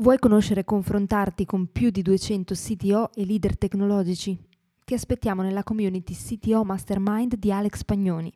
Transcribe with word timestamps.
Vuoi 0.00 0.18
conoscere 0.18 0.60
e 0.60 0.64
confrontarti 0.64 1.44
con 1.44 1.70
più 1.70 1.90
di 1.90 2.00
200 2.00 2.54
CTO 2.54 3.12
e 3.12 3.26
leader 3.26 3.58
tecnologici? 3.58 4.34
Ti 4.82 4.94
aspettiamo 4.94 5.42
nella 5.42 5.62
community 5.62 6.14
CTO 6.14 6.64
Mastermind 6.64 7.36
di 7.36 7.52
Alex 7.52 7.84
Pagnoni. 7.84 8.32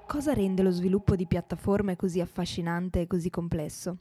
Cosa 0.07 0.33
rende 0.33 0.63
lo 0.63 0.71
sviluppo 0.71 1.15
di 1.15 1.27
piattaforme 1.27 1.95
così 1.95 2.20
affascinante 2.20 3.01
e 3.01 3.07
così 3.07 3.29
complesso? 3.29 3.99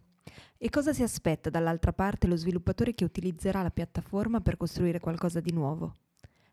E 0.56 0.70
cosa 0.70 0.92
si 0.92 1.02
aspetta 1.02 1.50
dall'altra 1.50 1.92
parte 1.92 2.26
lo 2.26 2.36
sviluppatore 2.36 2.94
che 2.94 3.04
utilizzerà 3.04 3.62
la 3.62 3.70
piattaforma 3.70 4.40
per 4.40 4.56
costruire 4.56 5.00
qualcosa 5.00 5.40
di 5.40 5.52
nuovo? 5.52 5.96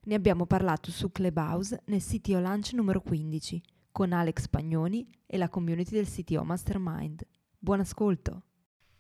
Ne 0.06 0.16
abbiamo 0.16 0.46
parlato 0.46 0.92
su 0.92 1.12
Clubhouse 1.12 1.82
nel 1.86 2.04
CTO 2.04 2.40
Launch 2.40 2.72
numero 2.74 3.02
15 3.02 3.62
con 3.92 4.14
Alex 4.14 4.48
Pagnoni 4.48 5.08
e 5.26 5.38
la 5.38 5.50
community 5.50 5.92
del 5.92 6.08
CTO 6.08 6.44
Mastermind. 6.44 7.26
Buon 7.58 7.82
ascolto! 7.82 8.44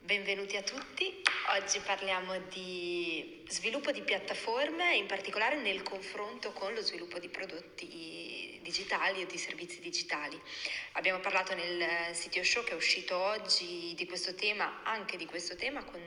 Benvenuti 0.05 0.55
a 0.57 0.63
tutti, 0.63 1.18
oggi 1.55 1.79
parliamo 1.79 2.37
di 2.49 3.43
sviluppo 3.47 3.91
di 3.91 4.01
piattaforme, 4.01 4.95
in 4.95 5.07
particolare 5.07 5.55
nel 5.55 5.81
confronto 5.81 6.51
con 6.51 6.73
lo 6.73 6.81
sviluppo 6.81 7.17
di 7.17 7.27
prodotti 7.27 8.59
digitali 8.61 9.23
o 9.23 9.25
di 9.25 9.37
servizi 9.37 9.79
digitali. 9.79 10.39
Abbiamo 10.93 11.19
parlato 11.19 11.55
nel 11.55 12.13
CTO 12.13 12.43
Show 12.43 12.63
che 12.63 12.73
è 12.73 12.75
uscito 12.75 13.17
oggi 13.17 13.93
di 13.95 14.05
questo 14.05 14.35
tema, 14.35 14.81
anche 14.83 15.17
di 15.17 15.25
questo 15.25 15.55
tema, 15.55 15.83
con 15.83 16.01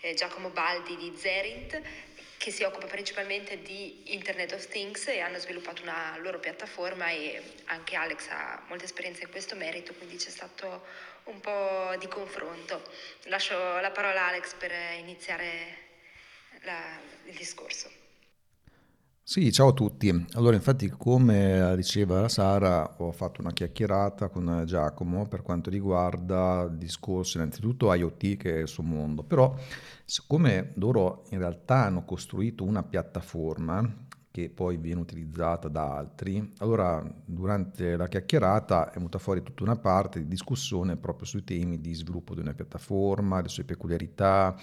eh, 0.00 0.14
Giacomo 0.14 0.50
Baldi 0.50 0.96
di 0.96 1.12
Zerint, 1.16 1.80
che 2.36 2.50
si 2.50 2.64
occupa 2.64 2.86
principalmente 2.86 3.62
di 3.62 4.14
Internet 4.14 4.52
of 4.52 4.66
Things 4.66 5.06
e 5.08 5.20
hanno 5.20 5.38
sviluppato 5.38 5.82
una 5.82 6.16
loro 6.18 6.40
piattaforma 6.40 7.10
e 7.10 7.40
anche 7.66 7.94
Alex 7.94 8.28
ha 8.30 8.64
molta 8.66 8.84
esperienza 8.84 9.22
in 9.22 9.30
questo 9.30 9.54
merito, 9.54 9.92
quindi 9.94 10.16
c'è 10.16 10.30
stato 10.30 10.84
un 11.30 11.40
po' 11.40 11.96
di 11.98 12.08
confronto. 12.08 12.82
Lascio 13.26 13.54
la 13.80 13.90
parola 13.90 14.24
a 14.24 14.28
Alex 14.28 14.54
per 14.54 14.72
iniziare 15.00 15.48
la, 16.64 16.98
il 17.30 17.36
discorso. 17.36 17.88
Sì, 19.22 19.52
ciao 19.52 19.68
a 19.68 19.72
tutti. 19.72 20.26
Allora, 20.32 20.56
infatti, 20.56 20.88
come 20.88 21.72
diceva 21.76 22.28
Sara, 22.28 22.96
ho 22.98 23.12
fatto 23.12 23.40
una 23.40 23.52
chiacchierata 23.52 24.28
con 24.28 24.64
Giacomo 24.66 25.28
per 25.28 25.42
quanto 25.42 25.70
riguarda 25.70 26.62
il 26.68 26.76
discorso 26.76 27.38
innanzitutto 27.38 27.94
IoT 27.94 28.36
che 28.36 28.56
è 28.56 28.58
il 28.62 28.66
suo 28.66 28.82
mondo, 28.82 29.22
però 29.22 29.54
siccome 30.04 30.72
loro 30.76 31.22
in 31.30 31.38
realtà 31.38 31.84
hanno 31.84 32.04
costruito 32.04 32.64
una 32.64 32.82
piattaforma 32.82 34.08
che 34.42 34.50
poi 34.50 34.76
viene 34.76 35.00
utilizzata 35.00 35.68
da 35.68 35.96
altri, 35.96 36.52
allora 36.58 37.02
durante 37.24 37.96
la 37.96 38.08
chiacchierata 38.08 38.90
è 38.90 38.94
venuta 38.94 39.18
fuori 39.18 39.42
tutta 39.42 39.62
una 39.62 39.76
parte 39.76 40.20
di 40.20 40.28
discussione 40.28 40.96
proprio 40.96 41.26
sui 41.26 41.44
temi 41.44 41.80
di 41.80 41.94
sviluppo 41.94 42.34
di 42.34 42.40
una 42.40 42.54
piattaforma, 42.54 43.40
le 43.40 43.48
sue 43.48 43.64
peculiarità, 43.64 44.56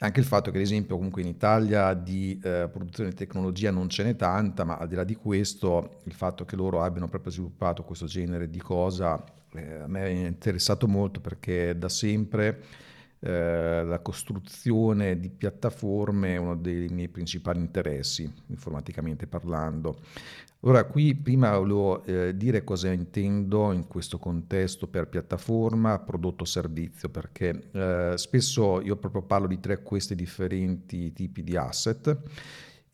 anche 0.00 0.20
il 0.20 0.26
fatto 0.26 0.50
che, 0.50 0.58
ad 0.58 0.62
esempio, 0.62 0.96
comunque 0.96 1.22
in 1.22 1.28
Italia 1.28 1.92
di 1.94 2.38
eh, 2.42 2.68
produzione 2.70 3.10
di 3.10 3.16
tecnologia 3.16 3.70
non 3.70 3.88
ce 3.88 4.04
n'è 4.04 4.14
tanta, 4.14 4.64
ma 4.64 4.76
al 4.76 4.86
di 4.86 4.94
là 4.94 5.04
di 5.04 5.16
questo, 5.16 6.00
il 6.04 6.12
fatto 6.12 6.44
che 6.44 6.54
loro 6.54 6.82
abbiano 6.82 7.08
proprio 7.08 7.32
sviluppato 7.32 7.82
questo 7.82 8.06
genere 8.06 8.48
di 8.48 8.60
cosa 8.60 9.36
eh, 9.54 9.74
a 9.80 9.86
me 9.86 10.04
è 10.04 10.26
interessato 10.26 10.86
molto 10.86 11.20
perché 11.20 11.76
da 11.76 11.88
sempre 11.88 12.62
eh, 13.20 13.84
la 13.84 13.98
costruzione 14.00 15.18
di 15.18 15.30
piattaforme 15.30 16.34
è 16.34 16.36
uno 16.36 16.56
dei 16.56 16.88
miei 16.88 17.08
principali 17.08 17.58
interessi, 17.58 18.32
informaticamente 18.46 19.26
parlando. 19.26 20.00
Ora, 20.62 20.84
qui 20.84 21.14
prima 21.14 21.56
volevo 21.56 22.04
eh, 22.04 22.36
dire 22.36 22.64
cosa 22.64 22.90
intendo 22.90 23.72
in 23.72 23.86
questo 23.86 24.18
contesto 24.18 24.88
per 24.88 25.08
piattaforma, 25.08 26.00
prodotto, 26.00 26.44
servizio, 26.44 27.08
perché 27.08 27.70
eh, 27.70 28.12
spesso 28.16 28.80
io 28.80 28.96
proprio 28.96 29.22
parlo 29.22 29.46
di 29.46 29.60
tre 29.60 29.82
questi 29.82 30.16
differenti 30.16 31.12
tipi 31.12 31.44
di 31.44 31.56
asset 31.56 32.16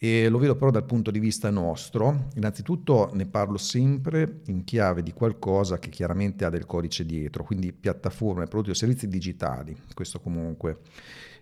e 0.04 0.28
lo 0.28 0.36
vedo 0.36 0.54
però 0.54 0.70
dal 0.70 0.84
punto 0.84 1.10
di 1.10 1.18
vista 1.18 1.48
nostro. 1.48 2.28
Innanzitutto 2.34 3.08
ne 3.14 3.24
parlo 3.24 3.56
sempre 3.56 4.42
in 4.48 4.62
chiave 4.64 5.02
di 5.02 5.14
qualcosa 5.14 5.78
che 5.78 5.88
chiaramente 5.88 6.44
ha 6.44 6.50
del 6.50 6.66
codice 6.66 7.06
dietro, 7.06 7.42
quindi 7.42 7.72
piattaforme, 7.72 8.44
prodotti 8.44 8.68
o 8.68 8.74
servizi 8.74 9.08
digitali, 9.08 9.74
questo 9.94 10.20
comunque. 10.20 10.80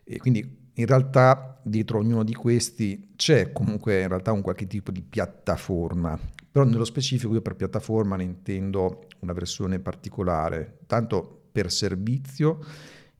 E 0.05 0.19
quindi 0.19 0.59
in 0.75 0.87
realtà 0.87 1.61
dietro 1.65 1.99
ognuno 1.99 2.23
di 2.23 2.35
questi 2.35 3.15
c'è 3.17 3.51
comunque 3.51 4.01
in 4.01 4.07
realtà 4.07 4.31
un 4.31 4.43
qualche 4.43 4.69
tipo 4.69 4.93
di 4.93 5.03
piattaforma, 5.03 6.17
però 6.49 6.65
nello 6.65 6.85
specifico 6.85 7.35
io 7.35 7.43
per 7.43 7.57
piattaforma 7.57 8.15
ne 8.15 8.23
intendo 8.23 9.09
una 9.23 9.33
versione 9.33 9.81
particolare, 9.81 10.79
tanto 10.87 11.47
per 11.51 11.69
servizio 11.69 12.61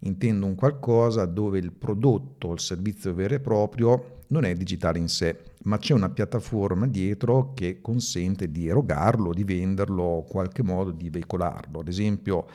intendo 0.05 0.47
un 0.47 0.55
qualcosa 0.55 1.27
dove 1.27 1.59
il 1.59 1.73
prodotto, 1.73 2.53
il 2.53 2.61
servizio 2.61 3.15
vero 3.15 3.35
e 3.35 3.41
proprio 3.41 4.21
non 4.29 4.45
è 4.45 4.55
digitale 4.55 4.99
in 4.99 5.09
sé, 5.09 5.39
ma 5.65 5.79
c'è 5.79 5.93
una 5.93 6.09
piattaforma 6.09 6.87
dietro 6.87 7.53
che 7.55 7.81
consente 7.81 8.51
di 8.51 8.67
erogarlo, 8.67 9.33
di 9.33 9.45
venderlo, 9.45 10.23
in 10.25 10.31
qualche 10.31 10.63
modo 10.63 10.91
di 10.91 11.11
veicolarlo. 11.11 11.81
Ad 11.81 11.89
esempio, 11.89 12.47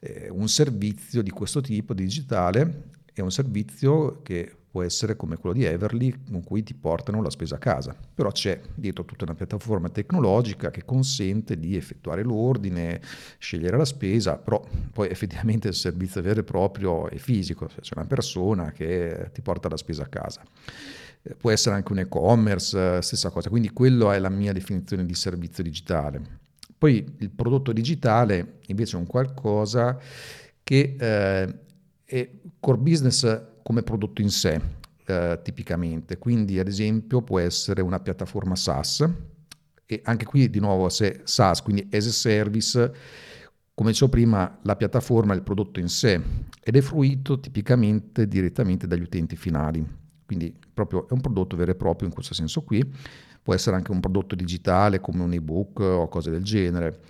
eh, 0.00 0.28
un 0.28 0.48
servizio 0.48 1.22
di 1.22 1.30
questo 1.30 1.60
tipo 1.60 1.94
digitale 1.94 2.90
è 3.12 3.20
un 3.20 3.30
servizio 3.30 4.22
che 4.22 4.56
può 4.70 4.82
essere 4.82 5.16
come 5.16 5.36
quello 5.36 5.54
di 5.54 5.64
Everly 5.64 6.14
con 6.30 6.44
cui 6.44 6.62
ti 6.62 6.74
portano 6.74 7.20
la 7.20 7.30
spesa 7.30 7.56
a 7.56 7.58
casa, 7.58 7.96
però 8.14 8.30
c'è 8.30 8.60
dietro 8.74 9.04
tutta 9.04 9.24
una 9.24 9.34
piattaforma 9.34 9.88
tecnologica 9.88 10.70
che 10.70 10.84
consente 10.84 11.58
di 11.58 11.76
effettuare 11.76 12.22
l'ordine, 12.22 13.00
scegliere 13.38 13.76
la 13.76 13.84
spesa, 13.84 14.36
però 14.36 14.64
poi 14.92 15.08
effettivamente 15.08 15.68
il 15.68 15.74
servizio 15.74 16.22
vero 16.22 16.40
e 16.40 16.44
proprio 16.44 17.08
è 17.08 17.16
fisico, 17.16 17.66
cioè 17.68 17.80
c'è 17.80 17.94
una 17.96 18.06
persona 18.06 18.70
che 18.70 19.30
ti 19.32 19.42
porta 19.42 19.68
la 19.68 19.76
spesa 19.76 20.04
a 20.04 20.06
casa. 20.06 20.42
Eh, 21.22 21.34
può 21.34 21.50
essere 21.50 21.74
anche 21.74 21.90
un 21.90 21.98
e-commerce, 21.98 23.02
stessa 23.02 23.30
cosa, 23.30 23.48
quindi 23.48 23.70
quello 23.70 24.12
è 24.12 24.20
la 24.20 24.30
mia 24.30 24.52
definizione 24.52 25.04
di 25.04 25.14
servizio 25.14 25.64
digitale. 25.64 26.38
Poi 26.78 27.16
il 27.18 27.30
prodotto 27.30 27.72
digitale 27.72 28.58
invece 28.68 28.96
è 28.96 29.00
un 29.00 29.06
qualcosa 29.06 29.98
che 30.62 30.96
eh, 30.98 31.58
è 32.04 32.30
core 32.58 32.78
business 32.78 33.48
come 33.70 33.84
prodotto 33.84 34.20
in 34.20 34.30
sé, 34.30 34.60
eh, 35.06 35.38
tipicamente. 35.44 36.18
Quindi, 36.18 36.58
ad 36.58 36.66
esempio, 36.66 37.22
può 37.22 37.38
essere 37.38 37.82
una 37.82 38.00
piattaforma 38.00 38.56
SaaS, 38.56 39.08
e 39.86 40.00
anche 40.02 40.24
qui 40.24 40.50
di 40.50 40.58
nuovo 40.58 40.88
se 40.88 41.20
SaaS, 41.22 41.62
quindi 41.62 41.88
as 41.92 42.06
a 42.06 42.10
service, 42.10 42.94
come 43.72 43.90
dicevo 43.90 44.10
prima, 44.10 44.58
la 44.62 44.74
piattaforma 44.74 45.34
è 45.34 45.36
il 45.36 45.42
prodotto 45.42 45.78
in 45.78 45.88
sé 45.88 46.20
ed 46.60 46.74
è 46.74 46.80
fruito 46.80 47.38
tipicamente 47.38 48.26
direttamente 48.26 48.88
dagli 48.88 49.02
utenti 49.02 49.36
finali. 49.36 49.86
Quindi 50.26 50.52
proprio 50.74 51.08
è 51.08 51.12
un 51.12 51.20
prodotto 51.20 51.54
vero 51.56 51.70
e 51.70 51.76
proprio 51.76 52.08
in 52.08 52.12
questo 52.12 52.34
senso 52.34 52.62
qui. 52.62 52.84
Può 53.40 53.54
essere 53.54 53.76
anche 53.76 53.92
un 53.92 54.00
prodotto 54.00 54.34
digitale 54.34 54.98
come 54.98 55.22
un 55.22 55.32
ebook 55.32 55.78
o 55.78 56.08
cose 56.08 56.32
del 56.32 56.42
genere. 56.42 57.02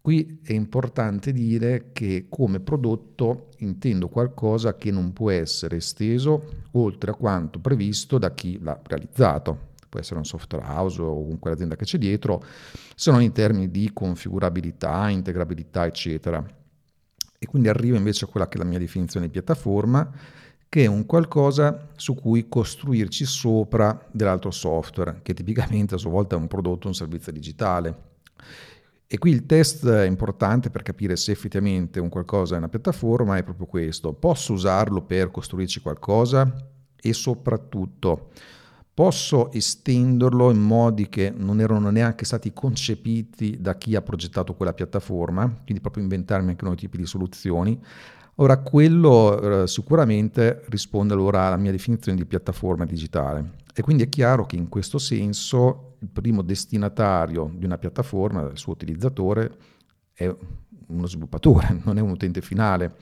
Qui 0.00 0.40
è 0.42 0.52
importante 0.52 1.32
dire 1.32 1.90
che 1.92 2.26
come 2.28 2.60
prodotto 2.60 3.48
intendo 3.58 4.08
qualcosa 4.08 4.76
che 4.76 4.90
non 4.90 5.12
può 5.12 5.30
essere 5.30 5.76
esteso 5.76 6.64
oltre 6.72 7.10
a 7.10 7.14
quanto 7.14 7.58
previsto 7.58 8.16
da 8.16 8.32
chi 8.32 8.58
l'ha 8.60 8.80
realizzato. 8.82 9.66
Può 9.88 10.00
essere 10.00 10.18
un 10.18 10.24
software 10.24 10.66
house 10.66 11.00
o 11.00 11.14
comunque 11.14 11.50
l'azienda 11.50 11.76
che 11.76 11.84
c'è 11.84 11.98
dietro, 11.98 12.42
se 12.94 13.10
non 13.10 13.22
in 13.22 13.32
termini 13.32 13.70
di 13.70 13.90
configurabilità, 13.92 15.08
integrabilità, 15.08 15.86
eccetera. 15.86 16.44
E 17.38 17.46
quindi 17.46 17.68
arriva 17.68 17.96
invece 17.96 18.24
a 18.24 18.28
quella 18.28 18.48
che 18.48 18.56
è 18.56 18.60
la 18.60 18.66
mia 18.66 18.78
definizione 18.78 19.26
di 19.26 19.32
piattaforma, 19.32 20.10
che 20.68 20.84
è 20.84 20.86
un 20.86 21.06
qualcosa 21.06 21.88
su 21.96 22.14
cui 22.14 22.48
costruirci 22.48 23.24
sopra 23.24 24.06
dell'altro 24.10 24.50
software, 24.50 25.20
che 25.22 25.32
tipicamente 25.34 25.94
a 25.94 25.98
sua 25.98 26.10
volta 26.10 26.36
è 26.36 26.38
un 26.38 26.48
prodotto 26.48 26.88
un 26.88 26.94
servizio 26.94 27.32
digitale. 27.32 28.06
E 29.10 29.16
qui 29.16 29.30
il 29.30 29.46
test 29.46 29.84
importante 30.06 30.68
per 30.68 30.82
capire 30.82 31.16
se 31.16 31.32
effettivamente 31.32 31.98
un 31.98 32.10
qualcosa 32.10 32.56
è 32.56 32.58
una 32.58 32.68
piattaforma, 32.68 33.38
è 33.38 33.42
proprio 33.42 33.64
questo. 33.64 34.12
Posso 34.12 34.52
usarlo 34.52 35.00
per 35.00 35.30
costruirci 35.30 35.80
qualcosa 35.80 36.54
e 36.94 37.12
soprattutto 37.14 38.28
posso 38.92 39.50
estenderlo 39.52 40.50
in 40.50 40.60
modi 40.60 41.08
che 41.08 41.32
non 41.34 41.58
erano 41.60 41.88
neanche 41.88 42.26
stati 42.26 42.52
concepiti 42.52 43.56
da 43.58 43.76
chi 43.76 43.96
ha 43.96 44.02
progettato 44.02 44.54
quella 44.54 44.74
piattaforma, 44.74 45.46
quindi 45.62 45.80
proprio 45.80 46.02
inventarmi 46.02 46.50
anche 46.50 46.64
nuovi 46.64 46.80
tipi 46.80 46.98
di 46.98 47.06
soluzioni. 47.06 47.80
Ora, 48.40 48.58
quello 48.58 49.62
eh, 49.62 49.66
sicuramente 49.68 50.64
risponde 50.68 51.14
allora 51.14 51.46
alla 51.46 51.56
mia 51.56 51.70
definizione 51.70 52.18
di 52.18 52.26
piattaforma 52.26 52.84
digitale. 52.84 53.52
E 53.78 53.82
quindi 53.82 54.02
è 54.02 54.08
chiaro 54.08 54.44
che 54.44 54.56
in 54.56 54.68
questo 54.68 54.98
senso 54.98 55.94
il 56.00 56.08
primo 56.08 56.42
destinatario 56.42 57.48
di 57.54 57.64
una 57.64 57.78
piattaforma, 57.78 58.42
il 58.50 58.58
suo 58.58 58.72
utilizzatore, 58.72 59.52
è 60.12 60.34
uno 60.88 61.06
sviluppatore, 61.06 61.78
non 61.86 61.96
è 61.96 62.00
un 62.00 62.10
utente 62.10 62.40
finale. 62.40 62.96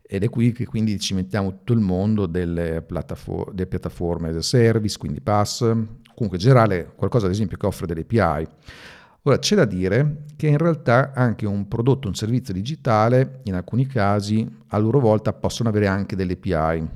ed 0.00 0.22
è 0.22 0.28
qui 0.28 0.52
che 0.52 0.66
quindi 0.66 1.00
ci 1.00 1.14
mettiamo 1.14 1.50
tutto 1.50 1.72
il 1.72 1.80
mondo 1.80 2.26
delle, 2.26 2.80
piattafor- 2.82 3.52
delle 3.52 3.66
piattaforme 3.66 4.28
as 4.28 4.36
a 4.36 4.42
service, 4.42 4.98
quindi 4.98 5.20
pass, 5.20 5.62
comunque 5.62 6.34
in 6.34 6.38
generale 6.38 6.92
qualcosa 6.94 7.26
ad 7.26 7.32
esempio 7.32 7.56
che 7.56 7.66
offre 7.66 7.86
delle 7.86 8.06
API. 8.08 8.46
Ora 9.22 9.38
c'è 9.40 9.56
da 9.56 9.64
dire 9.64 10.26
che 10.36 10.46
in 10.46 10.58
realtà 10.58 11.10
anche 11.12 11.44
un 11.44 11.66
prodotto, 11.66 12.06
un 12.06 12.14
servizio 12.14 12.54
digitale, 12.54 13.40
in 13.46 13.54
alcuni 13.54 13.88
casi 13.88 14.48
a 14.68 14.78
loro 14.78 15.00
volta 15.00 15.32
possono 15.32 15.70
avere 15.70 15.88
anche 15.88 16.14
delle 16.14 16.34
API. 16.34 16.86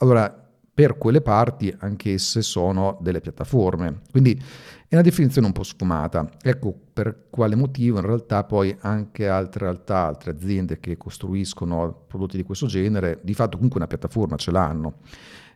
Allora, 0.00 0.47
per 0.78 0.96
quelle 0.96 1.20
parti 1.20 1.74
anch'esse 1.76 2.40
sono 2.40 2.98
delle 3.00 3.20
piattaforme. 3.20 4.02
Quindi 4.12 4.40
è 4.86 4.94
una 4.94 5.02
definizione 5.02 5.48
un 5.48 5.52
po' 5.52 5.64
sfumata. 5.64 6.30
Ecco 6.40 6.72
per 6.92 7.24
quale 7.30 7.56
motivo 7.56 7.98
in 7.98 8.06
realtà 8.06 8.44
poi 8.44 8.76
anche 8.82 9.26
altre 9.26 9.64
realtà, 9.64 10.06
altre 10.06 10.30
aziende 10.30 10.78
che 10.78 10.96
costruiscono 10.96 12.04
prodotti 12.06 12.36
di 12.36 12.44
questo 12.44 12.66
genere, 12.66 13.18
di 13.24 13.34
fatto 13.34 13.56
comunque 13.56 13.80
una 13.80 13.88
piattaforma 13.88 14.36
ce 14.36 14.52
l'hanno. 14.52 14.98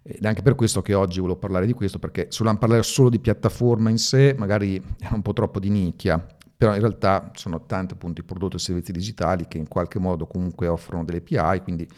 Ed 0.03 0.25
è 0.25 0.27
anche 0.27 0.43
per 0.43 0.57
questo 0.57 0.83
che 0.83 0.93
oggi 0.93 1.21
volevo 1.21 1.39
parlare 1.39 1.67
di 1.67 1.73
questo, 1.73 2.01
perché 2.01 2.23
se 2.23 2.39
volevamo 2.39 2.59
parlare 2.59 2.83
solo 2.83 3.09
di 3.09 3.21
piattaforma 3.21 3.91
in 3.91 3.99
sé, 3.99 4.35
magari 4.37 4.83
è 4.99 5.13
un 5.13 5.23
po' 5.23 5.35
troppo 5.35 5.61
di 5.61 5.71
nicchia, 5.71 6.21
però 6.57 6.75
in 6.75 6.81
realtà 6.81 7.31
sono 7.35 7.65
tanti 7.65 7.95
appunto 7.95 8.21
i 8.21 8.25
prodotti 8.25 8.57
e 8.57 8.59
servizi 8.59 8.91
digitali 8.91 9.47
che 9.47 9.59
in 9.59 9.69
qualche 9.69 10.01
modo 10.01 10.27
comunque 10.27 10.67
offrono 10.67 11.05
delle 11.05 11.19
API, 11.25 11.63
quindi 11.63 11.89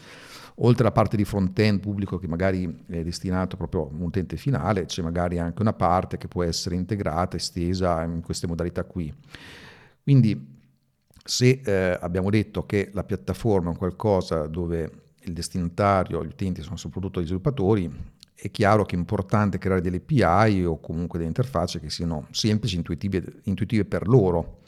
oltre 0.55 0.83
alla 0.83 0.91
parte 0.91 1.17
di 1.17 1.25
front-end 1.25 1.79
pubblico 1.79 2.17
che 2.17 2.27
magari 2.27 2.83
è 2.87 3.03
destinato 3.03 3.57
proprio 3.57 3.83
a 3.83 3.89
un 3.91 4.01
utente 4.01 4.37
finale, 4.37 4.85
c'è 4.85 5.01
magari 5.01 5.39
anche 5.39 5.61
una 5.61 5.73
parte 5.73 6.17
che 6.17 6.27
può 6.27 6.43
essere 6.43 6.75
integrata, 6.75 7.35
estesa 7.35 8.03
in 8.03 8.21
queste 8.21 8.47
modalità 8.47 8.83
qui. 8.83 9.13
Quindi 10.01 10.53
se 11.23 11.61
eh, 11.63 11.97
abbiamo 11.99 12.29
detto 12.29 12.65
che 12.65 12.91
la 12.93 13.03
piattaforma 13.03 13.71
è 13.71 13.75
qualcosa 13.75 14.45
dove 14.47 14.91
il 15.23 15.33
destinatario, 15.33 16.23
gli 16.23 16.27
utenti 16.27 16.61
sono 16.61 16.77
soprattutto 16.77 17.19
gli 17.19 17.25
sviluppatori, 17.25 17.91
è 18.35 18.51
chiaro 18.51 18.85
che 18.85 18.95
è 18.95 18.99
importante 18.99 19.57
creare 19.57 19.81
delle 19.81 19.97
API 19.97 20.65
o 20.65 20.79
comunque 20.79 21.17
delle 21.17 21.29
interfacce 21.29 21.79
che 21.79 21.89
siano 21.89 22.27
semplici, 22.29 22.75
intuitive, 22.75 23.39
intuitive 23.43 23.85
per 23.85 24.07
loro. 24.07 24.59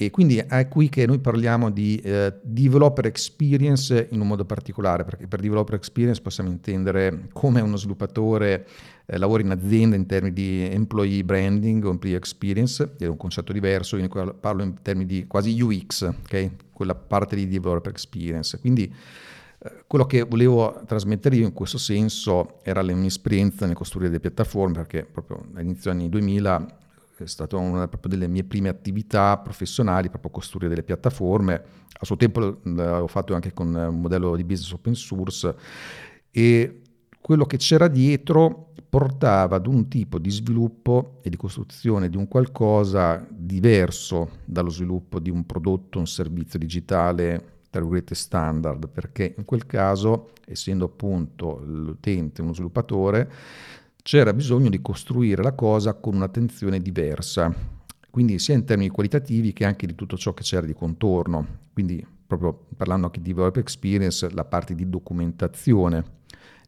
E 0.00 0.10
quindi 0.12 0.36
è 0.36 0.68
qui 0.68 0.88
che 0.88 1.06
noi 1.06 1.18
parliamo 1.18 1.70
di 1.70 1.96
eh, 1.96 2.32
developer 2.44 3.04
experience 3.06 4.06
in 4.12 4.20
un 4.20 4.28
modo 4.28 4.44
particolare, 4.44 5.02
perché 5.02 5.26
per 5.26 5.40
developer 5.40 5.74
experience 5.74 6.22
possiamo 6.22 6.50
intendere 6.50 7.26
come 7.32 7.60
uno 7.60 7.74
sviluppatore 7.74 8.64
eh, 9.06 9.18
lavora 9.18 9.42
in 9.42 9.50
azienda 9.50 9.96
in 9.96 10.06
termini 10.06 10.32
di 10.32 10.68
employee 10.70 11.24
branding 11.24 11.84
o 11.84 11.90
employee 11.90 12.16
experience, 12.16 12.94
è 12.96 13.06
un 13.06 13.16
concetto 13.16 13.52
diverso, 13.52 13.96
io 13.96 14.08
parlo 14.40 14.62
in 14.62 14.80
termini 14.82 15.06
di 15.06 15.26
quasi 15.26 15.60
UX, 15.60 16.02
okay? 16.02 16.52
quella 16.70 16.94
parte 16.94 17.34
di 17.34 17.48
developer 17.48 17.90
experience. 17.90 18.56
Quindi 18.60 18.94
eh, 19.58 19.82
quello 19.84 20.06
che 20.06 20.22
volevo 20.22 20.80
trasmettere 20.86 21.34
io 21.34 21.46
in 21.46 21.52
questo 21.52 21.76
senso 21.76 22.60
era 22.62 22.82
la 22.82 22.94
mia 22.94 23.08
esperienza 23.08 23.66
nel 23.66 23.74
costruire 23.74 24.10
delle 24.10 24.20
piattaforme, 24.20 24.74
perché 24.74 25.02
proprio 25.02 25.44
all'inizio 25.54 25.90
degli 25.90 26.02
anni 26.02 26.08
2000 26.08 26.86
è 27.24 27.26
stata 27.28 27.56
una 27.56 27.88
delle 28.02 28.28
mie 28.28 28.44
prime 28.44 28.68
attività 28.68 29.38
professionali, 29.38 30.08
proprio 30.08 30.30
costruire 30.30 30.68
delle 30.68 30.82
piattaforme. 30.82 31.62
A 32.00 32.04
suo 32.04 32.16
tempo 32.16 32.58
l'ho 32.62 33.06
fatto 33.06 33.34
anche 33.34 33.52
con 33.52 33.74
un 33.74 34.00
modello 34.00 34.36
di 34.36 34.44
business 34.44 34.72
open 34.72 34.94
source 34.94 35.54
e 36.30 36.82
quello 37.20 37.44
che 37.44 37.56
c'era 37.56 37.88
dietro 37.88 38.72
portava 38.88 39.56
ad 39.56 39.66
un 39.66 39.88
tipo 39.88 40.18
di 40.18 40.30
sviluppo 40.30 41.18
e 41.22 41.28
di 41.28 41.36
costruzione 41.36 42.08
di 42.08 42.16
un 42.16 42.26
qualcosa 42.26 43.26
diverso 43.30 44.30
dallo 44.44 44.70
sviluppo 44.70 45.18
di 45.18 45.28
un 45.28 45.44
prodotto, 45.44 45.98
un 45.98 46.06
servizio 46.06 46.58
digitale, 46.58 47.56
tra 47.70 47.80
virgolette 47.80 48.14
standard, 48.14 48.88
perché 48.88 49.34
in 49.36 49.44
quel 49.44 49.66
caso, 49.66 50.30
essendo 50.46 50.86
appunto 50.86 51.60
l'utente 51.62 52.40
uno 52.40 52.54
sviluppatore, 52.54 53.30
c'era 54.02 54.32
bisogno 54.32 54.68
di 54.68 54.80
costruire 54.80 55.42
la 55.42 55.52
cosa 55.52 55.94
con 55.94 56.14
un'attenzione 56.14 56.80
diversa, 56.80 57.54
quindi 58.10 58.38
sia 58.38 58.54
in 58.54 58.64
termini 58.64 58.90
qualitativi 58.90 59.52
che 59.52 59.64
anche 59.64 59.86
di 59.86 59.94
tutto 59.94 60.16
ciò 60.16 60.34
che 60.34 60.42
c'era 60.42 60.66
di 60.66 60.74
contorno. 60.74 61.66
Quindi 61.72 62.04
proprio 62.26 62.66
parlando 62.76 63.06
anche 63.06 63.20
di 63.20 63.30
developer 63.30 63.62
experience, 63.62 64.28
la 64.30 64.44
parte 64.44 64.74
di 64.74 64.88
documentazione, 64.88 66.04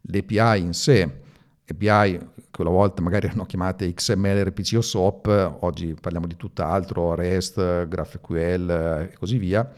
l'API 0.03 0.61
in 0.61 0.73
sé, 0.73 1.21
API 1.67 2.19
che 2.51 2.61
una 2.63 2.71
volta 2.71 3.03
magari 3.03 3.27
erano 3.27 3.47
chiamate 3.47 3.93
XML, 3.93 4.45
RPC 4.45 4.75
o 4.77 4.81
SOAP, 4.81 5.59
oggi 5.61 5.95
parliamo 6.01 6.27
di 6.27 6.37
tutt'altro, 6.37 7.15
REST, 7.15 7.87
GraphQL 7.87 9.09
e 9.11 9.15
così 9.19 9.39
via. 9.39 9.71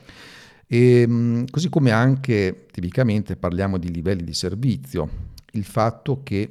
E, 0.66 1.00
ehm, 1.02 1.44
così 1.50 1.68
come 1.68 1.90
anche 1.90 2.66
tipicamente 2.70 3.36
parliamo 3.36 3.76
di 3.76 3.92
livelli 3.92 4.24
di 4.24 4.32
servizio, 4.32 5.08
il 5.52 5.64
fatto 5.64 6.22
che 6.22 6.50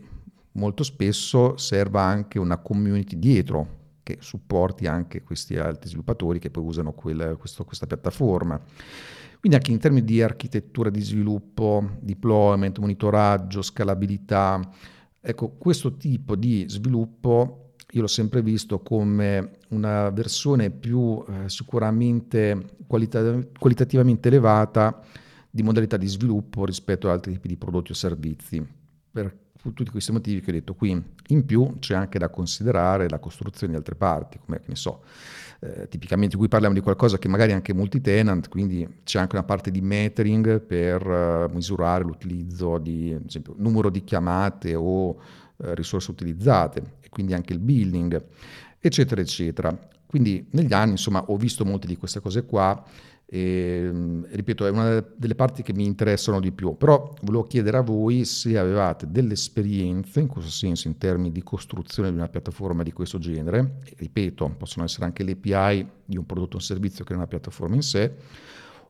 molto 0.54 0.84
spesso 0.84 1.58
serva 1.58 2.02
anche 2.02 2.40
una 2.40 2.58
community 2.58 3.18
dietro 3.18 3.80
che 4.04 4.18
supporti 4.20 4.88
anche 4.88 5.22
questi 5.24 5.58
altri 5.58 5.90
sviluppatori 5.90 6.40
che 6.40 6.50
poi 6.50 6.64
usano 6.64 6.94
quel, 6.94 7.36
questo, 7.40 7.64
questa 7.64 7.88
piattaforma. 7.88 8.60
Quindi 9.40 9.58
anche 9.58 9.72
in 9.72 9.80
termini 9.80 10.06
di 10.06 10.22
architettura 10.22 10.90
di 10.90 11.02
sviluppo, 11.02 11.98
deployment, 12.00 12.78
monitoraggio, 12.78 13.62
scalabilità, 13.62 14.60
ecco, 15.20 15.52
questo 15.58 15.98
tipo 15.98 16.36
di 16.36 16.66
sviluppo 16.68 17.62
io 17.94 18.02
l'ho 18.02 18.08
sempre 18.08 18.42
visto 18.42 18.80
come 18.80 19.58
una 19.70 20.10
versione 20.12 20.70
più 20.70 21.24
eh, 21.28 21.50
sicuramente 21.50 22.76
qualita- 22.88 23.40
qualitativamente 23.58 24.30
elevata 24.30 25.02
di 25.50 25.64
modalità 25.64 25.98
di 25.98 26.08
sviluppo 26.08 26.64
rispetto 26.64 27.08
ad 27.08 27.14
altri 27.14 27.34
tipi 27.34 27.50
di 27.50 27.58
prodotti 27.58 27.92
o 27.92 27.96
servizi. 27.96 28.66
Per 29.12 29.41
tutti 29.62 29.92
questi 29.92 30.12
motivi 30.12 30.42
che 30.42 30.50
ho 30.50 30.54
detto 30.54 30.74
qui. 30.74 31.02
In 31.28 31.46
più 31.46 31.78
c'è 31.80 31.96
anche 31.96 32.18
da 32.18 32.30
considerare 32.30 33.08
la 33.08 33.20
costruzione 33.20 33.74
di 33.74 33.78
altre 33.78 33.96
parti, 33.96 34.40
come 34.44 34.60
che 34.60 34.66
ne 34.68 34.76
so, 34.76 35.04
eh, 35.60 35.88
tipicamente 35.88 36.36
qui 36.38 36.48
parliamo 36.48 36.74
di 36.74 36.82
qualcosa 36.82 37.18
che 37.18 37.28
magari 37.28 37.52
è 37.52 37.54
anche 37.54 37.74
multi-tenant, 37.74 38.50
quindi 38.50 38.88
c'è 39.04 39.20
anche 39.20 39.36
una 39.36 39.46
parte 39.46 39.70
di 39.70 39.82
metering 39.82 40.60
per 40.62 41.06
uh, 41.06 41.54
misurare 41.54 42.04
l'utilizzo 42.04 42.80
di, 42.80 43.14
ad 43.14 43.26
esempio, 43.28 43.54
numero 43.58 43.90
di 43.90 44.04
chiamate 44.04 44.74
o 44.74 45.10
uh, 45.10 45.18
risorse 45.74 46.10
utilizzate, 46.10 46.96
e 47.02 47.10
quindi 47.10 47.34
anche 47.34 47.54
il 47.54 47.60
billing, 47.60 48.24
eccetera, 48.80 49.22
eccetera. 49.22 49.90
Quindi 50.08 50.48
negli 50.52 50.74
anni, 50.74 50.92
insomma, 50.92 51.24
ho 51.28 51.38
visto 51.38 51.64
molte 51.64 51.88
di 51.88 51.96
queste 51.96 52.20
cose 52.20 52.44
qua 52.44 52.84
e, 53.34 53.86
ehm, 53.86 54.28
ripeto, 54.30 54.66
è 54.66 54.70
una 54.72 55.02
delle 55.16 55.36
parti 55.36 55.64
che 55.64 55.72
mi 55.72 55.86
interessano 55.86 56.42
di 56.42 56.52
più, 56.52 56.76
però 56.76 57.14
volevo 57.22 57.44
chiedere 57.44 57.78
a 57.78 57.82
voi 57.82 58.26
se 58.26 58.58
avevate 58.58 59.10
delle 59.10 59.34
esperienze 59.34 60.20
in 60.20 60.28
questo 60.28 60.52
senso 60.52 60.90
in 60.90 60.98
termini 60.98 61.32
di 61.32 61.42
costruzione 61.42 62.10
di 62.10 62.18
una 62.18 62.28
piattaforma 62.28 62.84
di 62.84 62.92
questo 62.92 63.20
genere, 63.20 63.78
e, 63.86 63.94
ripeto, 64.00 64.56
possono 64.58 64.84
essere 64.84 65.06
anche 65.06 65.24
le 65.24 65.38
API 65.42 65.88
di 66.04 66.18
un 66.18 66.26
prodotto 66.26 66.56
o 66.56 66.60
un 66.60 66.66
servizio 66.66 67.06
che 67.06 67.14
è 67.14 67.16
una 67.16 67.28
piattaforma 67.28 67.76
in 67.76 67.84
sé, 67.84 68.12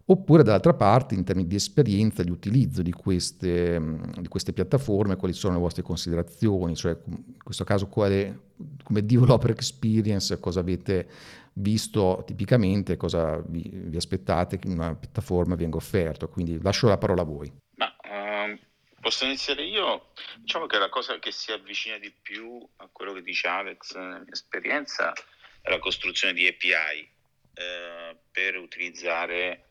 oppure 0.06 0.42
dall'altra 0.42 0.74
parte 0.74 1.13
in 1.13 1.24
termini 1.24 1.48
di 1.48 1.56
esperienza, 1.56 2.24
di 2.24 2.32
utilizzo 2.32 2.82
di 2.82 2.92
queste, 2.92 3.80
di 4.20 4.27
queste 4.27 4.54
piattaforme, 4.54 5.18
quali 5.18 5.36
sono 5.36 5.54
le 5.54 5.60
vostre 5.60 5.84
considerazioni, 5.84 6.75
cioè 6.75 6.98
in 7.06 7.38
questo 7.44 7.63
caso 7.63 7.86
quale, 7.86 8.39
come 8.82 9.06
developer 9.06 9.51
experience, 9.51 10.39
cosa 10.39 10.62
avete 10.62 11.08
visto 11.53 12.24
tipicamente 12.25 12.98
cosa 12.98 13.41
vi, 13.46 13.70
vi 13.72 13.98
aspettate 13.98 14.58
che 14.58 14.67
una 14.67 14.96
piattaforma 14.96 15.55
venga 15.55 15.77
offerto. 15.77 16.29
Quindi 16.29 16.62
lascio 16.62 16.88
la 16.88 16.98
parola 16.98 17.22
a 17.22 17.25
voi. 17.25 17.51
Ma, 17.75 17.96
uh, 18.03 18.58
posso 19.00 19.25
iniziare 19.25 19.63
io? 19.63 20.12
Diciamo 20.38 20.65
che 20.65 20.77
la 20.77 20.89
cosa 20.89 21.20
che 21.20 21.31
si 21.31 21.51
avvicina 21.51 21.98
di 21.98 22.12
più 22.12 22.65
a 22.77 22.89
quello 22.91 23.13
che 23.13 23.22
dice 23.22 23.48
Alex 23.48 23.96
nella 23.96 24.20
mia 24.20 24.31
esperienza 24.31 25.13
è 25.62 25.70
la 25.70 25.79
costruzione 25.79 26.34
di 26.34 26.48
API 26.48 27.10
eh, 27.53 28.17
per 28.31 28.58
utilizzare 28.58 29.65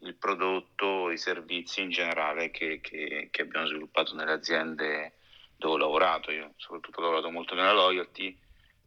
il 0.00 0.14
prodotto, 0.14 1.10
i 1.10 1.18
servizi 1.18 1.80
in 1.80 1.90
generale 1.90 2.50
che, 2.50 2.80
che, 2.80 3.28
che 3.30 3.42
abbiamo 3.42 3.66
sviluppato 3.66 4.14
nelle 4.14 4.32
aziende 4.32 5.14
dove 5.56 5.74
ho 5.74 5.78
lavorato. 5.78 6.30
Io 6.30 6.52
soprattutto 6.56 7.00
ho 7.00 7.02
lavorato 7.02 7.30
molto 7.30 7.54
nella 7.54 7.72
loyalty 7.72 8.38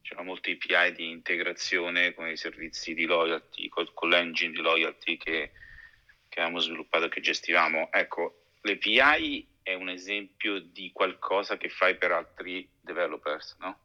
c'erano 0.01 0.27
molte 0.27 0.51
API 0.51 0.93
di 0.93 1.09
integrazione 1.09 2.13
con 2.13 2.27
i 2.27 2.37
servizi 2.37 2.93
di 2.93 3.05
loyalty, 3.05 3.67
con, 3.67 3.87
con 3.93 4.09
l'engine 4.09 4.51
di 4.51 4.61
loyalty 4.61 5.17
che, 5.17 5.51
che 6.27 6.39
avevamo 6.39 6.59
sviluppato 6.59 7.05
e 7.05 7.09
che 7.09 7.21
gestivamo. 7.21 7.91
Ecco, 7.91 8.45
l'API 8.61 9.47
è 9.61 9.73
un 9.73 9.89
esempio 9.89 10.59
di 10.59 10.91
qualcosa 10.91 11.57
che 11.57 11.69
fai 11.69 11.95
per 11.95 12.11
altri 12.11 12.67
developers, 12.81 13.57
no? 13.59 13.79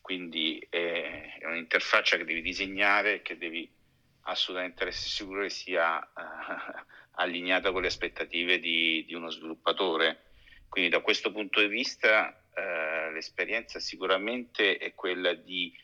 Quindi 0.00 0.64
è, 0.68 1.38
è 1.38 1.46
un'interfaccia 1.46 2.16
che 2.16 2.24
devi 2.24 2.42
disegnare, 2.42 3.22
che 3.22 3.38
devi 3.38 3.70
assolutamente 4.22 4.86
essere 4.86 5.08
sicuro 5.08 5.42
che 5.42 5.50
sia 5.50 5.98
uh, 5.98 6.84
allineata 7.22 7.72
con 7.72 7.82
le 7.82 7.88
aspettative 7.88 8.58
di, 8.58 9.04
di 9.06 9.14
uno 9.14 9.30
sviluppatore. 9.30 10.24
Quindi 10.68 10.90
da 10.90 11.00
questo 11.00 11.30
punto 11.32 11.60
di 11.60 11.68
vista 11.68 12.41
eh, 12.54 13.10
l'esperienza 13.12 13.80
sicuramente 13.80 14.76
è 14.78 14.94
quella 14.94 15.32
di 15.32 15.74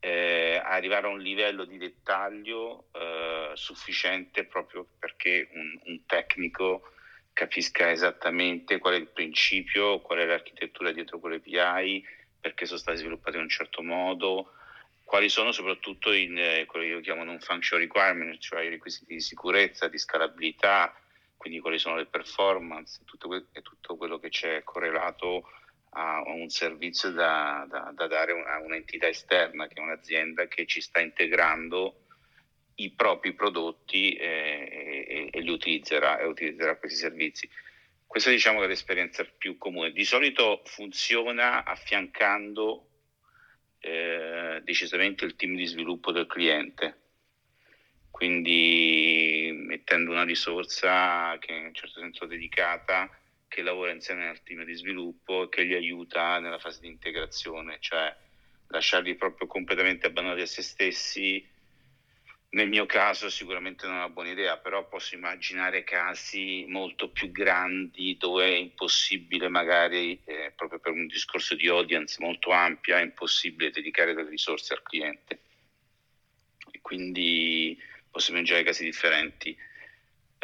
eh, 0.00 0.60
arrivare 0.62 1.06
a 1.06 1.10
un 1.10 1.20
livello 1.20 1.64
di 1.64 1.78
dettaglio 1.78 2.88
eh, 2.92 3.52
sufficiente 3.54 4.44
proprio 4.44 4.86
perché 4.98 5.48
un, 5.54 5.80
un, 5.84 6.04
tecnico 6.04 6.92
capisca 7.32 7.90
esattamente 7.90 8.78
qual 8.78 8.94
è 8.94 8.98
il 8.98 9.08
principio, 9.08 10.00
qual 10.00 10.18
è 10.18 10.26
l'architettura 10.26 10.92
dietro 10.92 11.18
quelle 11.18 11.36
API, 11.36 12.04
perché 12.38 12.66
sono 12.66 12.78
state 12.78 12.98
sviluppate 12.98 13.38
in 13.38 13.44
un 13.44 13.48
certo 13.48 13.82
modo, 13.82 14.52
quali 15.04 15.30
sono 15.30 15.52
soprattutto 15.52 16.12
in, 16.12 16.36
eh, 16.36 16.66
quello 16.66 16.84
che 16.84 16.90
io 16.92 17.00
chiamo 17.00 17.24
non 17.24 17.40
function 17.40 17.80
requirement, 17.80 18.38
cioè 18.38 18.62
i 18.62 18.68
requisiti 18.68 19.14
di 19.14 19.20
sicurezza, 19.20 19.88
di 19.88 19.98
scalabilità, 19.98 20.94
quindi 21.38 21.60
quali 21.60 21.78
sono 21.78 21.96
le 21.96 22.06
performance 22.06 23.00
tutto 23.04 23.28
que- 23.28 23.46
tutto 23.62 23.96
quello 23.96 24.18
che 24.18 24.28
c'è 24.28 24.62
correlato 24.64 25.48
a 25.94 26.22
un 26.26 26.48
servizio 26.48 27.10
da, 27.10 27.66
da, 27.68 27.92
da 27.94 28.06
dare 28.06 28.32
a 28.32 28.58
un'entità 28.58 29.08
esterna 29.08 29.66
che 29.68 29.74
è 29.74 29.80
un'azienda 29.80 30.46
che 30.46 30.66
ci 30.66 30.80
sta 30.80 31.00
integrando 31.00 32.00
i 32.76 32.90
propri 32.90 33.34
prodotti 33.34 34.14
e, 34.14 34.26
e, 35.06 35.28
e 35.30 35.40
li 35.40 35.50
utilizzerà 35.50 36.18
e 36.18 36.26
utilizzerà 36.26 36.76
questi 36.76 36.98
servizi. 36.98 37.48
Questa 38.06 38.30
diciamo 38.30 38.58
che 38.58 38.64
è 38.64 38.68
l'esperienza 38.68 39.24
più 39.24 39.56
comune. 39.56 39.92
Di 39.92 40.04
solito 40.04 40.62
funziona 40.64 41.64
affiancando 41.64 42.88
eh, 43.78 44.60
decisamente 44.64 45.24
il 45.24 45.36
team 45.36 45.54
di 45.54 45.66
sviluppo 45.66 46.10
del 46.10 46.26
cliente, 46.26 47.02
quindi 48.10 49.50
mettendo 49.52 50.10
una 50.10 50.24
risorsa 50.24 51.36
che 51.38 51.52
in 51.52 51.66
un 51.66 51.74
certo 51.74 52.00
senso 52.00 52.26
dedicata 52.26 53.10
che 53.54 53.62
lavora 53.62 53.92
insieme 53.92 54.28
al 54.28 54.42
team 54.42 54.64
di 54.64 54.74
sviluppo 54.74 55.44
e 55.44 55.48
che 55.48 55.62
li 55.62 55.74
aiuta 55.74 56.40
nella 56.40 56.58
fase 56.58 56.80
di 56.80 56.88
integrazione, 56.88 57.76
cioè 57.78 58.12
lasciarli 58.66 59.14
proprio 59.14 59.46
completamente 59.46 60.08
abbandonati 60.08 60.40
a 60.40 60.46
se 60.46 60.62
stessi 60.62 61.52
nel 62.54 62.68
mio 62.68 62.86
caso 62.86 63.30
sicuramente 63.30 63.86
non 63.86 63.96
è 63.96 63.98
una 63.98 64.08
buona 64.08 64.30
idea, 64.30 64.56
però 64.58 64.86
posso 64.88 65.14
immaginare 65.14 65.84
casi 65.84 66.64
molto 66.68 67.10
più 67.10 67.30
grandi 67.30 68.16
dove 68.16 68.46
è 68.46 68.56
impossibile 68.56 69.48
magari, 69.48 70.20
eh, 70.24 70.52
proprio 70.54 70.78
per 70.78 70.92
un 70.92 71.06
discorso 71.06 71.54
di 71.54 71.68
audience 71.68 72.16
molto 72.20 72.50
ampia, 72.50 72.98
è 72.98 73.02
impossibile 73.02 73.70
dedicare 73.70 74.14
delle 74.14 74.30
risorse 74.30 74.72
al 74.72 74.82
cliente. 74.82 75.40
E 76.70 76.80
quindi 76.80 77.76
posso 78.10 78.30
immaginare 78.30 78.64
casi 78.64 78.84
differenti. 78.84 79.56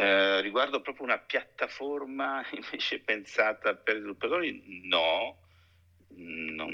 Eh, 0.00 0.40
riguardo 0.40 0.80
proprio 0.80 1.04
una 1.04 1.19
piattaforma 1.19 2.42
invece 2.52 3.00
pensata 3.00 3.75
per 3.75 3.97
i 3.97 3.99
sviluppatori, 3.99 4.80
no, 4.85 5.37
non, 6.09 6.71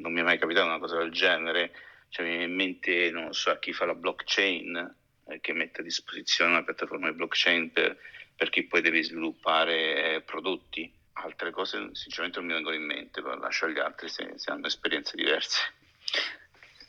non 0.00 0.12
mi 0.12 0.20
è 0.20 0.24
mai 0.24 0.38
capitata 0.38 0.66
una 0.66 0.80
cosa 0.80 0.98
del 0.98 1.12
genere 1.12 1.72
cioè, 2.08 2.24
mi 2.24 2.30
viene 2.30 2.44
in 2.44 2.54
mente, 2.54 3.10
non 3.10 3.32
so, 3.34 3.50
a 3.50 3.58
chi 3.58 3.72
fa 3.72 3.84
la 3.84 3.94
blockchain, 3.94 4.94
eh, 5.28 5.40
che 5.40 5.52
mette 5.52 5.80
a 5.80 5.84
disposizione 5.84 6.50
una 6.52 6.64
piattaforma 6.64 7.10
di 7.10 7.16
blockchain 7.16 7.72
per, 7.72 7.96
per 8.34 8.50
chi 8.50 8.62
poi 8.64 8.80
deve 8.80 9.02
sviluppare 9.02 10.14
eh, 10.14 10.20
prodotti. 10.22 10.92
Altre 11.18 11.50
cose 11.50 11.90
sinceramente 11.92 12.38
non 12.38 12.48
mi 12.48 12.54
vengono 12.54 12.76
in 12.76 12.84
mente, 12.84 13.22
però 13.22 13.36
lascio 13.36 13.66
agli 13.66 13.78
altri 13.78 14.08
se, 14.08 14.32
se 14.36 14.50
hanno 14.50 14.66
esperienze 14.66 15.16
diverse. 15.16 15.60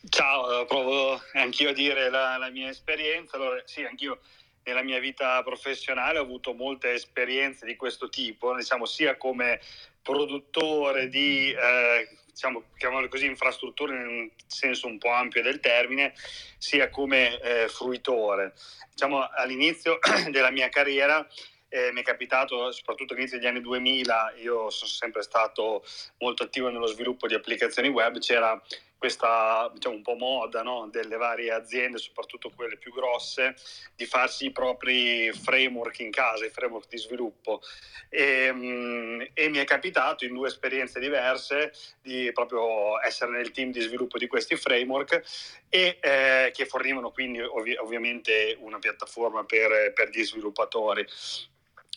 Ciao, 0.10 0.66
provo 0.66 1.22
anch'io 1.34 1.70
a 1.70 1.74
dire 1.74 2.10
la, 2.10 2.38
la, 2.38 2.50
mia 2.50 2.70
esperienza. 2.70 3.36
Allora, 3.36 3.62
sì, 3.66 3.84
anch'io 3.84 4.20
nella 4.68 4.84
mia 4.84 5.00
vita 5.00 5.42
professionale 5.44 6.20
ho 6.20 6.24
avuto 6.24 6.54
molte 6.54 6.92
esperienze 6.92 7.66
di 7.66 7.78
questo 7.78 8.10
tipo, 8.10 8.54
diciamo 8.54 8.86
sia 8.86 9.16
come 9.16 9.62
produttore 10.02 11.08
di 11.08 11.52
eh, 11.52 12.08
diciamo, 12.38 12.66
chiamiamole 12.78 13.10
così, 13.10 13.26
infrastrutture 13.26 13.96
in 13.96 14.08
un 14.08 14.30
senso 14.46 14.88
un 14.88 15.00
po' 15.00 15.10
ampio 15.10 15.42
del 15.42 15.60
termine, 15.60 16.14
sia 16.58 16.90
come 16.90 17.40
eh, 17.42 17.68
fruitore. 17.68 18.54
Diciamo, 18.92 19.28
all'inizio 19.28 19.98
della 20.30 20.52
mia 20.52 20.70
carriera 20.70 21.28
eh, 21.70 21.92
mi 21.92 22.02
è 22.02 22.04
capitato, 22.04 22.72
soprattutto 22.72 23.14
all'inizio 23.14 23.40
degli 23.40 23.48
anni 23.48 23.62
2000, 23.62 24.34
io 24.38 24.70
sono 24.70 24.90
sempre 24.90 25.24
stato 25.24 25.84
molto 26.20 26.44
attivo 26.44 26.70
nello 26.70 26.86
sviluppo 26.86 27.28
di 27.28 27.34
applicazioni 27.34 27.90
web, 27.90 28.20
c'era 28.20 28.62
questa 28.98 29.70
diciamo, 29.74 29.96
un 29.96 30.02
po' 30.02 30.16
moda 30.16 30.64
no? 30.64 30.88
delle 30.92 31.18
varie 31.18 31.52
aziende, 31.52 31.98
soprattutto 31.98 32.52
quelle 32.56 32.78
più 32.78 32.92
grosse, 32.92 33.56
di 33.96 34.06
farsi 34.06 34.46
i 34.46 34.52
propri 34.52 35.32
framework 35.32 36.00
in 36.00 36.12
casa, 36.12 36.46
i 36.46 36.50
framework 36.50 36.88
di 36.88 36.98
sviluppo. 36.98 37.62
E, 38.10 38.52
mm, 38.52 39.22
e 39.34 39.50
mi 39.50 39.58
è 39.58 39.66
capitato 39.66 40.26
in 40.26 40.34
due 40.34 40.48
esperienze 40.48 41.00
diverse 41.00 41.74
di 42.02 42.32
proprio 42.34 43.00
essere 43.02 43.32
nel 43.32 43.52
team 43.52 43.72
di 43.72 43.82
sviluppo 43.82 44.18
di 44.18 44.28
questi 44.28 44.56
framework 44.56 45.22
e 45.70 45.98
eh, 46.02 46.52
che 46.54 46.66
fornivano 46.66 47.12
quindi 47.12 47.42
ovvi- 47.42 47.76
ovviamente 47.76 48.56
una 48.60 48.80
piattaforma 48.80 49.44
per, 49.44 49.94
per, 49.94 50.10
gli 50.10 50.24
sviluppatori. 50.24 51.06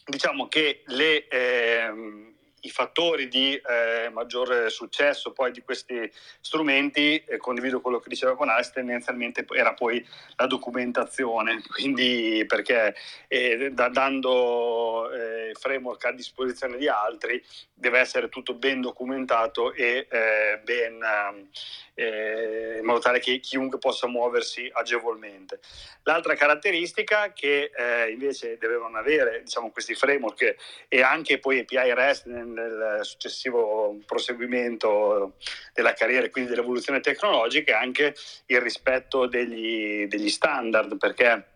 Diciamo 0.05 0.49
che 0.49 0.83
le... 0.87 1.29
Eh, 1.29 2.29
i 2.63 2.71
fattori 2.71 3.29
di 3.29 3.55
eh, 3.55 4.11
maggior 4.11 4.71
successo 4.71 5.33
poi 5.33 5.53
di 5.53 5.63
questi 5.63 6.11
strumenti, 6.41 7.23
eh, 7.25 7.37
condivido 7.37 7.81
quello 7.81 8.01
che 8.01 8.09
diceva 8.09 8.37
con 8.37 8.49
Alex, 8.49 8.73
tendenzialmente 8.73 9.45
era 9.51 9.75
poi 9.75 10.05
la 10.37 10.47
documentazione, 10.47 11.63
quindi 11.71 12.45
perché 12.47 12.95
eh, 13.29 13.71
da, 13.73 13.89
dando 13.89 15.11
eh, 15.11 15.53
framework 15.59 16.05
a 16.05 16.13
disposizione 16.13 16.77
di 16.77 16.89
altri 16.89 17.43
deve 17.73 17.99
essere 17.99 18.29
tutto 18.29 18.55
ben 18.55 18.81
documentato 18.81 19.73
e 19.73 20.07
eh, 20.11 20.61
ben 20.63 21.49
eh, 21.95 22.79
in 22.79 22.85
modo 22.85 22.99
tale 22.99 23.21
che 23.21 23.41
chiunque 23.41 23.79
possa 23.79 24.07
muoversi 24.07 24.69
agevolmente. 24.73 25.61
L'altra 26.05 26.35
caratteristica 26.35 27.33
che 27.33 27.71
invece 28.11 28.57
dovevano 28.59 28.99
avere 28.99 29.43
diciamo, 29.43 29.71
questi 29.71 29.95
framework 29.95 30.57
e 30.89 31.03
anche 31.03 31.39
poi 31.39 31.61
API 31.61 31.95
REST 31.95 32.27
nel, 32.53 33.01
successivo 33.03 33.99
proseguimento 34.07 35.35
della 35.73 35.93
carriera 35.93 36.27
e 36.27 36.31
quindi 36.31 36.51
dell'evoluzione 36.51 37.01
tecnologica 37.01 37.73
è 37.73 37.83
anche 37.83 38.15
il 38.47 38.61
rispetto 38.61 39.27
degli, 39.27 40.07
degli 40.07 40.29
standard, 40.29 40.97
perché 40.97 41.47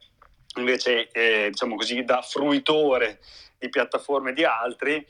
invece 0.56 1.08
eh, 1.10 1.48
diciamo 1.50 1.76
così 1.76 2.04
da 2.04 2.22
fruitore 2.22 3.18
di 3.58 3.68
piattaforme 3.68 4.32
di 4.32 4.44
altri 4.44 5.04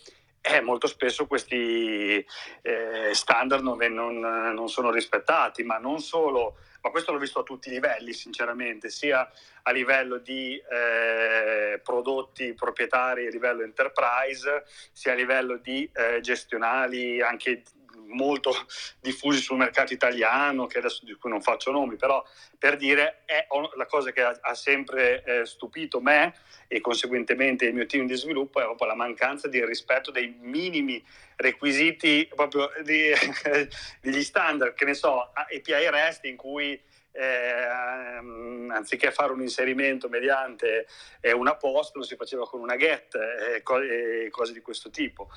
eh, 0.47 0.61
molto 0.61 0.87
spesso 0.87 1.27
questi 1.27 2.25
eh, 2.61 3.15
standard 3.15 3.63
non, 3.63 3.79
non, 3.79 4.19
non, 4.19 4.69
sono 4.69 4.91
rispettati, 4.91 5.63
ma 5.63 5.79
non 5.79 6.01
solo, 6.01 6.57
ma 6.85 6.91
questo 6.91 7.13
l'ho 7.13 7.19
visto 7.19 7.41
a 7.41 7.45
tutti 7.45 7.69
i 7.69 7.73
livelli, 7.73 8.13
sinceramente, 8.13 8.91
sia 8.91 9.27
a 9.63 9.71
livello 9.73 10.19
di 10.19 10.55
eh, 10.59 11.81
prodotti 11.83 12.53
proprietari 12.53 13.27
a 13.27 13.31
livello 13.31 13.63
enterprise, 13.63 14.65
sia 14.93 15.13
a 15.13 15.15
livello 15.15 15.57
di 15.57 15.91
eh, 15.95 16.21
gestionali 16.21 17.23
anche 17.23 17.63
molto 18.09 18.53
diffusi 19.01 19.41
sul 19.41 19.57
mercato 19.57 19.93
italiano, 19.93 20.67
che 20.67 20.79
adesso 20.79 21.05
di 21.05 21.15
cui 21.15 21.31
non 21.31 21.43
faccio 21.43 21.71
nomi, 21.71 21.97
però 21.97 22.25
per 22.59 22.77
dire 22.77 23.23
è 23.25 23.47
la 23.77 23.87
cosa 23.87 24.13
che 24.13 24.23
ha, 24.23 24.39
ha 24.41 24.55
sempre 24.55 25.23
eh, 25.25 25.47
stupito 25.47 26.01
me 26.01 26.35
e 26.69 26.81
conseguentemente 26.81 27.67
il 27.67 27.75
mio 27.75 27.87
team 27.87 28.07
di 28.07 28.15
sviluppo 28.15 28.61
è 28.61 28.65
proprio 28.65 28.89
la 28.89 28.95
mancanza 28.95 29.49
di 29.49 29.65
rispetto 29.65 30.11
dei 30.11 30.35
minimi 30.41 31.03
requisiti 31.37 32.29
proprio 32.35 32.71
di, 32.83 33.13
degli 34.01 34.23
standard, 34.23 34.75
che 34.75 34.85
ne 34.85 34.95
so, 34.95 35.31
API 35.33 35.91
REST 35.91 36.25
in 36.25 36.37
cui 36.37 36.81
eh, 37.15 38.73
anziché 38.73 39.13
fare 39.13 39.33
un 39.33 39.41
inserimento 39.41 40.09
mediante 40.09 40.87
eh, 41.21 41.33
una 41.33 41.55
post 41.55 41.95
lo 41.95 42.03
si 42.03 42.17
faceva 42.17 42.45
con 42.47 42.61
una 42.61 42.75
get 42.77 43.15
e 43.15 43.57
eh, 43.57 44.31
cose 44.31 44.53
di 44.53 44.61
questo 44.61 44.91
tipo. 44.91 45.31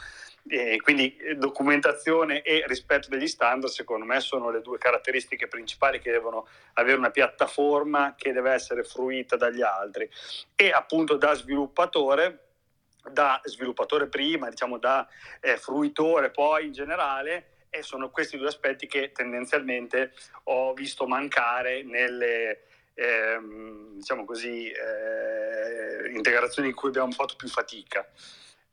E 0.47 0.79
quindi 0.81 1.15
eh, 1.17 1.35
documentazione 1.35 2.41
e 2.41 2.63
rispetto 2.65 3.09
degli 3.09 3.27
standard 3.27 3.71
secondo 3.71 4.05
me 4.05 4.19
sono 4.19 4.49
le 4.49 4.61
due 4.61 4.77
caratteristiche 4.77 5.47
principali 5.47 5.99
che 5.99 6.11
devono 6.11 6.47
avere 6.73 6.97
una 6.97 7.11
piattaforma 7.11 8.15
che 8.17 8.31
deve 8.31 8.51
essere 8.51 8.83
fruita 8.83 9.35
dagli 9.35 9.61
altri 9.61 10.09
e 10.55 10.71
appunto 10.71 11.15
da 11.15 11.33
sviluppatore 11.33 12.41
da 13.09 13.39
sviluppatore 13.43 14.07
prima, 14.07 14.49
diciamo 14.49 14.77
da 14.77 15.07
eh, 15.39 15.55
fruitore 15.55 16.29
poi 16.29 16.65
in 16.65 16.73
generale, 16.73 17.56
e 17.69 17.81
sono 17.81 18.09
questi 18.09 18.37
due 18.37 18.47
aspetti 18.47 18.87
che 18.87 19.11
tendenzialmente 19.11 20.13
ho 20.43 20.73
visto 20.73 21.05
mancare 21.07 21.83
nelle 21.83 22.61
ehm, 22.97 23.95
diciamo 23.95 24.25
così, 24.25 24.69
eh, 24.69 26.09
integrazioni 26.09 26.69
in 26.69 26.75
cui 26.75 26.89
abbiamo 26.89 27.11
fatto 27.11 27.35
più 27.35 27.47
fatica. 27.47 28.07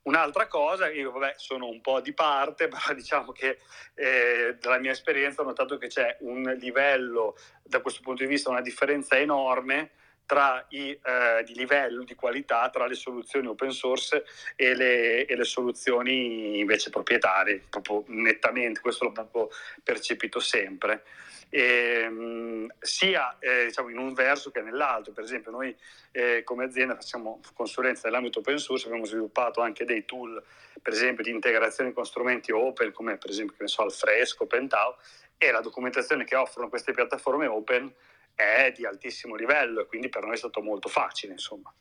Un'altra 0.03 0.47
cosa, 0.47 0.89
io 0.89 1.11
vabbè, 1.11 1.33
sono 1.37 1.67
un 1.67 1.81
po' 1.81 1.99
di 1.99 2.13
parte, 2.13 2.67
però 2.69 2.93
diciamo 2.93 3.31
che 3.31 3.59
eh, 3.93 4.57
dalla 4.59 4.79
mia 4.79 4.91
esperienza 4.91 5.41
ho 5.41 5.45
notato 5.45 5.77
che 5.77 5.87
c'è 5.87 6.17
un 6.21 6.43
livello, 6.59 7.37
da 7.63 7.81
questo 7.81 8.01
punto 8.01 8.23
di 8.23 8.29
vista, 8.29 8.49
una 8.49 8.61
differenza 8.61 9.17
enorme 9.17 9.91
tra 10.25 10.65
i, 10.69 10.91
eh, 10.91 11.43
di 11.43 11.53
livello, 11.53 12.03
di 12.03 12.15
qualità 12.15 12.69
tra 12.69 12.87
le 12.87 12.95
soluzioni 12.95 13.47
open 13.47 13.71
source 13.71 14.25
e 14.55 14.75
le, 14.75 15.25
e 15.25 15.35
le 15.35 15.43
soluzioni 15.43 16.59
invece 16.59 16.89
proprietarie, 16.89 17.63
proprio 17.69 18.03
nettamente, 18.07 18.79
questo 18.79 19.05
l'ho 19.05 19.11
proprio 19.11 19.49
percepito 19.83 20.39
sempre. 20.39 21.03
E, 21.49 22.01
ehm, 22.03 22.67
sia 22.79 23.37
eh, 23.39 23.65
diciamo, 23.65 23.89
in 23.89 23.97
un 23.97 24.13
verso 24.13 24.51
che 24.51 24.61
nell'altro. 24.61 25.13
Per 25.13 25.23
esempio, 25.23 25.51
noi 25.51 25.75
eh, 26.11 26.43
come 26.43 26.65
azienda 26.65 26.95
facciamo 26.95 27.39
consulenza 27.53 28.07
nell'ambito 28.07 28.39
open 28.39 28.57
source, 28.57 28.87
abbiamo 28.87 29.05
sviluppato 29.05 29.61
anche 29.61 29.85
dei 29.85 30.05
tool, 30.05 30.41
per 30.81 30.93
esempio, 30.93 31.23
di 31.23 31.29
integrazione 31.29 31.93
con 31.93 32.05
strumenti 32.05 32.51
open, 32.51 32.91
come 32.91 33.17
per 33.17 33.29
esempio 33.29 33.67
so, 33.67 33.83
Alfresco, 33.83 34.47
Pentao, 34.47 34.97
e 35.37 35.51
la 35.51 35.61
documentazione 35.61 36.23
che 36.23 36.35
offrono 36.35 36.69
queste 36.69 36.93
piattaforme 36.93 37.45
open 37.47 37.93
è 38.35 38.73
di 38.75 38.85
altissimo 38.85 39.35
livello 39.35 39.81
e 39.81 39.85
quindi 39.87 40.09
per 40.09 40.23
noi 40.23 40.33
è 40.33 40.37
stato 40.37 40.61
molto 40.61 40.89
facile, 40.89 41.33
insomma. 41.33 41.73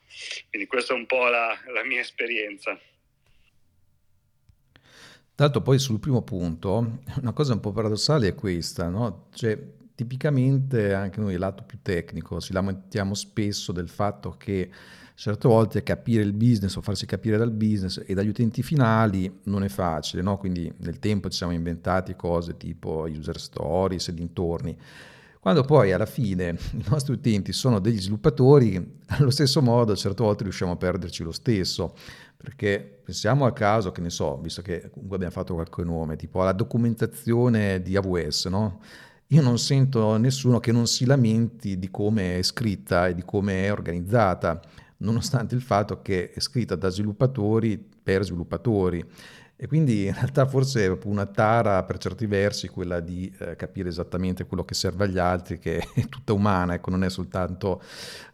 Quindi 0.48 0.68
questa 0.68 0.94
è 0.94 0.96
un 0.96 1.06
po' 1.06 1.26
la, 1.26 1.54
la 1.72 1.84
mia 1.84 2.00
esperienza. 2.00 2.78
Tanto 5.34 5.62
poi 5.62 5.80
sul 5.80 5.98
primo 5.98 6.22
punto, 6.22 7.00
una 7.20 7.32
cosa 7.32 7.54
un 7.54 7.60
po' 7.60 7.72
paradossale 7.72 8.28
è 8.28 8.34
questa, 8.36 8.88
no? 8.88 9.26
Cioè, 9.34 9.58
tipicamente 9.96 10.94
anche 10.94 11.18
noi, 11.18 11.36
lato 11.36 11.64
più 11.64 11.80
tecnico, 11.82 12.40
ci 12.40 12.52
lamentiamo 12.52 13.14
spesso 13.14 13.72
del 13.72 13.88
fatto 13.88 14.36
che 14.36 14.70
certe 15.16 15.46
volte 15.48 15.82
capire 15.82 16.22
il 16.22 16.32
business 16.32 16.74
o 16.76 16.82
farsi 16.82 17.06
capire 17.06 17.36
dal 17.36 17.52
business 17.52 18.02
e 18.04 18.14
dagli 18.14 18.28
utenti 18.28 18.62
finali 18.62 19.40
non 19.44 19.64
è 19.64 19.68
facile, 19.68 20.22
no? 20.22 20.38
Quindi 20.38 20.72
nel 20.78 21.00
tempo 21.00 21.28
ci 21.28 21.36
siamo 21.36 21.52
inventati 21.52 22.14
cose 22.14 22.56
tipo 22.56 23.06
user 23.08 23.38
stories 23.38 24.08
e 24.08 24.14
dintorni. 24.14 24.78
Quando 25.44 25.62
poi 25.62 25.92
alla 25.92 26.06
fine 26.06 26.56
i 26.72 26.84
nostri 26.88 27.12
utenti 27.12 27.52
sono 27.52 27.78
degli 27.78 28.00
sviluppatori, 28.00 29.00
allo 29.08 29.28
stesso 29.28 29.60
modo 29.60 29.94
certe 29.94 30.22
volte 30.22 30.44
riusciamo 30.44 30.72
a 30.72 30.76
perderci 30.76 31.22
lo 31.22 31.32
stesso, 31.32 31.94
perché 32.34 33.02
pensiamo 33.04 33.44
al 33.44 33.52
caso, 33.52 33.92
che 33.92 34.00
ne 34.00 34.08
so, 34.08 34.38
visto 34.38 34.62
che 34.62 34.88
comunque 34.88 35.16
abbiamo 35.16 35.34
fatto 35.34 35.52
qualche 35.52 35.84
nome, 35.84 36.16
tipo 36.16 36.42
la 36.42 36.52
documentazione 36.52 37.82
di 37.82 37.94
AWS, 37.94 38.46
no? 38.46 38.80
Io 39.26 39.42
non 39.42 39.58
sento 39.58 40.16
nessuno 40.16 40.60
che 40.60 40.72
non 40.72 40.86
si 40.86 41.04
lamenti 41.04 41.78
di 41.78 41.90
come 41.90 42.38
è 42.38 42.42
scritta 42.42 43.08
e 43.08 43.14
di 43.14 43.22
come 43.22 43.66
è 43.66 43.70
organizzata, 43.70 44.58
nonostante 44.96 45.54
il 45.54 45.60
fatto 45.60 46.00
che 46.00 46.30
è 46.30 46.40
scritta 46.40 46.74
da 46.74 46.88
sviluppatori 46.88 47.76
per 48.02 48.24
sviluppatori. 48.24 49.04
E 49.56 49.68
quindi 49.68 50.06
in 50.06 50.14
realtà 50.14 50.46
forse 50.46 50.84
è 50.84 50.98
una 51.04 51.26
tara 51.26 51.84
per 51.84 51.98
certi 51.98 52.26
versi 52.26 52.66
quella 52.66 52.98
di 52.98 53.32
eh, 53.38 53.54
capire 53.54 53.88
esattamente 53.88 54.46
quello 54.46 54.64
che 54.64 54.74
serve 54.74 55.04
agli 55.04 55.18
altri, 55.18 55.60
che 55.60 55.78
è 55.78 56.06
tutta 56.10 56.32
umana, 56.32 56.74
ecco, 56.74 56.90
non 56.90 57.04
è 57.04 57.08
soltanto 57.08 57.80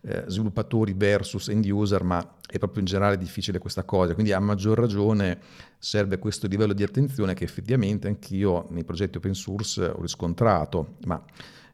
eh, 0.00 0.24
sviluppatori 0.26 0.94
versus 0.94 1.48
end 1.48 1.66
user, 1.66 2.04
ma 2.04 2.36
è 2.46 2.56
proprio 2.58 2.80
in 2.80 2.86
generale 2.86 3.18
difficile 3.18 3.58
questa 3.58 3.84
cosa. 3.84 4.14
Quindi 4.14 4.32
a 4.32 4.40
maggior 4.40 4.78
ragione 4.78 5.38
serve 5.78 6.18
questo 6.18 6.46
livello 6.46 6.72
di 6.72 6.82
attenzione 6.82 7.34
che 7.34 7.44
effettivamente 7.44 8.08
anch'io 8.08 8.66
nei 8.70 8.84
progetti 8.84 9.18
open 9.18 9.34
source 9.34 9.84
ho 9.84 10.00
riscontrato, 10.00 10.96
ma 11.04 11.22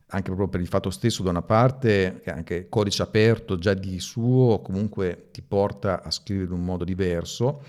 anche 0.08 0.26
proprio 0.26 0.48
per 0.48 0.60
il 0.60 0.68
fatto 0.68 0.90
stesso 0.90 1.22
da 1.22 1.30
una 1.30 1.42
parte 1.42 2.20
che 2.22 2.30
anche 2.30 2.68
codice 2.68 3.02
aperto 3.02 3.58
già 3.58 3.74
di 3.74 3.98
suo 3.98 4.60
comunque 4.60 5.28
ti 5.32 5.42
porta 5.42 6.02
a 6.02 6.10
scrivere 6.10 6.46
in 6.46 6.52
un 6.52 6.64
modo 6.64 6.84
diverso 6.84 7.62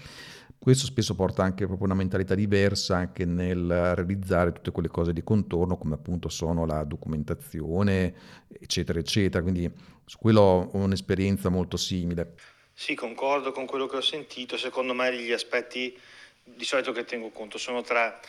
questo 0.59 0.85
spesso 0.85 1.15
porta 1.15 1.43
anche 1.43 1.65
proprio 1.65 1.85
una 1.85 1.95
mentalità 1.95 2.35
diversa 2.35 2.97
anche 2.97 3.25
nel 3.25 3.95
realizzare 3.95 4.51
tutte 4.51 4.71
quelle 4.71 4.89
cose 4.89 5.13
di 5.13 5.23
contorno 5.23 5.77
come 5.77 5.93
appunto 5.93 6.29
sono 6.29 6.65
la 6.65 6.83
documentazione, 6.83 8.13
eccetera, 8.47 8.99
eccetera. 8.99 9.41
Quindi 9.43 9.71
su 10.05 10.17
quello 10.17 10.41
ho 10.41 10.77
un'esperienza 10.77 11.49
molto 11.49 11.77
simile. 11.77 12.33
Sì, 12.73 12.95
concordo 12.95 13.51
con 13.51 13.65
quello 13.65 13.87
che 13.87 13.97
ho 13.97 14.01
sentito. 14.01 14.57
Secondo 14.57 14.93
me 14.93 15.15
gli 15.15 15.31
aspetti 15.31 15.97
di 16.43 16.65
solito 16.65 16.91
che 16.91 17.05
tengo 17.05 17.29
conto 17.29 17.57
sono 17.57 17.81
tre. 17.81 18.19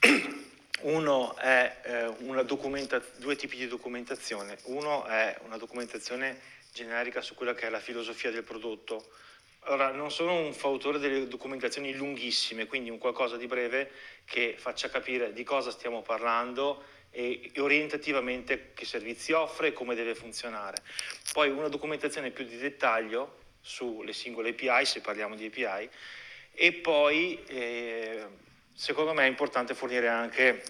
Uno 0.82 1.36
è 1.36 2.14
eh, 2.16 2.44
documenta- 2.44 3.02
due 3.18 3.36
tipi 3.36 3.56
di 3.56 3.66
documentazione. 3.66 4.58
Uno 4.64 5.04
è 5.06 5.38
una 5.44 5.56
documentazione 5.56 6.38
generica 6.72 7.20
su 7.20 7.34
quella 7.34 7.54
che 7.54 7.66
è 7.66 7.70
la 7.70 7.80
filosofia 7.80 8.30
del 8.30 8.44
prodotto 8.44 9.04
allora, 9.60 9.90
non 9.90 10.10
sono 10.10 10.34
un 10.34 10.54
fautore 10.54 10.98
delle 10.98 11.28
documentazioni 11.28 11.92
lunghissime, 11.92 12.66
quindi 12.66 12.88
un 12.88 12.98
qualcosa 12.98 13.36
di 13.36 13.46
breve 13.46 13.90
che 14.24 14.54
faccia 14.56 14.88
capire 14.88 15.32
di 15.32 15.44
cosa 15.44 15.70
stiamo 15.70 16.00
parlando 16.00 16.82
e 17.10 17.50
orientativamente 17.58 18.72
che 18.74 18.84
servizi 18.84 19.32
offre 19.32 19.68
e 19.68 19.72
come 19.72 19.94
deve 19.94 20.14
funzionare. 20.14 20.82
Poi 21.32 21.50
una 21.50 21.68
documentazione 21.68 22.30
più 22.30 22.44
di 22.44 22.56
dettaglio 22.56 23.40
sulle 23.60 24.14
singole 24.14 24.50
API, 24.50 24.86
se 24.86 25.00
parliamo 25.00 25.34
di 25.34 25.46
API, 25.46 25.88
e 26.54 26.72
poi 26.72 27.42
eh, 27.46 28.26
secondo 28.72 29.12
me 29.12 29.24
è 29.24 29.28
importante 29.28 29.74
fornire 29.74 30.08
anche 30.08 30.62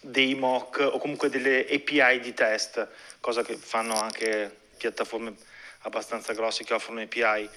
dei 0.00 0.34
mock 0.34 0.80
o 0.80 0.98
comunque 0.98 1.28
delle 1.28 1.66
API 1.70 2.18
di 2.20 2.34
test, 2.34 2.88
cosa 3.20 3.42
che 3.42 3.54
fanno 3.54 3.94
anche 3.94 4.64
piattaforme 4.76 5.34
abbastanza 5.80 6.32
grosse 6.32 6.64
che 6.64 6.74
offrono 6.74 7.00
API 7.00 7.48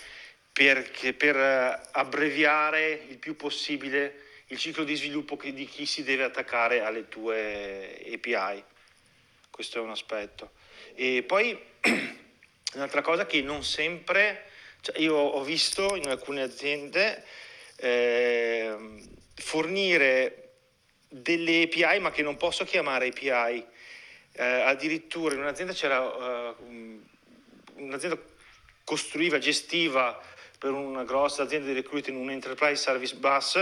perché, 0.60 1.14
per 1.14 1.38
eh, 1.38 1.80
abbreviare 1.92 3.06
il 3.08 3.18
più 3.18 3.38
possibile 3.38 4.24
il 4.48 4.58
ciclo 4.58 4.84
di 4.84 4.94
sviluppo 4.96 5.38
di 5.42 5.66
chi 5.66 5.86
si 5.86 6.04
deve 6.04 6.26
attaccare 6.26 6.82
alle 6.82 7.08
tue 7.08 7.98
API. 8.14 8.62
Questo 9.50 9.78
è 9.78 9.82
un 9.82 9.92
aspetto. 9.92 10.52
E 10.96 11.24
poi 11.26 11.58
un'altra 12.76 13.02
cosa 13.02 13.26
che 13.26 13.42
non 13.42 13.64
sempre, 13.64 14.50
cioè 14.82 15.00
io 15.00 15.16
ho 15.16 15.42
visto 15.44 15.96
in 15.96 16.10
alcune 16.10 16.42
aziende 16.42 17.24
eh, 17.78 18.76
fornire 19.36 20.56
delle 21.08 21.62
API 21.62 22.00
ma 22.02 22.12
che 22.12 22.22
non 22.22 22.36
posso 22.36 22.66
chiamare 22.66 23.08
API. 23.08 23.66
Eh, 24.34 24.44
addirittura 24.44 25.36
in 25.36 25.40
un'azienda 25.40 25.72
c'era 25.72 26.02
uh, 26.02 26.56
un'azienda 27.76 28.20
costruiva, 28.84 29.38
gestiva 29.38 30.29
per 30.60 30.72
una 30.72 31.06
grossa 31.06 31.44
azienda 31.44 31.68
di 31.68 31.74
recruiting 31.74 32.18
un 32.18 32.30
enterprise 32.30 32.76
service 32.76 33.16
bus 33.16 33.54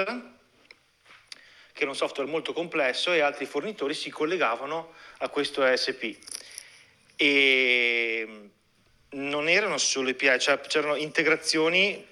che 1.71 1.83
era 1.83 1.91
un 1.91 1.95
software 1.95 2.27
molto 2.27 2.53
complesso 2.53 3.13
e 3.13 3.19
altri 3.19 3.45
fornitori 3.45 3.93
si 3.93 4.09
collegavano 4.09 4.93
a 5.19 5.29
questo 5.29 5.63
ESP 5.63 6.17
e 7.15 8.49
non 9.09 9.47
erano 9.47 9.77
solo 9.77 10.09
API, 10.09 10.39
cioè 10.39 10.59
c'erano 10.61 10.95
integrazioni 10.95 12.03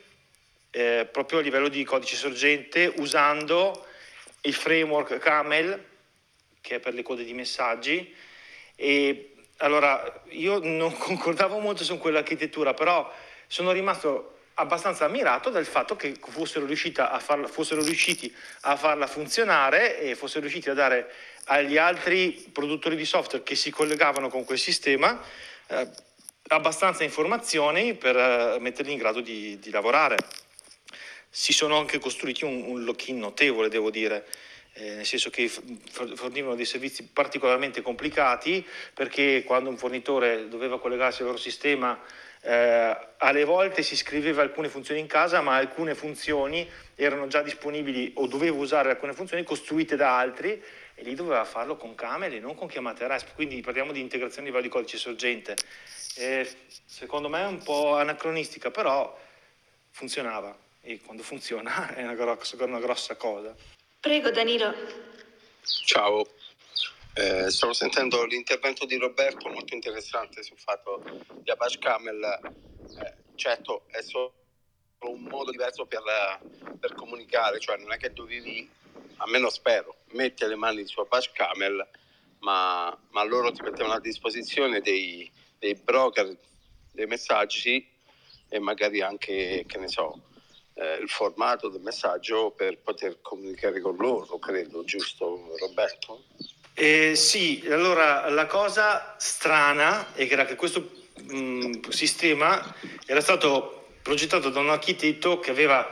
eh, 0.69 1.09
proprio 1.11 1.39
a 1.39 1.41
livello 1.41 1.67
di 1.67 1.83
codice 1.83 2.15
sorgente 2.15 2.93
usando 2.97 3.87
il 4.41 4.53
framework 4.53 5.17
Camel 5.17 5.83
che 6.61 6.75
è 6.75 6.79
per 6.79 6.93
le 6.93 7.01
code 7.01 7.23
di 7.23 7.33
messaggi. 7.33 8.13
E 8.75 9.35
allora 9.57 10.23
io 10.29 10.59
non 10.59 10.93
concordavo 10.97 11.57
molto 11.57 11.83
su 11.83 11.97
quell'architettura 11.97 12.75
però 12.75 13.11
sono 13.47 13.71
rimasto 13.71 14.34
abbastanza 14.55 15.05
ammirato 15.05 15.49
del 15.49 15.65
fatto 15.65 15.95
che 15.95 16.15
fossero, 16.19 16.65
a 16.65 17.19
farla, 17.19 17.47
fossero 17.47 17.83
riusciti 17.83 18.33
a 18.61 18.75
farla 18.75 19.07
funzionare 19.07 19.99
e 19.99 20.15
fossero 20.15 20.41
riusciti 20.41 20.69
a 20.69 20.73
dare 20.73 21.11
agli 21.45 21.77
altri 21.77 22.49
produttori 22.51 22.95
di 22.95 23.05
software 23.05 23.43
che 23.43 23.55
si 23.55 23.69
collegavano 23.69 24.29
con 24.29 24.45
quel 24.45 24.57
sistema 24.57 25.21
eh, 25.67 25.87
abbastanza 26.47 27.03
informazioni 27.03 27.95
per 27.95 28.15
eh, 28.15 28.57
metterli 28.59 28.93
in 28.93 28.97
grado 28.97 29.19
di, 29.19 29.59
di, 29.59 29.69
lavorare. 29.71 30.17
Si 31.29 31.51
sono 31.51 31.77
anche 31.77 31.99
costruiti 31.99 32.45
un, 32.45 32.63
un 32.63 32.83
lock-in 32.83 33.19
notevole, 33.19 33.67
devo 33.67 33.89
dire. 33.89 34.25
Eh, 34.77 34.95
nel 34.95 35.05
senso 35.05 35.29
che 35.29 35.47
fornivano 35.47 36.55
dei 36.55 36.65
servizi 36.65 37.03
particolarmente 37.03 37.81
complicati 37.81 38.65
perché 38.93 39.43
quando 39.45 39.69
un 39.69 39.77
fornitore 39.77 40.49
doveva 40.49 40.81
collegarsi 40.81 41.21
al 41.21 41.27
loro 41.27 41.39
sistema 41.39 41.97
eh, 42.45 42.97
alle 43.17 43.43
volte 43.43 43.81
si 43.81 43.95
scriveva 43.95 44.43
alcune 44.43 44.69
funzioni 44.69 44.99
in 44.99 45.07
casa, 45.07 45.41
ma 45.41 45.55
alcune 45.55 45.95
funzioni 45.95 46.69
erano 46.93 47.25
già 47.25 47.41
disponibili 47.41 48.11
o 48.17 48.27
dovevo 48.27 48.59
usare 48.59 48.91
alcune 48.91 49.13
funzioni 49.13 49.43
costruite 49.43 49.95
da 49.95 50.15
altri 50.15 50.61
e 50.93 51.03
lì 51.03 51.15
doveva 51.15 51.43
farlo 51.43 51.75
con 51.75 51.95
Camel 51.95 52.33
e 52.35 52.39
non 52.39 52.53
con 52.53 52.67
chiamate 52.67 53.07
REST. 53.07 53.33
Quindi 53.33 53.61
parliamo 53.61 53.91
di 53.91 53.99
integrazione 53.99 54.43
a 54.43 54.51
livello 54.51 54.63
di 54.63 54.69
codice 54.69 54.97
sorgente. 54.97 55.55
Eh, 56.17 56.47
secondo 56.85 57.29
me 57.29 57.41
è 57.41 57.47
un 57.47 57.63
po' 57.63 57.95
anacronistica, 57.95 58.69
però 58.69 59.17
funzionava 59.89 60.55
e 60.81 61.01
quando 61.03 61.23
funziona 61.23 61.93
è 61.95 62.03
una 62.03 62.13
grossa, 62.13 62.63
una 62.63 62.79
grossa 62.79 63.15
cosa. 63.15 63.55
Prego 63.99 64.29
Danilo. 64.29 64.71
Ciao, 65.63 66.27
eh, 67.17 67.49
stavo 67.49 67.71
sentendo 67.71 68.25
l'intervento 68.25 68.85
di 68.85 68.97
Roberto 68.97 69.47
molto 69.47 69.73
interessante 69.73 70.43
sul 70.43 70.57
fatto 70.57 71.01
di 71.41 71.49
Apache 71.49 71.79
Camel. 71.79 72.39
Eh, 72.99 73.13
certo, 73.35 73.85
è 73.87 74.01
solo 74.01 74.33
un 74.99 75.21
modo 75.21 75.51
diverso 75.51 75.85
per, 75.85 76.01
per, 76.77 76.93
comunicare, 76.93 77.59
cioè 77.59 77.77
non 77.77 77.93
è 77.93 77.97
che 77.97 78.11
dovevi, 78.11 78.69
almeno 79.17 79.49
spero, 79.49 79.99
mettere 80.11 80.49
le 80.49 80.55
mani 80.55 80.85
su 80.85 80.99
Apache 80.99 81.31
Camel, 81.33 81.87
ma, 82.39 82.97
ma 83.11 83.23
loro 83.23 83.51
ti 83.51 83.61
mettevano 83.61 83.93
a 83.93 83.99
disposizione 84.01 84.81
dei, 84.81 85.31
dei 85.57 85.75
broker 85.75 86.35
dei 86.91 87.05
messaggi 87.05 87.87
e 88.49 88.59
magari 88.59 89.01
anche, 89.01 89.63
che 89.65 89.77
ne 89.77 89.87
so, 89.87 90.21
eh, 90.73 90.95
il 90.95 91.09
formato 91.09 91.69
del 91.69 91.81
messaggio 91.81 92.51
per 92.51 92.79
poter 92.79 93.21
comunicare 93.21 93.79
con 93.79 93.95
loro, 93.95 94.37
credo, 94.37 94.83
giusto 94.83 95.55
Roberto? 95.59 96.25
Eh, 96.77 97.15
sì, 97.15 97.63
allora 97.69 98.27
la 98.29 98.47
cosa 98.47 99.15
strana 99.17 100.07
era 100.13 100.43
che 100.43 100.55
questo 100.55 100.91
mh, 101.21 101.87
sistema 101.87 102.75
era 103.05 103.21
stato 103.21 103.91
progettato 104.01 104.49
da 104.49 104.59
un 104.59 104.69
architetto 104.69 105.39
che 105.39 105.51
aveva 105.51 105.89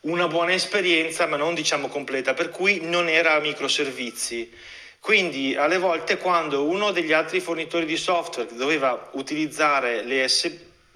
una 0.00 0.26
buona 0.26 0.52
esperienza 0.52 1.26
ma 1.26 1.36
non 1.36 1.54
diciamo 1.54 1.86
completa, 1.86 2.34
per 2.34 2.50
cui 2.50 2.80
non 2.82 3.08
era 3.08 3.34
a 3.34 3.38
microservizi. 3.38 4.52
Quindi 4.98 5.54
alle 5.54 5.78
volte 5.78 6.18
quando 6.18 6.64
uno 6.64 6.90
degli 6.90 7.12
altri 7.12 7.38
fornitori 7.38 7.84
di 7.84 7.96
software 7.96 8.56
doveva 8.56 9.10
utilizzare 9.12 10.02
le 10.02 10.26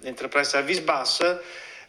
Enterprise 0.03 0.51
Service 0.51 0.83
Bus, 0.83 1.39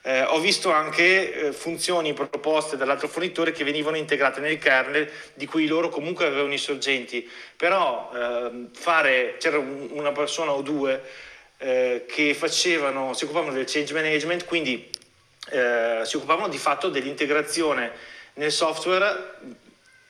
eh, 0.02 0.24
ho 0.24 0.40
visto 0.40 0.72
anche 0.72 1.48
eh, 1.48 1.52
funzioni 1.52 2.14
proposte 2.14 2.78
dall'altro 2.78 3.08
fornitore 3.08 3.52
che 3.52 3.64
venivano 3.64 3.98
integrate 3.98 4.40
nel 4.40 4.58
kernel 4.58 5.10
di 5.34 5.46
cui 5.46 5.68
loro 5.68 5.90
comunque 5.90 6.26
avevano 6.26 6.54
i 6.54 6.58
sorgenti, 6.58 7.30
però 7.56 8.12
eh, 8.14 8.68
fare, 8.74 9.36
c'era 9.40 9.58
un, 9.58 9.90
una 9.92 10.12
persona 10.12 10.52
o 10.52 10.62
due 10.62 11.02
eh, 11.58 12.06
che 12.08 12.34
facevano, 12.34 13.14
si 13.14 13.26
occupavano 13.26 13.52
del 13.52 13.66
change 13.66 13.94
management, 13.94 14.46
quindi 14.46 14.90
eh, 15.52 16.02
si 16.04 16.16
occupavano 16.16 16.48
di 16.48 16.58
fatto 16.58 16.90
dell'integrazione 16.90 17.92
nel 18.36 18.52
software, 18.52 19.36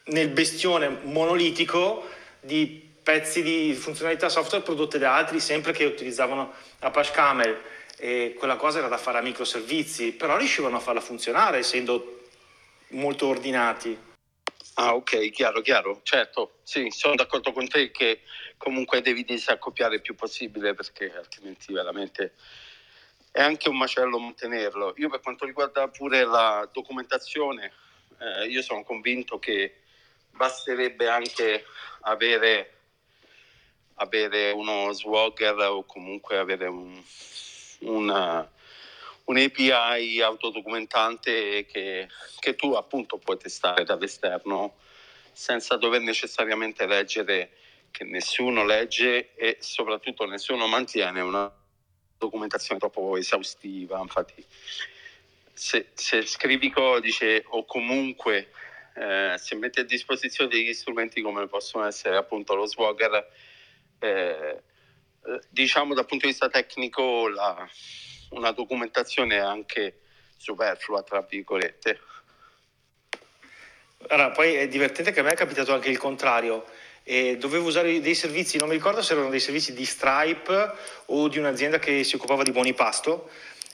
nel 0.05 0.27
bestione 0.27 0.99
monolitico 1.03 2.07
di 2.39 2.88
pezzi 3.09 3.41
di 3.41 3.73
funzionalità 3.73 4.29
software 4.29 4.63
prodotte 4.63 4.99
da 4.99 5.15
altri, 5.15 5.39
sempre 5.39 5.71
che 5.71 5.83
utilizzavano 5.83 6.53
Apache 6.77 7.11
Camel 7.11 7.59
e 7.97 8.35
quella 8.37 8.55
cosa 8.55 8.77
era 8.77 8.87
da 8.87 8.99
fare 8.99 9.17
a 9.17 9.21
microservizi, 9.21 10.11
però 10.11 10.37
riuscivano 10.37 10.77
a 10.77 10.79
farla 10.79 11.01
funzionare 11.01 11.57
essendo 11.57 12.27
molto 12.89 13.25
ordinati. 13.25 13.97
Ah, 14.75 14.93
ok, 14.93 15.31
chiaro, 15.31 15.61
chiaro. 15.61 16.01
Certo, 16.03 16.59
sì, 16.61 16.91
sono 16.91 17.15
d'accordo 17.15 17.51
con 17.51 17.67
te 17.67 17.89
che 17.89 18.21
comunque 18.57 19.01
devi 19.01 19.23
disaccoppiare 19.23 19.95
il 19.95 20.01
più 20.01 20.13
possibile 20.13 20.75
perché 20.75 21.11
altrimenti 21.17 21.73
veramente 21.73 22.33
è 23.31 23.41
anche 23.41 23.69
un 23.69 23.77
macello 23.77 24.19
mantenerlo. 24.19 24.93
Io 24.97 25.09
per 25.09 25.21
quanto 25.21 25.45
riguarda 25.45 25.87
pure 25.87 26.25
la 26.25 26.69
documentazione, 26.71 27.73
eh, 28.19 28.45
io 28.45 28.61
sono 28.61 28.83
convinto 28.83 29.39
che 29.39 29.79
basterebbe 30.29 31.09
anche 31.09 31.65
avere, 32.01 32.78
avere 33.99 34.51
uno 34.51 34.91
swagger 34.91 35.57
o 35.59 35.83
comunque 35.83 36.37
avere 36.37 36.67
un, 36.67 37.01
una, 37.79 38.49
un'API 39.25 40.21
autodocumentante 40.21 41.65
che, 41.65 42.07
che 42.39 42.55
tu 42.55 42.73
appunto 42.73 43.17
puoi 43.17 43.37
testare 43.37 43.83
dall'esterno 43.83 44.75
senza 45.31 45.77
dover 45.77 46.01
necessariamente 46.01 46.85
leggere 46.85 47.51
che 47.91 48.03
nessuno 48.03 48.65
legge 48.65 49.33
e 49.35 49.57
soprattutto 49.59 50.25
nessuno 50.25 50.67
mantiene 50.67 51.21
una 51.21 51.51
documentazione 52.17 52.79
troppo 52.79 53.17
esaustiva. 53.17 53.99
Infatti, 53.99 54.45
se, 55.53 55.89
se 55.93 56.25
scrivi 56.25 56.69
codice 56.69 57.43
o 57.47 57.65
comunque 57.65 58.51
eh, 58.95 59.35
se 59.37 59.55
metti 59.55 59.79
a 59.79 59.85
disposizione 59.85 60.49
degli 60.49 60.73
strumenti 60.73 61.21
come 61.21 61.47
possono 61.47 61.85
essere 61.85 62.17
appunto 62.17 62.55
lo 62.55 62.65
Swagger, 62.65 63.27
eh, 63.99 64.61
eh, 65.25 65.39
diciamo 65.49 65.93
dal 65.93 66.05
punto 66.05 66.25
di 66.25 66.31
vista 66.31 66.49
tecnico 66.49 67.27
la, 67.27 67.67
una 68.31 68.51
documentazione 68.51 69.39
anche 69.39 69.99
superflua, 70.37 71.03
tra 71.03 71.21
virgolette. 71.21 71.99
Allora, 74.07 74.31
poi 74.31 74.55
è 74.55 74.67
divertente 74.67 75.11
che 75.11 75.19
a 75.19 75.23
me 75.23 75.31
è 75.31 75.35
capitato 75.35 75.73
anche 75.73 75.89
il 75.89 75.97
contrario. 75.97 76.65
E 77.03 77.37
dovevo 77.37 77.67
usare 77.67 78.01
dei 78.01 78.13
servizi, 78.13 78.57
non 78.57 78.67
mi 78.67 78.75
ricordo 78.75 79.01
se 79.01 79.13
erano 79.13 79.29
dei 79.29 79.39
servizi 79.39 79.73
di 79.73 79.83
Stripe 79.83 80.73
o 81.07 81.27
di 81.27 81.39
un'azienda 81.39 81.79
che 81.79 82.03
si 82.03 82.15
occupava 82.15 82.43
di 82.43 82.51
buoni 82.51 82.73
pasto 82.73 83.29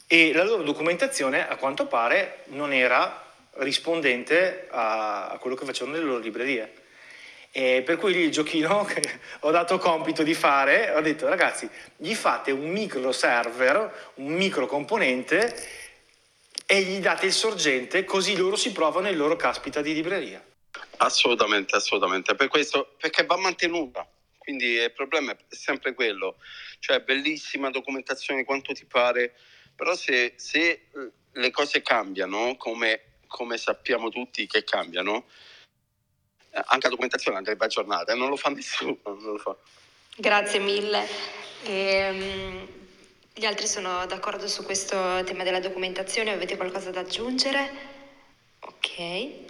e 0.07 0.31
la 0.33 0.43
loro 0.43 0.63
documentazione 0.63 1.47
a 1.47 1.55
quanto 1.57 1.87
pare 1.87 2.43
non 2.47 2.71
era 2.71 3.23
rispondente 3.57 4.67
a, 4.69 5.37
quello 5.39 5.55
che 5.55 5.65
facevano 5.65 5.97
le 5.97 6.03
loro 6.03 6.19
librerie. 6.19 6.84
E 7.57 7.83
per 7.83 7.95
cui 7.95 8.13
il 8.17 8.31
giochino 8.31 8.83
che 8.83 9.01
ho 9.39 9.49
dato 9.49 9.77
compito 9.77 10.23
di 10.23 10.33
fare, 10.33 10.91
ho 10.91 10.99
detto 10.99 11.25
ragazzi, 11.29 11.69
gli 11.95 12.13
fate 12.13 12.51
un 12.51 12.69
micro 12.69 13.13
server, 13.13 14.11
un 14.15 14.33
micro 14.33 14.65
componente 14.65 15.55
e 16.65 16.81
gli 16.81 16.99
date 16.99 17.27
il 17.27 17.31
sorgente 17.31 18.03
così 18.03 18.35
loro 18.35 18.57
si 18.57 18.73
provano 18.73 19.07
il 19.07 19.15
loro 19.15 19.37
caspita 19.37 19.81
di 19.81 19.93
libreria. 19.93 20.43
Assolutamente, 20.97 21.77
assolutamente, 21.77 22.35
per 22.35 22.49
questo, 22.49 22.93
perché 22.99 23.25
va 23.25 23.37
mantenuta. 23.37 24.05
Quindi 24.37 24.71
il 24.71 24.91
problema 24.91 25.31
è 25.31 25.37
sempre 25.47 25.93
quello, 25.93 26.35
cioè 26.79 26.99
bellissima 27.03 27.69
documentazione 27.69 28.43
quanto 28.43 28.73
ti 28.73 28.83
pare, 28.83 29.33
però 29.73 29.95
se, 29.95 30.33
se 30.35 30.87
le 31.31 31.51
cose 31.51 31.81
cambiano, 31.81 32.57
come, 32.57 33.19
come 33.27 33.55
sappiamo 33.55 34.09
tutti 34.09 34.45
che 34.45 34.65
cambiano, 34.65 35.23
anche 36.65 36.83
la 36.83 36.89
documentazione 36.89 37.37
andrebbe 37.37 37.65
aggiornata 37.65 38.13
e 38.13 38.15
non 38.15 38.29
lo 38.29 38.37
fa 38.37 38.49
nessuno. 38.49 38.97
Lo 39.03 39.37
fa. 39.37 39.55
Grazie 40.15 40.59
mille. 40.59 41.05
E, 41.63 42.09
um, 42.09 42.67
gli 43.33 43.45
altri 43.45 43.67
sono 43.67 44.05
d'accordo 44.05 44.47
su 44.47 44.63
questo 44.63 45.23
tema 45.25 45.43
della 45.43 45.59
documentazione, 45.59 46.31
avete 46.31 46.55
qualcosa 46.55 46.91
da 46.91 47.01
aggiungere? 47.01 47.93
Ok. 48.59 49.43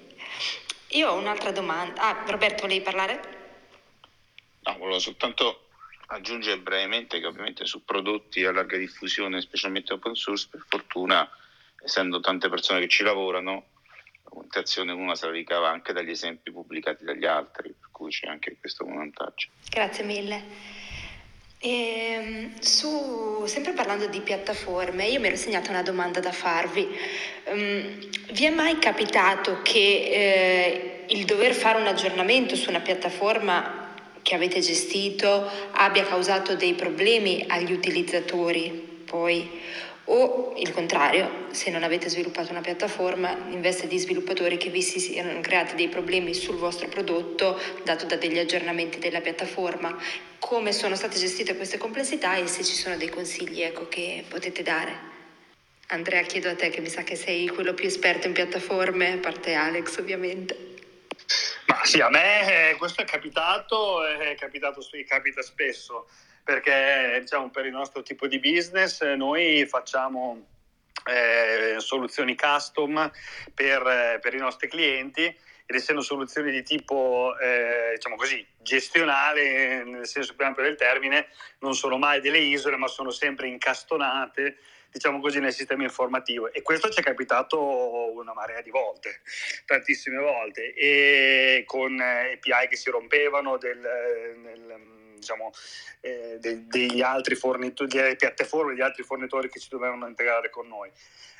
Io 0.89 1.09
ho 1.09 1.15
un'altra 1.15 1.51
domanda. 1.51 2.01
Ah, 2.01 2.23
Roberto, 2.25 2.63
volevi 2.63 2.81
parlare? 2.81 3.33
No, 4.61 4.77
volevo 4.77 4.99
soltanto 4.99 5.67
aggiungere 6.07 6.59
brevemente 6.59 7.19
che 7.19 7.25
ovviamente 7.25 7.65
su 7.65 7.83
prodotti 7.83 8.43
a 8.43 8.51
larga 8.51 8.77
diffusione, 8.77 9.41
specialmente 9.41 9.93
open 9.93 10.15
source, 10.15 10.47
per 10.49 10.63
fortuna, 10.67 11.29
essendo 11.83 12.19
tante 12.19 12.49
persone 12.49 12.79
che 12.79 12.87
ci 12.87 13.03
lavorano, 13.03 13.65
documentazione 14.35 14.91
una 14.91 15.15
se 15.15 15.25
la 15.27 15.31
ricava 15.31 15.69
anche 15.69 15.93
dagli 15.93 16.09
esempi 16.09 16.51
pubblicati 16.51 17.05
dagli 17.05 17.25
altri, 17.25 17.73
per 17.79 17.89
cui 17.91 18.11
c'è 18.11 18.27
anche 18.27 18.57
questo 18.59 18.85
vantaggio. 18.85 19.47
Grazie 19.69 20.03
mille. 20.03 20.43
E, 21.57 21.69
ehm, 21.69 22.59
su, 22.59 23.45
sempre 23.45 23.71
parlando 23.71 24.07
di 24.07 24.19
piattaforme, 24.19 25.07
io 25.07 25.19
mi 25.19 25.27
ero 25.27 25.37
segnata 25.37 25.69
una 25.71 25.81
domanda 25.81 26.19
da 26.19 26.31
farvi. 26.31 26.87
Um, 27.45 28.09
vi 28.31 28.45
è 28.45 28.49
mai 28.49 28.77
capitato 28.77 29.61
che 29.61 29.79
eh, 29.79 31.05
il 31.07 31.25
dover 31.25 31.53
fare 31.53 31.79
un 31.79 31.87
aggiornamento 31.87 32.55
su 32.55 32.69
una 32.69 32.81
piattaforma 32.81 33.83
che 34.21 34.35
avete 34.35 34.59
gestito 34.59 35.49
abbia 35.71 36.03
causato 36.03 36.55
dei 36.55 36.73
problemi 36.73 37.45
agli 37.47 37.71
utilizzatori 37.71 38.93
poi? 39.05 39.61
O 40.05 40.53
il 40.57 40.71
contrario, 40.71 41.47
se 41.51 41.71
non 41.71 41.83
avete 41.83 42.09
sviluppato 42.09 42.51
una 42.51 42.61
piattaforma, 42.61 43.31
in 43.49 43.61
veste 43.61 43.87
di 43.87 43.97
sviluppatori 43.97 44.57
che 44.57 44.69
vi 44.69 44.81
si 44.81 44.99
siano 44.99 45.39
creati 45.41 45.75
dei 45.75 45.87
problemi 45.87 46.33
sul 46.33 46.57
vostro 46.57 46.87
prodotto 46.87 47.59
dato 47.83 48.05
da 48.05 48.15
degli 48.15 48.37
aggiornamenti 48.37 48.99
della 48.99 49.21
piattaforma, 49.21 49.97
come 50.37 50.73
sono 50.73 50.95
state 50.95 51.17
gestite 51.17 51.55
queste 51.55 51.77
complessità 51.77 52.35
e 52.35 52.45
se 52.45 52.63
ci 52.63 52.75
sono 52.75 52.97
dei 52.97 53.09
consigli 53.09 53.61
ecco, 53.61 53.87
che 53.87 54.23
potete 54.27 54.61
dare. 54.61 55.13
Andrea, 55.87 56.21
chiedo 56.21 56.49
a 56.49 56.55
te 56.55 56.69
che 56.69 56.81
mi 56.81 56.89
sa 56.89 57.03
che 57.03 57.15
sei 57.15 57.47
quello 57.47 57.73
più 57.73 57.85
esperto 57.85 58.27
in 58.27 58.33
piattaforme, 58.33 59.13
a 59.13 59.17
parte 59.17 59.53
Alex 59.53 59.97
ovviamente. 59.97 60.73
Ma 61.65 61.83
sì, 61.83 61.99
a 61.99 62.09
me 62.09 62.71
eh, 62.71 62.75
questo 62.75 63.01
è 63.01 63.05
capitato, 63.05 64.05
è 64.05 64.35
capitato, 64.35 64.81
capita 65.07 65.41
spesso 65.41 66.07
perché 66.45 67.17
diciamo, 67.21 67.49
per 67.49 67.65
il 67.65 67.73
nostro 67.73 68.03
tipo 68.03 68.27
di 68.27 68.39
business 68.39 69.01
noi 69.01 69.65
facciamo 69.65 70.45
eh, 71.05 71.79
soluzioni 71.79 72.35
custom 72.35 73.11
per, 73.53 73.81
eh, 73.81 74.19
per, 74.21 74.35
i 74.35 74.37
nostri 74.37 74.67
clienti 74.67 75.23
ed 75.23 75.75
essendo 75.75 76.01
soluzioni 76.01 76.51
di 76.51 76.61
tipo 76.61 77.35
eh, 77.39 77.93
diciamo 77.95 78.15
così, 78.15 78.45
gestionale 78.59 79.83
nel 79.83 80.05
senso 80.05 80.35
più 80.35 80.45
ampio 80.45 80.61
del 80.61 80.75
termine 80.75 81.29
non 81.59 81.73
sono 81.73 81.97
mai 81.97 82.21
delle 82.21 82.37
isole 82.37 82.77
ma 82.77 82.87
sono 82.87 83.09
sempre 83.09 83.47
incastonate 83.47 84.57
diciamo 84.91 85.19
così 85.19 85.39
nel 85.39 85.51
sistema 85.51 85.81
informativo. 85.81 86.53
E 86.53 86.61
questo 86.61 86.89
ci 86.89 87.01
è 87.01 87.03
capitato 87.03 88.13
una 88.13 88.33
marea 88.33 88.61
di 88.61 88.69
volte 88.69 89.21
tantissime 89.65 90.19
volte. 90.19 90.73
E 90.73 91.63
con 91.65 91.99
eh, 91.99 92.33
API 92.33 92.67
che 92.69 92.77
si 92.77 92.89
rompevano 92.91 93.57
del, 93.57 93.79
nel, 94.37 95.03
diciamo, 95.25 95.51
eh, 96.01 96.37
de- 96.39 96.67
degli 96.67 97.01
altri 97.01 97.35
fornitori, 97.35 97.89
delle 97.89 98.15
piattaforme, 98.15 98.73
degli 98.73 98.83
altri 98.83 99.03
fornitori 99.03 99.49
che 99.49 99.59
si 99.59 99.69
dovevano 99.69 100.07
integrare 100.07 100.49
con 100.51 100.67
noi. 100.67 100.91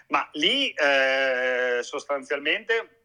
Ma 0.07 0.27
lì 0.33 0.71
eh, 0.71 1.79
sostanzialmente 1.81 3.03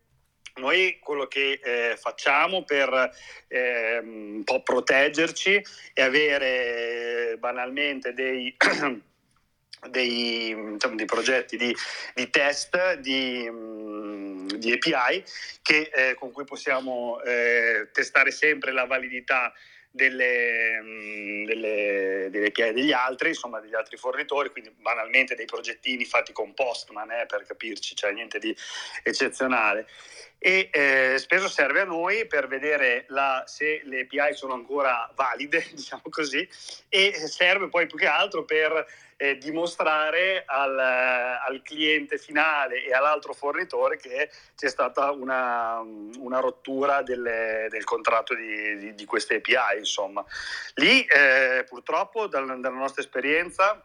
noi 0.56 0.98
quello 1.00 1.26
che 1.26 1.60
eh, 1.62 1.96
facciamo 1.96 2.64
per 2.64 3.10
eh, 3.48 3.98
un 3.98 4.42
po' 4.44 4.62
proteggerci 4.62 5.62
è 5.92 6.02
avere 6.02 7.36
banalmente 7.38 8.12
dei, 8.12 8.54
dei, 9.88 10.54
diciamo, 10.72 10.94
dei 10.96 11.06
progetti 11.06 11.56
di, 11.56 11.74
di 12.14 12.28
test 12.28 12.98
di, 12.98 13.48
mm, 13.48 14.46
di, 14.48 14.72
API 14.72 15.24
che, 15.62 15.90
eh, 15.94 16.14
con 16.14 16.32
cui 16.32 16.44
possiamo 16.44 17.22
eh, 17.22 17.88
testare 17.92 18.30
sempre 18.30 18.72
la 18.72 18.84
validità 18.84 19.52
delle, 19.90 20.81
mm, 20.81 21.44
delle, 21.44 22.29
delle, 22.31 22.53
degli 22.53 22.92
altri, 22.92 23.31
insomma 23.31 23.61
degli 23.61 23.74
altri 23.74 23.96
fornitori, 23.96 24.50
quindi 24.50 24.70
banalmente 24.70 25.35
dei 25.35 25.46
progettini 25.46 26.05
fatti 26.05 26.33
con 26.33 26.55
Postman 26.55 27.11
eh, 27.11 27.26
per 27.26 27.44
capirci, 27.44 27.94
cioè 27.94 28.12
niente 28.12 28.38
di 28.38 28.55
eccezionale. 29.03 29.87
E 30.42 30.70
eh, 30.72 31.18
spesso 31.18 31.48
serve 31.48 31.83
a 31.83 31.85
noi 31.85 32.26
per 32.26 32.48
vedere 32.48 33.05
la, 33.09 33.44
se 33.46 33.83
le 33.85 34.00
API 34.00 34.33
sono 34.33 34.55
ancora 34.55 35.12
valide, 35.14 35.66
diciamo 35.74 36.05
così, 36.09 36.48
e 36.88 37.12
serve 37.12 37.68
poi 37.68 37.87
più 37.87 37.98
che 37.98 38.07
altro 38.07 38.46
per 38.46 38.87
eh, 39.18 39.37
dimostrare 39.37 40.44
al, 40.46 40.79
al, 40.79 41.61
cliente 41.62 42.16
finale 42.16 42.87
e 42.87 42.94
all'altro 42.94 43.35
fornitore 43.35 43.98
che 43.98 44.31
c'è 44.57 44.68
stata 44.70 45.11
una, 45.11 45.79
una 46.18 46.40
rottura 46.40 47.03
delle, 47.03 47.66
del 47.68 47.85
contratto 47.85 48.35
di, 48.35 48.79
di, 48.79 48.94
di, 48.94 49.05
queste 49.05 49.37
API. 49.37 49.76
Insomma. 49.76 50.24
Lì 50.76 51.05
eh, 51.05 51.66
purtroppo 51.68 52.29
dal, 52.29 52.46
dalla 52.61 52.79
nostra 52.79 53.03
esperienza 53.03 53.85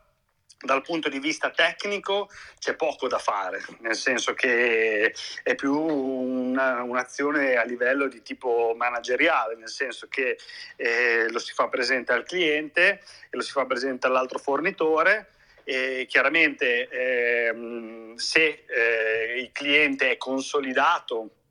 dal 0.57 0.81
punto 0.81 1.09
di 1.09 1.19
vista 1.19 1.49
tecnico 1.51 2.29
c'è 2.59 2.75
poco 2.75 3.07
da 3.07 3.19
fare, 3.19 3.63
nel 3.79 3.95
senso 3.95 4.33
che 4.33 5.13
è 5.43 5.55
più 5.55 5.77
una, 5.77 6.81
un'azione 6.81 7.55
a 7.55 7.63
livello 7.63 8.07
di 8.07 8.21
tipo 8.21 8.73
manageriale, 8.75 9.55
nel 9.55 9.69
senso 9.69 10.07
che 10.07 10.37
eh, 10.75 11.29
lo 11.29 11.39
si 11.39 11.53
fa 11.53 11.67
presente 11.67 12.13
al 12.13 12.23
cliente 12.23 13.01
e 13.29 13.37
lo 13.37 13.41
si 13.41 13.51
fa 13.51 13.65
presente 13.65 14.07
all'altro 14.07 14.39
fornitore. 14.39 15.29
E 15.67 16.05
chiaramente 16.07 16.87
eh, 16.89 18.13
se 18.17 18.65
eh, 18.67 19.39
il 19.39 19.51
cliente 19.51 20.11
è 20.11 20.17
consolidato 20.17 21.44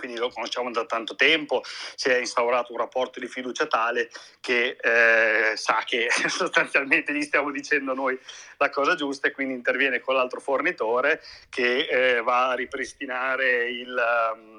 quindi 0.00 0.18
lo 0.18 0.30
conosciamo 0.30 0.70
da 0.70 0.86
tanto 0.86 1.14
tempo, 1.14 1.62
si 1.94 2.08
è 2.08 2.16
instaurato 2.18 2.72
un 2.72 2.78
rapporto 2.78 3.20
di 3.20 3.28
fiducia 3.28 3.66
tale 3.66 4.10
che 4.40 4.76
eh, 4.80 5.56
sa 5.56 5.82
che 5.86 6.08
sostanzialmente 6.26 7.12
gli 7.12 7.22
stiamo 7.22 7.50
dicendo 7.50 7.94
noi 7.94 8.18
la 8.56 8.70
cosa 8.70 8.94
giusta 8.94 9.28
e 9.28 9.32
quindi 9.32 9.54
interviene 9.54 10.00
con 10.00 10.14
l'altro 10.14 10.40
fornitore 10.40 11.22
che 11.50 11.86
eh, 11.86 12.22
va 12.22 12.50
a 12.50 12.54
ripristinare 12.54 13.70
il... 13.70 14.02
Um, 14.34 14.58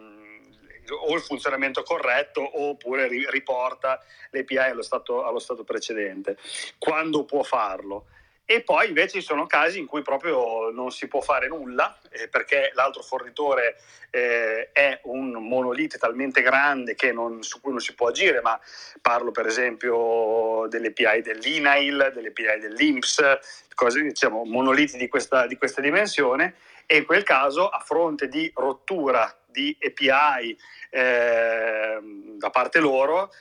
o 0.94 1.16
il 1.16 1.22
funzionamento 1.22 1.84
corretto 1.84 2.62
oppure 2.62 3.08
riporta 3.30 4.04
l'API 4.32 4.58
allo 4.58 4.82
stato, 4.82 5.24
allo 5.24 5.40
stato 5.40 5.64
precedente. 5.64 6.38
Quando 6.78 7.24
può 7.24 7.44
farlo? 7.44 8.08
E 8.52 8.64
poi 8.64 8.90
invece 8.90 9.22
ci 9.22 9.26
sono 9.26 9.48
casi 9.48 9.80
in 9.80 9.86
cui 9.86 10.02
proprio 10.02 10.72
non 10.72 10.92
si 10.92 11.08
può 11.08 11.22
fare 11.22 11.48
nulla 11.48 11.98
eh, 12.10 12.28
perché 12.28 12.72
l'altro 12.74 13.02
fornitore 13.02 13.78
eh, 14.10 14.74
è 14.74 15.00
un 15.04 15.32
monolite 15.32 15.98
talmente 15.98 16.42
grande 16.42 16.98
non, 17.14 17.44
su 17.44 17.62
cui 17.62 17.72
non 17.72 17.80
si 17.80 17.96
può 17.96 18.10
agire, 18.10 18.42
ma 18.42 18.60
parlo 19.02 19.32
per 19.32 19.46
esempio 19.46 20.66
delle 20.68 20.88
API 20.88 21.22
dell'INAIL, 21.22 22.12
delle 22.14 22.28
API 22.28 22.60
dell'INPS, 22.60 23.40
cose, 23.74 24.02
diciamo, 24.02 24.44
monoliti 24.44 24.98
di 24.98 25.08
questa, 25.08 25.48
di 25.48 25.56
questa 25.56 25.80
dimensione. 25.80 26.56
E 26.86 26.98
in 26.98 27.06
quel 27.06 27.24
caso 27.24 27.70
a 27.70 27.80
fronte 27.80 28.28
di 28.28 28.52
rottura 28.54 29.34
di 29.46 29.78
API 29.80 30.58
eh, 30.90 32.00
da 32.38 32.50
parte 32.50 32.80
loro 32.80 33.32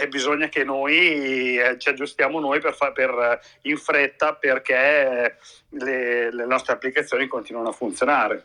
eh, 0.00 0.08
bisogna 0.08 0.48
che 0.48 0.64
noi 0.64 1.58
eh, 1.58 1.78
ci 1.78 1.88
aggiustiamo 1.88 2.38
noi 2.40 2.60
per, 2.60 2.74
fa, 2.74 2.92
per 2.92 3.40
in 3.62 3.76
fretta 3.76 4.34
perché 4.34 5.36
le, 5.70 6.32
le, 6.32 6.46
nostre 6.46 6.74
applicazioni 6.74 7.26
continuano 7.26 7.68
a 7.68 7.72
funzionare. 7.72 8.44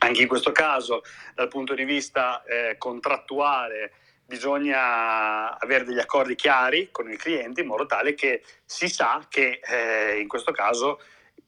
Anche 0.00 0.22
in 0.22 0.28
questo 0.28 0.52
caso, 0.52 1.02
dal 1.34 1.48
punto 1.48 1.74
di 1.74 1.84
vista 1.84 2.42
eh, 2.44 2.76
contrattuale, 2.78 3.92
bisogna 4.24 5.58
avere 5.58 5.84
degli 5.84 5.98
accordi 5.98 6.34
chiari 6.34 6.90
con 6.92 7.10
il 7.10 7.16
cliente 7.16 7.62
in 7.62 7.66
modo 7.66 7.86
tale 7.86 8.14
che 8.14 8.42
si 8.64 8.88
sa 8.88 9.24
che 9.28 9.60
eh, 9.64 10.18
in 10.20 10.28
questo 10.28 10.52
caso 10.52 11.00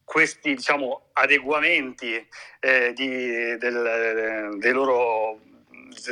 questi 0.03 0.55
diciamo, 0.55 1.11
adeguamenti 1.13 2.27
eh, 2.59 2.93
di, 2.95 3.57
del, 3.59 4.57
dei 4.59 4.73
loro 4.73 5.39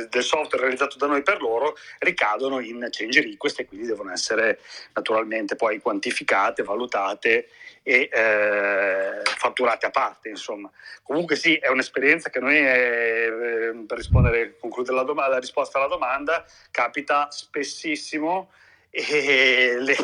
del 0.09 0.23
software 0.23 0.63
realizzato 0.63 0.97
da 0.97 1.07
noi 1.07 1.21
per 1.21 1.41
loro 1.41 1.75
ricadono 1.99 2.59
in 2.59 2.87
change 2.89 3.21
request 3.21 3.59
e 3.59 3.65
quindi 3.65 3.87
devono 3.87 4.11
essere 4.11 4.59
naturalmente 4.93 5.55
poi 5.55 5.79
quantificate, 5.79 6.63
valutate 6.63 7.49
e 7.83 8.09
eh, 8.11 9.21
fatturate 9.23 9.85
a 9.85 9.91
parte. 9.91 10.29
Insomma. 10.29 10.69
Comunque 11.03 11.35
sì, 11.35 11.55
è 11.55 11.69
un'esperienza 11.69 12.29
che 12.29 12.39
noi, 12.39 12.57
eh, 12.57 13.83
per 13.87 13.97
rispondere, 13.97 14.57
concludere 14.59 14.95
la, 14.95 15.03
dom- 15.03 15.27
la 15.27 15.39
risposta 15.39 15.77
alla 15.77 15.87
domanda, 15.87 16.45
capita 16.71 17.31
spessissimo 17.31 18.51
e 18.91 19.75
le, 19.79 19.95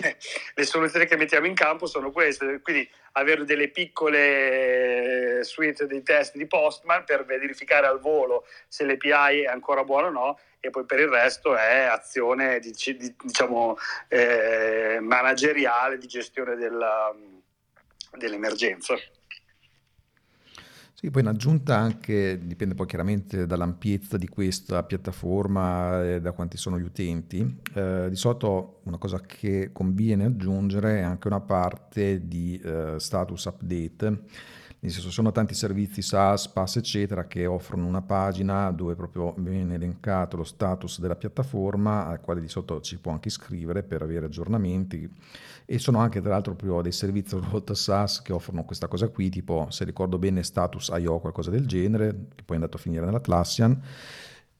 le, 0.54 0.64
soluzioni 0.64 1.06
che 1.06 1.18
mettiamo 1.18 1.48
in 1.48 1.56
campo 1.56 1.88
sono 1.88 2.12
queste, 2.12 2.62
quindi 2.62 2.88
avere 3.14 3.44
delle 3.44 3.70
piccole 3.70 5.40
suite 5.44 5.88
di 5.88 6.04
test 6.04 6.36
di 6.36 6.46
Postman 6.46 7.04
per 7.04 7.26
verificare 7.26 7.88
al 7.88 8.00
volo 8.00 8.46
se 8.68 8.86
l'API 8.86 9.42
è 9.42 9.46
ancora 9.46 9.84
buona 9.84 10.08
o 10.08 10.12
no 10.12 10.40
e 10.60 10.70
poi 10.70 10.86
per 10.86 11.00
il 11.00 11.08
resto 11.08 11.56
è 11.56 11.84
azione 11.84 12.60
di, 12.60 12.72
di, 12.72 13.16
diciamo 13.22 13.78
eh, 14.08 15.00
manageriale 15.02 15.98
di 15.98 16.08
gestione 16.08 16.56
della, 16.56 17.14
dell'emergenza. 18.12 18.96
Sì, 21.06 21.12
poi 21.12 21.22
in 21.22 21.28
aggiunta 21.28 21.78
anche, 21.78 22.40
dipende 22.44 22.74
poi 22.74 22.88
chiaramente 22.88 23.46
dall'ampiezza 23.46 24.18
di 24.18 24.28
questa 24.28 24.82
piattaforma 24.82 26.04
e 26.04 26.20
da 26.20 26.32
quanti 26.32 26.58
sono 26.58 26.80
gli 26.80 26.84
utenti, 26.84 27.60
eh, 27.76 28.08
di 28.10 28.16
solito 28.16 28.80
una 28.86 28.98
cosa 28.98 29.20
che 29.22 29.70
conviene 29.72 30.26
aggiungere 30.26 30.98
è 30.98 31.02
anche 31.04 31.28
una 31.28 31.42
parte 31.42 32.28
di 32.28 32.60
eh, 32.60 32.96
status 32.98 33.46
update 33.46 34.22
nel 34.80 34.92
senso 34.92 35.10
sono 35.10 35.32
tanti 35.32 35.56
servizi 35.56 36.02
SaaS, 36.02 36.48
PaaS 36.48 36.76
eccetera 36.76 37.26
che 37.26 37.46
offrono 37.46 37.88
una 37.88 38.02
pagina 38.02 38.70
dove 38.72 38.96
proprio 38.96 39.34
viene 39.38 39.76
elencato 39.76 40.38
lo 40.38 40.44
status 40.44 41.00
della 41.00 41.16
piattaforma 41.16 42.06
al 42.06 42.22
quale 42.22 42.40
di 42.40 42.48
sotto 42.48 42.82
ci 42.82 43.00
può 43.00 43.12
anche 43.12 43.30
iscrivere 43.30 43.82
per 43.82 44.04
avere 44.04 44.28
aggiornamenti. 44.28 45.10
E 45.66 45.80
sono 45.80 45.98
anche 45.98 46.22
tra 46.22 46.30
l'altro 46.32 46.54
proprio 46.54 46.84
dei 46.84 46.92
servizi 46.92 47.34
robot 47.40 47.72
SaaS 47.72 48.22
che 48.22 48.34
offrono 48.34 48.64
questa 48.64 48.88
cosa 48.88 49.08
qui 49.08 49.30
tipo 49.30 49.68
se 49.70 49.86
ricordo 49.86 50.20
bene 50.20 50.44
status 50.44 50.92
IO 50.96 51.20
qualcosa 51.20 51.50
del 51.50 51.66
genere 51.66 52.28
che 52.36 52.44
poi 52.44 52.58
è 52.58 52.60
andato 52.60 52.78
a 52.78 52.80
finire 52.80 53.06
nell'Atlassian 53.06 53.82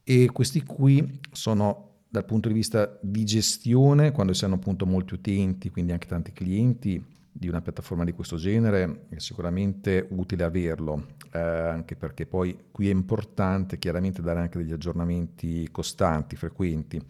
e 0.02 0.30
questi 0.32 0.62
qui 0.64 1.20
sono 1.30 1.90
dal 2.08 2.24
punto 2.24 2.48
di 2.48 2.54
vista 2.54 2.98
di 3.00 3.24
gestione 3.24 4.10
quando 4.10 4.32
si 4.32 4.44
hanno 4.44 4.54
appunto 4.54 4.86
molti 4.86 5.14
utenti 5.14 5.70
quindi 5.70 5.92
anche 5.92 6.08
tanti 6.08 6.32
clienti 6.32 7.14
di 7.38 7.48
una 7.48 7.60
piattaforma 7.60 8.04
di 8.04 8.12
questo 8.12 8.36
genere 8.36 9.06
è 9.10 9.18
sicuramente 9.18 10.06
utile 10.10 10.44
averlo, 10.44 11.06
eh, 11.32 11.38
anche 11.38 11.94
perché 11.94 12.24
poi 12.24 12.56
qui 12.72 12.88
è 12.88 12.92
importante 12.92 13.78
chiaramente 13.78 14.22
dare 14.22 14.40
anche 14.40 14.58
degli 14.58 14.72
aggiornamenti 14.72 15.68
costanti, 15.70 16.34
frequenti, 16.34 17.00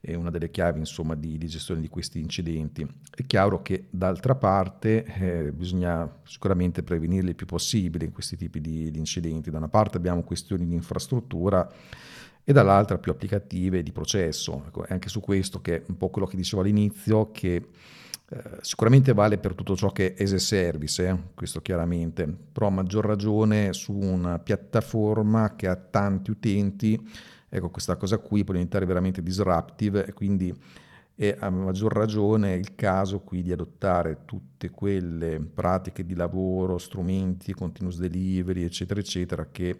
è 0.00 0.14
una 0.14 0.30
delle 0.30 0.52
chiavi 0.52 0.78
insomma 0.78 1.16
di, 1.16 1.36
di 1.36 1.48
gestione 1.48 1.80
di 1.80 1.88
questi 1.88 2.20
incidenti. 2.20 2.86
È 3.10 3.26
chiaro 3.26 3.60
che 3.62 3.86
d'altra 3.90 4.36
parte 4.36 5.04
eh, 5.04 5.52
bisogna 5.52 6.20
sicuramente 6.22 6.84
prevenirli 6.84 7.30
il 7.30 7.34
più 7.34 7.46
possibile 7.46 8.04
in 8.04 8.12
questi 8.12 8.36
tipi 8.36 8.60
di, 8.60 8.92
di 8.92 8.98
incidenti. 8.98 9.50
Da 9.50 9.58
una 9.58 9.68
parte 9.68 9.96
abbiamo 9.96 10.22
questioni 10.22 10.64
di 10.64 10.74
infrastruttura 10.74 11.68
e 12.44 12.52
dall'altra 12.52 12.98
più 12.98 13.10
applicative 13.10 13.82
di 13.82 13.90
processo. 13.90 14.62
Ecco, 14.68 14.84
è 14.84 14.92
anche 14.92 15.08
su 15.08 15.18
questo 15.18 15.60
che 15.60 15.78
è 15.78 15.82
un 15.88 15.96
po' 15.96 16.10
quello 16.10 16.28
che 16.28 16.36
dicevo 16.36 16.62
all'inizio, 16.62 17.32
che 17.32 17.70
eh, 18.28 18.58
sicuramente 18.60 19.12
vale 19.12 19.38
per 19.38 19.54
tutto 19.54 19.76
ciò 19.76 19.92
che 19.92 20.14
è 20.14 20.22
as 20.22 20.32
a 20.32 20.38
service, 20.38 21.06
eh, 21.06 21.16
questo 21.34 21.60
chiaramente, 21.60 22.26
però 22.26 22.66
a 22.66 22.70
maggior 22.70 23.04
ragione 23.04 23.72
su 23.72 23.92
una 23.92 24.38
piattaforma 24.38 25.54
che 25.54 25.68
ha 25.68 25.76
tanti 25.76 26.32
utenti, 26.32 27.00
ecco 27.48 27.70
questa 27.70 27.96
cosa 27.96 28.18
qui 28.18 28.42
può 28.42 28.52
diventare 28.52 28.84
veramente 28.84 29.22
disruptive 29.22 30.06
e 30.06 30.12
quindi 30.12 30.52
è 31.14 31.34
a 31.38 31.48
maggior 31.50 31.92
ragione 31.94 32.54
il 32.54 32.74
caso 32.74 33.20
qui 33.20 33.42
di 33.42 33.50
adottare 33.50 34.24
tutte 34.26 34.70
quelle 34.70 35.40
pratiche 35.40 36.04
di 36.04 36.14
lavoro, 36.14 36.78
strumenti, 36.78 37.54
continuous 37.54 37.98
delivery, 37.98 38.64
eccetera, 38.64 39.00
eccetera, 39.00 39.48
che 39.50 39.78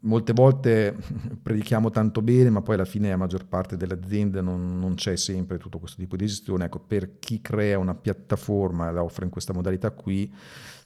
molte 0.00 0.32
volte 0.32 0.96
predichiamo 1.42 1.90
tanto 1.90 2.22
bene, 2.22 2.50
ma 2.50 2.62
poi 2.62 2.74
alla 2.74 2.84
fine 2.84 3.10
la 3.10 3.16
maggior 3.16 3.46
parte 3.46 3.76
delle 3.76 3.94
aziende 3.94 4.40
non, 4.40 4.78
non, 4.78 4.94
c'è 4.94 5.16
sempre 5.16 5.58
tutto 5.58 5.78
questo 5.78 5.98
tipo 5.98 6.16
di 6.16 6.26
gestione. 6.26 6.66
Ecco, 6.66 6.80
per 6.80 7.18
chi 7.18 7.40
crea 7.40 7.78
una 7.78 7.94
piattaforma 7.94 8.88
e 8.88 8.92
la 8.92 9.02
offre 9.02 9.24
in 9.24 9.30
questa 9.30 9.52
modalità 9.52 9.90
qui, 9.90 10.32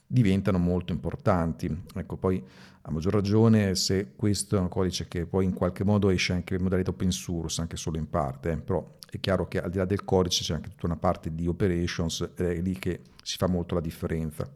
diventano 0.06 0.58
molto 0.58 0.92
importanti. 0.92 1.84
Ecco, 1.94 2.16
poi 2.16 2.42
a 2.82 2.90
maggior 2.90 3.14
ragione 3.14 3.74
se 3.74 4.12
questo 4.14 4.56
è 4.56 4.60
un 4.60 4.68
codice 4.68 5.08
che 5.08 5.26
poi 5.26 5.44
in 5.44 5.54
qualche 5.54 5.84
modo 5.84 6.10
esce 6.10 6.32
anche 6.34 6.54
in 6.54 6.62
modalità 6.62 6.90
open 6.90 7.10
source, 7.10 7.60
anche 7.60 7.76
solo 7.76 7.96
in 7.96 8.08
parte, 8.08 8.52
eh, 8.52 8.56
però 8.58 8.86
è 9.10 9.18
chiaro 9.20 9.48
che 9.48 9.60
al 9.60 9.70
di 9.70 9.78
là 9.78 9.84
del 9.84 10.04
codice 10.04 10.42
c'è 10.42 10.54
anche 10.54 10.70
tutta 10.70 10.86
una 10.86 10.96
parte 10.96 11.34
di 11.34 11.46
operations, 11.46 12.32
è 12.34 12.60
lì 12.60 12.78
che 12.78 13.00
si 13.22 13.36
fa 13.36 13.46
molto 13.46 13.74
la 13.74 13.80
differenza. 13.80 14.48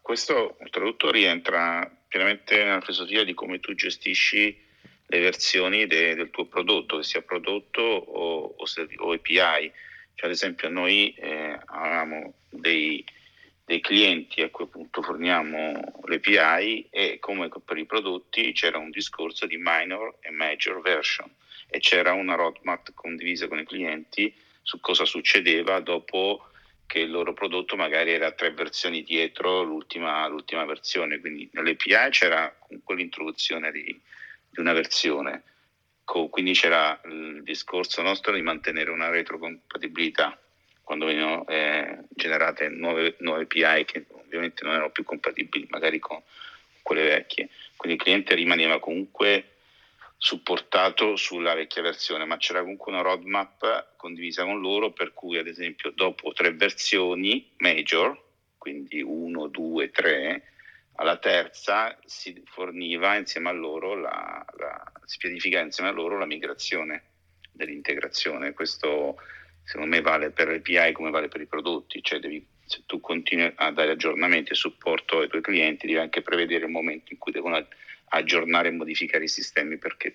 questo 0.00 0.56
oltretutto 0.60 1.10
rientra 1.10 2.05
pienamente 2.08 2.56
nella 2.56 2.80
filosofia 2.80 3.24
di 3.24 3.34
come 3.34 3.60
tu 3.60 3.74
gestisci 3.74 4.64
le 5.08 5.20
versioni 5.20 5.86
de, 5.86 6.14
del 6.14 6.30
tuo 6.30 6.46
prodotto, 6.46 6.96
che 6.96 7.04
sia 7.04 7.22
prodotto 7.22 7.82
o, 7.82 8.54
o, 8.56 8.64
o 8.98 9.12
API. 9.12 9.72
Cioè, 10.14 10.26
ad 10.26 10.30
esempio, 10.30 10.68
noi 10.68 11.14
eh, 11.14 11.58
avevamo 11.66 12.34
dei, 12.48 13.04
dei, 13.64 13.80
clienti 13.80 14.40
a 14.40 14.50
cui 14.50 14.64
appunto 14.64 15.02
forniamo 15.02 16.00
l'API 16.06 16.88
e 16.90 17.18
come 17.20 17.48
per 17.64 17.76
i 17.76 17.84
prodotti 17.84 18.52
c'era 18.52 18.78
un 18.78 18.90
discorso 18.90 19.46
di 19.46 19.58
minor 19.58 20.16
e 20.20 20.30
major 20.30 20.80
version 20.80 21.30
e 21.68 21.78
c'era 21.80 22.12
una 22.12 22.34
roadmap 22.34 22.92
condivisa 22.94 23.48
con 23.48 23.58
i 23.58 23.64
clienti 23.64 24.32
su 24.62 24.80
cosa 24.80 25.04
succedeva 25.04 25.80
dopo 25.80 26.48
che 26.86 27.00
il 27.00 27.10
loro 27.10 27.32
prodotto 27.32 27.76
magari 27.76 28.12
era 28.12 28.32
tre 28.32 28.52
versioni 28.52 29.02
dietro 29.02 29.62
l'ultima, 29.62 30.26
l'ultima 30.28 30.64
versione, 30.64 31.18
quindi 31.20 31.48
nell'API 31.52 32.10
c'era 32.10 32.54
comunque 32.58 32.94
l'introduzione 32.94 33.70
di, 33.72 33.84
di 33.84 34.60
una 34.60 34.72
versione, 34.72 35.42
quindi 36.04 36.52
c'era 36.52 36.98
il 37.06 37.42
discorso 37.42 38.00
nostro 38.02 38.32
di 38.32 38.42
mantenere 38.42 38.90
una 38.90 39.10
retrocompatibilità 39.10 40.38
quando 40.82 41.06
venivano 41.06 41.44
eh, 41.48 41.98
generate 42.10 42.68
nuove, 42.68 43.16
nuove 43.18 43.42
API 43.42 43.84
che 43.84 44.06
ovviamente 44.10 44.62
non 44.62 44.74
erano 44.74 44.90
più 44.90 45.02
compatibili 45.02 45.66
magari 45.68 45.98
con 45.98 46.22
quelle 46.80 47.02
vecchie, 47.02 47.48
quindi 47.74 47.98
il 47.98 48.02
cliente 48.04 48.36
rimaneva 48.36 48.78
comunque 48.78 49.55
supportato 50.18 51.16
sulla 51.16 51.54
vecchia 51.54 51.82
versione, 51.82 52.24
ma 52.24 52.36
c'era 52.36 52.60
comunque 52.60 52.92
una 52.92 53.02
roadmap 53.02 53.96
condivisa 53.96 54.44
con 54.44 54.60
loro 54.60 54.92
per 54.92 55.12
cui 55.12 55.38
ad 55.38 55.46
esempio 55.46 55.90
dopo 55.90 56.32
tre 56.32 56.52
versioni 56.52 57.52
major, 57.58 58.18
quindi 58.56 59.02
1, 59.02 59.46
2, 59.48 59.90
3, 59.90 60.42
alla 60.96 61.18
terza 61.18 61.96
si 62.04 62.42
forniva 62.46 63.16
insieme 63.16 63.50
a 63.50 63.52
loro 63.52 63.94
la, 63.94 64.44
la, 64.56 64.92
si 65.04 65.18
pianifica 65.18 65.60
insieme 65.60 65.90
a 65.90 65.92
loro 65.92 66.18
la 66.18 66.26
migrazione 66.26 67.04
dell'integrazione. 67.52 68.54
Questo 68.54 69.16
secondo 69.62 69.94
me 69.94 70.00
vale 70.00 70.30
per 70.30 70.48
l'API 70.48 70.92
come 70.92 71.10
vale 71.10 71.28
per 71.28 71.40
i 71.40 71.46
prodotti, 71.46 72.02
cioè 72.02 72.18
devi, 72.18 72.46
se 72.64 72.82
tu 72.86 73.00
continui 73.00 73.52
a 73.56 73.70
dare 73.72 73.90
aggiornamenti 73.90 74.52
e 74.52 74.54
supporto 74.54 75.20
ai 75.20 75.28
tuoi 75.28 75.42
clienti 75.42 75.86
devi 75.86 75.98
anche 75.98 76.22
prevedere 76.22 76.64
il 76.64 76.70
momento 76.70 77.12
in 77.12 77.18
cui 77.18 77.32
devono 77.32 77.56
aggiornare 78.08 78.68
e 78.68 78.72
modificare 78.72 79.24
i 79.24 79.28
sistemi 79.28 79.78
perché, 79.78 80.14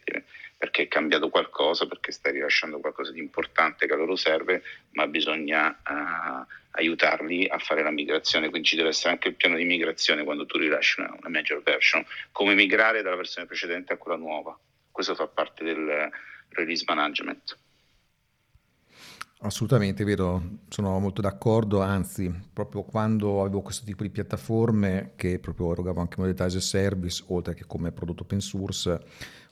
perché, 0.58 0.84
è 0.84 0.88
cambiato 0.88 1.30
qualcosa, 1.30 1.88
perché 1.88 2.12
stai 2.12 2.34
rilasciando 2.34 2.80
qualcosa 2.80 3.12
di 3.12 3.20
importante 3.20 3.88
che 3.88 3.94
a 3.94 3.98
loro 3.98 4.16
serve, 4.16 4.64
ma 4.92 5.08
bisogna 5.08 5.70
uh, 5.70 6.46
aiutarli 6.72 7.48
a 7.48 7.58
fare 7.58 7.84
la 7.84 7.92
migrazione, 7.92 8.50
quindi 8.50 8.68
ci 8.68 8.76
deve 8.76 8.90
essere 8.90 9.12
anche 9.12 9.30
il 9.30 9.36
piano 9.36 9.56
di 9.56 9.66
migrazione 9.66 10.24
quando 10.24 10.46
tu 10.46 10.58
rilasci 10.58 11.00
una, 11.00 11.14
una 11.18 11.30
major 11.30 11.62
version, 11.64 12.06
come 12.32 12.54
migrare 12.54 13.02
dalla 13.02 13.16
versione 13.16 13.48
precedente 13.48 13.94
a 13.94 13.98
quella 13.98 14.18
nuova. 14.18 14.58
Questo 14.90 15.16
fa 15.16 15.28
parte 15.28 15.64
del 15.64 16.10
release 16.50 16.84
management. 16.88 17.58
Assolutamente, 19.44 20.04
vero, 20.04 20.60
sono 20.68 21.00
molto 21.00 21.20
d'accordo, 21.20 21.82
anzi, 21.82 22.32
proprio 22.54 22.84
quando 22.84 23.42
avevo 23.42 23.62
questo 23.64 23.84
tipo 23.84 24.04
di 24.04 24.12
piattaforme 24.12 25.14
che 25.16 25.40
proprio 25.40 25.72
erogavo 25.72 26.00
anche 26.00 26.18
modalità 26.18 26.44
as 26.46 26.56
a 26.56 26.60
service, 26.60 27.24
oltre 27.28 27.56
che 27.56 27.66
come 27.66 27.92
prodotto 27.92 28.22
open 28.22 28.40
source, 28.40 29.00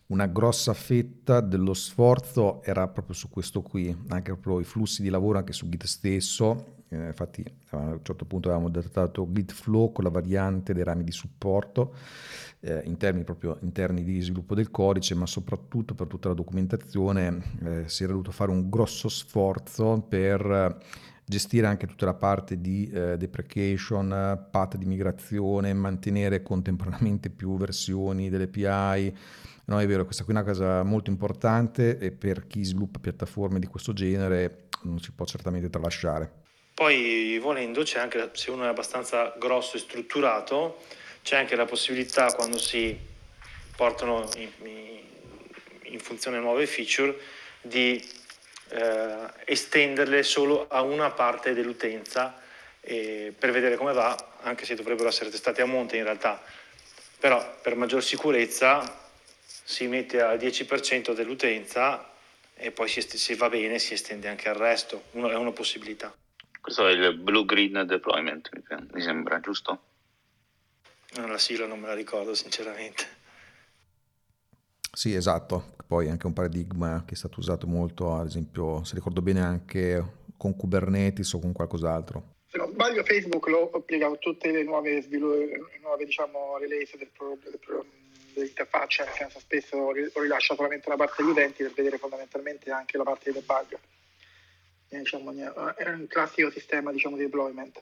una 0.08 0.28
grossa 0.28 0.76
fetta 0.76 1.42
dello 1.42 1.74
sforzo 1.74 2.62
era 2.62 2.88
proprio 2.88 3.16
su 3.16 3.30
questo 3.30 3.64
qui, 3.64 3.88
anche 4.10 4.32
proprio 4.34 4.60
i 4.60 4.64
flussi 4.64 5.02
di 5.02 5.10
lavoro 5.10 5.40
anche 5.40 5.54
su 5.54 5.68
Git 5.68 5.86
stesso, 5.86 6.79
eh, 6.90 7.08
infatti 7.08 7.44
a 7.70 7.78
un 7.78 8.00
certo 8.02 8.26
punto 8.26 8.50
avevamo 8.50 8.70
datato 8.70 9.28
Git 9.32 9.52
Flow 9.54 9.92
con 9.92 10.04
la 10.04 10.10
variante 10.10 10.74
dei 10.74 10.84
rami 10.84 11.04
di 11.04 11.12
supporto, 11.12 11.94
eh, 12.62 12.82
in 12.86 12.98
termini 12.98 13.24
proprio 13.24 13.58
interni 13.62 14.04
di 14.04 14.20
sviluppo 14.22 14.56
del 14.56 14.72
codice, 14.72 15.16
ma 15.16 15.26
soprattutto 15.26 15.94
per 15.94 16.08
tutta 16.08 16.30
la 16.30 16.34
documentazione 16.34 17.42
eh, 17.64 17.84
si 17.88 18.04
era 18.04 18.12
dovuto 18.12 18.32
fare 18.32 18.52
un 18.52 18.70
grosso 18.70 19.08
sforzo 19.08 20.06
per 20.08 20.78
gestire 21.30 21.68
anche 21.68 21.86
tutta 21.86 22.06
la 22.06 22.16
parte 22.16 22.60
di 22.60 22.90
eh, 22.90 23.16
deprecation, 23.16 24.48
path 24.50 24.78
di 24.78 24.86
migrazione, 24.86 25.72
mantenere 25.74 26.42
contemporaneamente 26.42 27.30
più 27.30 27.56
versioni 27.56 28.30
delle 28.30 28.46
API. 28.46 29.16
No, 29.66 29.80
è 29.80 29.86
vero, 29.86 30.06
questa 30.06 30.24
qui 30.24 30.34
è 30.34 30.38
una 30.38 30.46
cosa 30.46 30.82
molto 30.82 31.12
importante 31.12 32.00
e 32.00 32.12
per 32.12 32.48
chi 32.48 32.64
sviluppa 32.64 32.98
piattaforme 32.98 33.60
di 33.60 33.68
questo 33.68 33.94
genere 33.94 34.70
non 34.84 35.00
si 35.00 35.12
può 35.12 35.26
certamente 35.26 35.70
tralasciare. 35.70 36.39
Poi 36.80 37.38
volendo 37.40 37.84
c'è 37.84 38.00
anche, 38.00 38.30
se 38.32 38.52
uno 38.52 38.64
è 38.64 38.68
abbastanza 38.68 39.34
grosso 39.38 39.76
e 39.76 39.82
strutturato, 39.82 40.82
c'è 41.24 41.36
anche 41.36 41.58
la 41.58 41.66
possibilità 41.66 42.32
quando 42.32 42.58
si 42.58 42.98
portano 43.76 44.30
in, 44.38 44.50
in 45.82 46.00
funzione 46.00 46.40
nuove 46.40 46.66
feature 46.68 47.20
di 47.60 48.02
eh, 48.70 49.30
estenderle 49.44 50.24
solo 50.24 50.68
a 50.70 50.82
una 50.82 51.12
parte 51.12 51.54
dell'utenza 51.54 52.40
eh, 52.80 53.34
per 53.38 53.52
vedere 53.52 53.76
come 53.76 53.92
va, 53.92 54.16
anche 54.44 54.64
se 54.64 54.76
dovrebbero 54.76 55.10
essere 55.10 55.30
testate 55.30 55.62
a 55.62 55.66
monte 55.66 55.98
in 55.98 56.06
realtà. 56.06 56.42
Però 57.20 57.58
per 57.62 57.76
maggior 57.76 58.02
sicurezza 58.02 59.10
si 59.66 59.86
mette 59.88 60.22
al 60.22 60.38
10% 60.38 61.12
dell'utenza 61.12 62.10
e 62.56 62.72
poi 62.72 62.88
se 62.88 63.02
si 63.02 63.36
va 63.36 63.50
bene 63.50 63.80
si 63.80 63.94
estende 63.94 64.30
anche 64.30 64.48
al 64.48 64.56
resto, 64.56 65.04
Uno, 65.12 65.30
è 65.30 65.36
una 65.36 65.52
possibilità. 65.52 66.16
Questo 66.70 66.88
è 66.88 66.92
il 66.92 67.18
blue 67.18 67.46
green 67.46 67.84
deployment, 67.88 68.48
mi 68.92 69.02
sembra, 69.02 69.40
giusto? 69.40 69.82
La 71.16 71.40
sigla 71.40 71.66
non 71.66 71.80
me 71.80 71.88
la 71.88 71.96
ricordo 71.96 72.36
sinceramente. 72.36 73.06
Sì, 74.94 75.16
esatto. 75.16 75.74
Poi 75.88 76.10
anche 76.10 76.28
un 76.28 76.34
paradigma 76.34 77.06
che 77.08 77.16
è 77.16 77.18
stato 77.18 77.40
usato 77.40 77.66
molto, 77.66 78.14
ad 78.14 78.28
esempio, 78.28 78.84
se 78.84 78.94
ricordo 78.94 79.24
bene, 79.24 79.42
anche 79.42 80.18
con 80.38 80.56
Kubernetes 80.56 81.34
o 81.34 81.40
con 81.40 81.54
qualcos'altro. 81.54 82.36
Se 82.46 82.60
non 82.60 82.70
sbaglio, 82.70 83.04
Facebook 83.04 83.48
lo 83.48 83.72
applica 83.72 84.06
a 84.06 84.16
tutte 84.18 84.52
le 84.52 84.62
nuove, 84.62 85.08
nuove 85.10 86.06
diciamo, 86.06 86.56
release 86.60 86.96
del, 86.98 87.10
pro, 87.10 87.36
del 87.42 87.58
pro, 87.58 87.84
dell'interfaccia, 88.36 89.06
nel 89.06 89.14
senso 89.14 89.40
spesso 89.40 89.92
rilascia 89.92 90.54
solamente 90.54 90.88
la 90.88 90.98
parte 90.98 91.24
degli 91.24 91.32
utenti 91.32 91.64
per 91.64 91.74
vedere 91.74 91.98
fondamentalmente 91.98 92.70
anche 92.70 92.96
la 92.96 93.04
parte 93.04 93.32
di 93.32 93.40
debug. 93.40 93.80
Diciamo, 94.90 95.32
è 95.76 95.90
un 95.90 96.08
classico 96.08 96.50
sistema 96.50 96.92
diciamo, 96.92 97.16
di 97.16 97.24
deployment. 97.24 97.82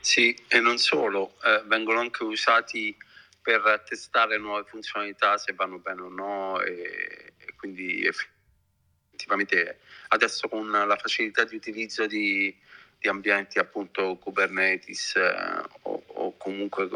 Sì, 0.00 0.36
e 0.48 0.60
non 0.60 0.78
solo, 0.78 1.36
eh, 1.44 1.62
vengono 1.66 2.00
anche 2.00 2.24
usati 2.24 2.96
per 3.40 3.82
testare 3.86 4.38
nuove 4.38 4.64
funzionalità 4.68 5.38
se 5.38 5.54
vanno 5.54 5.78
bene 5.78 6.02
o 6.02 6.08
no 6.08 6.60
e, 6.60 7.32
e 7.38 7.54
quindi 7.56 8.06
effettivamente 8.06 9.80
adesso 10.08 10.48
con 10.48 10.70
la 10.70 10.96
facilità 10.96 11.44
di 11.44 11.56
utilizzo 11.56 12.06
di, 12.06 12.54
di 12.98 13.08
ambienti 13.08 13.58
appunto 13.58 14.16
Kubernetes 14.16 15.16
eh, 15.16 15.62
o, 15.82 16.02
o, 16.06 16.36
comunque 16.36 16.88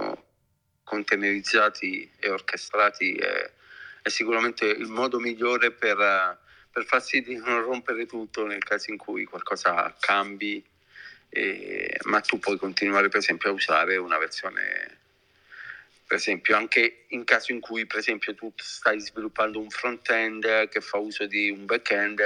containerizzati 0.85 2.11
e 2.19 2.31
orchestrati 2.31 3.15
è, 3.15 3.51
è, 4.03 4.09
sicuramente 4.09 4.67
il 4.67 4.89
modo 4.89 5.19
migliore 5.19 5.71
per, 5.71 6.39
per 6.73 6.85
far 6.85 7.03
sì 7.03 7.21
di 7.21 7.37
non 7.37 7.63
rompere 7.63 8.07
tutto 8.07 8.47
nel 8.47 8.65
caso 8.65 8.91
in 8.91 8.97
cui 8.97 9.25
qualcosa 9.25 9.95
cambi 10.01 10.65
eh, 11.29 11.99
ma 12.05 12.21
tu 12.21 12.39
puoi 12.39 12.57
continuare 12.57 13.09
per 13.09 13.21
esempio 13.21 13.51
a 13.51 13.53
usare 13.53 13.97
una 13.97 14.19
versione 14.19 14.99
per 16.07 16.17
esempio 16.17 16.57
anche 16.57 17.05
in 17.09 17.25
caso 17.25 17.53
in 17.53 17.61
cui 17.61 17.87
per 17.87 17.99
esempio 17.99 18.35
tu 18.35 18.53
stai 18.57 19.01
sviluppando 19.01 19.61
un 19.61 19.71
front-end 19.71 20.69
che 20.69 20.81
fa 20.81 20.99
uso 20.99 21.27
di 21.27 21.51
un 21.51 21.65
back-end 21.65 22.21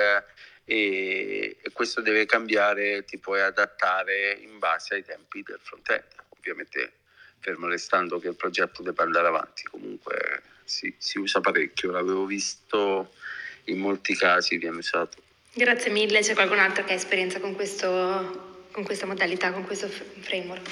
e, 0.69 1.57
e 1.63 1.71
questo 1.73 2.01
deve 2.01 2.27
cambiare, 2.27 3.05
ti 3.05 3.19
puoi 3.19 3.41
adattare 3.41 4.33
in 4.33 4.59
base 4.59 4.97
ai 4.97 5.05
tempi 5.05 5.43
del 5.43 5.61
front-end. 5.63 6.03
Ovviamente 6.31 6.93
fermo 7.39 7.69
restando 7.69 8.19
che 8.19 8.29
il 8.29 8.35
progetto 8.35 8.83
deve 8.83 9.03
andare 9.03 9.29
avanti, 9.29 9.63
comunque 9.65 10.43
si, 10.65 10.93
si 10.99 11.19
usa 11.19 11.41
parecchio, 11.41 11.93
l'avevo 11.93 12.27
visto 12.27 13.15
in 13.67 13.79
molti 13.79 14.17
casi 14.17 14.57
viene 14.57 14.79
usato. 14.79 15.19
Grazie 15.53 15.91
mille, 15.91 16.21
c'è 16.21 16.35
qualcun 16.35 16.59
altro 16.59 16.85
che 16.85 16.93
ha 16.93 16.97
esperienza 16.97 17.41
con 17.41 17.55
questo 17.55 18.55
con 18.77 18.85
questa 18.85 19.07
modalità, 19.07 19.53
con 19.53 19.65
questo 19.65 19.89
framework? 19.89 20.69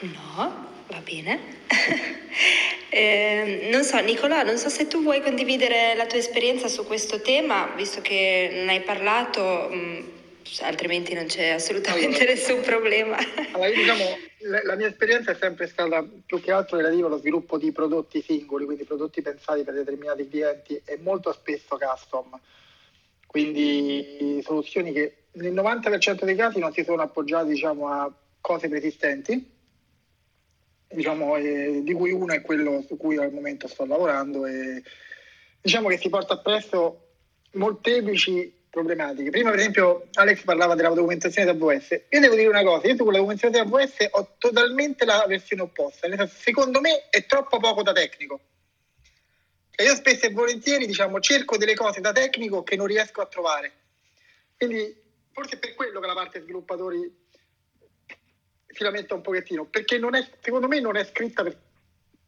No, 0.00 0.66
va 0.88 1.00
bene. 1.04 1.38
eh, 2.90 3.68
non 3.70 3.84
so, 3.84 3.96
Nicola, 4.00 4.42
non 4.42 4.58
so 4.58 4.68
se 4.68 4.88
tu 4.88 5.04
vuoi 5.04 5.22
condividere 5.22 5.94
la 5.94 6.06
tua 6.06 6.18
esperienza 6.18 6.66
su 6.66 6.84
questo 6.84 7.20
tema, 7.22 7.72
visto 7.76 8.00
che 8.00 8.50
non 8.54 8.70
hai 8.70 8.80
parlato, 8.80 9.68
mh, 9.70 10.04
mm, 10.62 10.64
altrimenti 10.64 11.14
non 11.14 11.26
c'è 11.26 11.50
assolutamente 11.50 12.18
allora, 12.18 12.32
nessun 12.32 12.60
problema. 12.62 13.16
Allora, 13.52 13.68
io, 13.68 13.74
diciamo, 13.76 14.18
la, 14.38 14.60
la, 14.64 14.76
mia 14.76 14.88
esperienza 14.88 15.32
è 15.32 15.34
sempre 15.34 15.66
stata 15.66 16.06
più 16.24 16.40
che 16.40 16.52
altro 16.52 16.76
relativa 16.76 17.06
allo 17.06 17.18
sviluppo 17.18 17.58
di 17.58 17.72
prodotti 17.72 18.22
singoli, 18.22 18.64
quindi 18.64 18.84
prodotti 18.84 19.22
pensati 19.22 19.62
per 19.64 19.74
determinati 19.74 20.28
clienti 20.28 20.80
e 20.84 20.98
molto 21.00 21.32
spesso 21.32 21.76
custom. 21.78 22.38
Quindi 23.26 24.40
soluzioni 24.42 24.92
che 24.92 25.14
nel 25.32 25.52
90% 25.52 26.24
dei 26.24 26.34
casi 26.34 26.58
non 26.58 26.72
si 26.72 26.82
sono 26.82 27.02
appoggiati 27.02 27.50
diciamo, 27.50 27.88
a 27.88 28.12
cose 28.40 28.68
preesistenti, 28.68 29.58
diciamo, 30.88 31.36
eh, 31.36 31.80
di 31.84 31.92
cui 31.92 32.10
uno 32.10 32.32
è 32.32 32.40
quello 32.40 32.82
su 32.86 32.96
cui 32.96 33.16
al 33.16 33.32
momento 33.32 33.68
sto 33.68 33.84
lavorando 33.84 34.46
e 34.46 34.82
diciamo 35.60 35.88
che 35.88 35.98
si 35.98 36.08
porta 36.08 36.34
appresso 36.34 37.08
molteplici 37.52 38.59
problematiche. 38.70 39.30
Prima, 39.30 39.50
per 39.50 39.58
esempio, 39.58 40.08
Alex 40.14 40.44
parlava 40.44 40.74
della 40.74 40.90
documentazione 40.90 41.50
AWS. 41.50 42.02
Io 42.08 42.20
devo 42.20 42.36
dire 42.36 42.48
una 42.48 42.62
cosa: 42.62 42.86
io 42.86 42.96
con 42.96 43.12
la 43.12 43.18
documentazione 43.18 43.58
AWS 43.58 44.06
ho 44.12 44.34
totalmente 44.38 45.04
la 45.04 45.24
versione 45.26 45.62
opposta. 45.62 46.08
Secondo 46.28 46.80
me 46.80 47.08
è 47.10 47.26
troppo 47.26 47.58
poco 47.58 47.82
da 47.82 47.92
tecnico. 47.92 48.40
E 49.74 49.84
io 49.84 49.94
spesso 49.94 50.26
e 50.26 50.30
volentieri 50.30 50.86
diciamo, 50.86 51.20
cerco 51.20 51.56
delle 51.56 51.74
cose 51.74 52.00
da 52.00 52.12
tecnico 52.12 52.62
che 52.62 52.76
non 52.76 52.86
riesco 52.86 53.20
a 53.20 53.26
trovare. 53.26 53.72
Quindi 54.56 54.94
forse 55.32 55.56
è 55.56 55.58
per 55.58 55.74
quello 55.74 56.00
che 56.00 56.06
la 56.06 56.14
parte 56.14 56.40
sviluppatori 56.40 57.18
si 58.68 58.82
lamenta 58.82 59.14
un 59.14 59.22
pochettino, 59.22 59.64
perché 59.64 59.96
è, 59.96 60.28
secondo 60.40 60.68
me 60.68 60.80
non 60.80 60.96
è 60.96 61.04
scritta 61.04 61.42
per, 61.42 61.58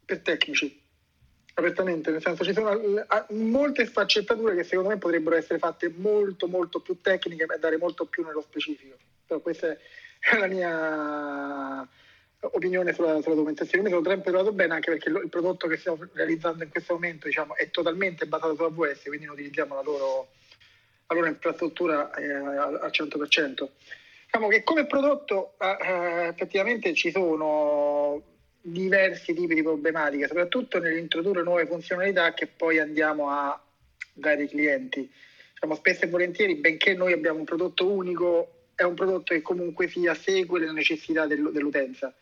per 0.05 0.19
tecnici 0.19 0.82
apertamente, 1.55 2.11
nel 2.11 2.21
senso 2.21 2.43
ci 2.43 2.53
sono 2.53 2.79
molte 3.29 3.85
sfaccettature 3.85 4.55
che 4.55 4.63
secondo 4.63 4.89
me 4.89 4.97
potrebbero 4.97 5.35
essere 5.35 5.59
fatte 5.59 5.91
molto 5.95 6.47
molto 6.47 6.79
più 6.79 6.99
tecniche 7.01 7.45
per 7.45 7.59
dare 7.59 7.77
molto 7.77 8.05
più 8.05 8.23
nello 8.23 8.41
specifico. 8.41 8.97
Però 9.25 9.39
questa 9.39 9.71
è 9.71 9.77
la 10.37 10.47
mia 10.47 11.87
opinione 12.39 12.93
sulla, 12.93 13.21
sulla 13.21 13.35
documentazione. 13.35 13.83
Mi 13.83 13.89
sono 13.89 14.05
sempre 14.05 14.31
trovato 14.31 14.51
bene 14.51 14.73
anche 14.73 14.91
perché 14.91 15.09
il 15.09 15.29
prodotto 15.29 15.67
che 15.67 15.77
stiamo 15.77 15.99
realizzando 16.13 16.63
in 16.63 16.69
questo 16.69 16.93
momento 16.93 17.27
diciamo, 17.27 17.55
è 17.55 17.69
totalmente 17.69 18.25
basato 18.25 18.55
su 18.55 18.63
AWS, 18.63 19.03
quindi 19.03 19.27
utilizziamo 19.27 19.75
la 19.75 19.81
loro, 19.81 20.29
la 21.07 21.15
loro 21.15 21.27
infrastruttura 21.27 22.11
eh, 22.13 22.31
al 22.31 22.91
100%. 22.91 23.67
Diciamo 24.25 24.47
che 24.47 24.63
come 24.63 24.87
prodotto 24.87 25.53
eh, 25.59 25.77
eh, 25.79 26.27
effettivamente 26.29 26.93
ci 26.95 27.11
sono 27.11 28.32
diversi 28.65 29.33
tipi 29.33 29.55
di 29.55 29.61
problematiche, 29.61 30.27
soprattutto 30.27 30.79
nell'introdurre 30.79 31.43
nuove 31.43 31.65
funzionalità 31.65 32.33
che 32.33 32.47
poi 32.47 32.79
andiamo 32.79 33.29
a 33.29 33.61
dare 34.13 34.43
ai 34.43 34.47
clienti. 34.47 35.11
Diciamo, 35.53 35.75
spesso 35.75 36.05
e 36.05 36.07
volentieri, 36.07 36.55
benché 36.55 36.93
noi 36.93 37.11
abbiamo 37.11 37.39
un 37.39 37.45
prodotto 37.45 37.91
unico, 37.91 38.67
è 38.73 38.83
un 38.83 38.93
prodotto 38.93 39.33
che 39.33 39.41
comunque 39.41 39.89
sia 39.89 40.13
segue 40.13 40.61
le 40.61 40.71
necessità 40.71 41.27
dell'utenza. 41.27 42.13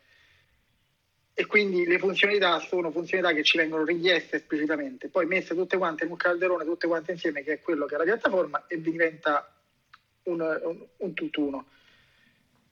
E 1.34 1.46
quindi 1.46 1.86
le 1.86 2.00
funzionalità 2.00 2.60
sono 2.60 2.92
funzionalità 2.92 3.34
che 3.36 3.44
ci 3.44 3.58
vengono 3.58 3.86
richieste 3.86 4.38
esplicitamente, 4.38 5.10
poi 5.10 5.28
messe 5.28 5.54
tutte 5.54 5.78
quante 5.78 6.06
in 6.06 6.12
un 6.12 6.18
calderone, 6.18 6.66
tutte 6.66 6.88
quante 6.88 7.12
insieme, 7.12 7.44
che 7.44 7.54
è 7.54 7.62
quello 7.62 7.86
che 7.86 7.96
è 7.96 7.98
la 8.00 8.04
piattaforma, 8.04 8.66
e 8.68 8.82
diventa 8.82 9.54
un, 10.24 10.40
un, 10.40 10.86
un 10.98 11.14
tutt'uno. 11.14 11.68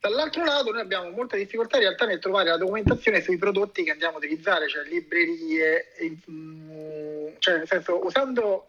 Dall'altro 0.00 0.42
lato 0.44 0.70
noi 0.70 0.80
abbiamo 0.80 1.10
molta 1.10 1.36
difficoltà 1.36 1.76
in 1.76 1.82
realtà 1.82 2.06
nel 2.06 2.20
trovare 2.20 2.48
la 2.48 2.56
documentazione 2.56 3.20
sui 3.20 3.36
prodotti 3.36 3.84
che 3.84 3.90
andiamo 3.90 4.14
a 4.14 4.18
utilizzare, 4.18 4.66
cioè 4.66 4.82
librerie, 4.84 5.92
mm, 6.30 7.28
cioè 7.38 7.58
nel 7.58 7.66
senso 7.66 8.02
usando, 8.02 8.68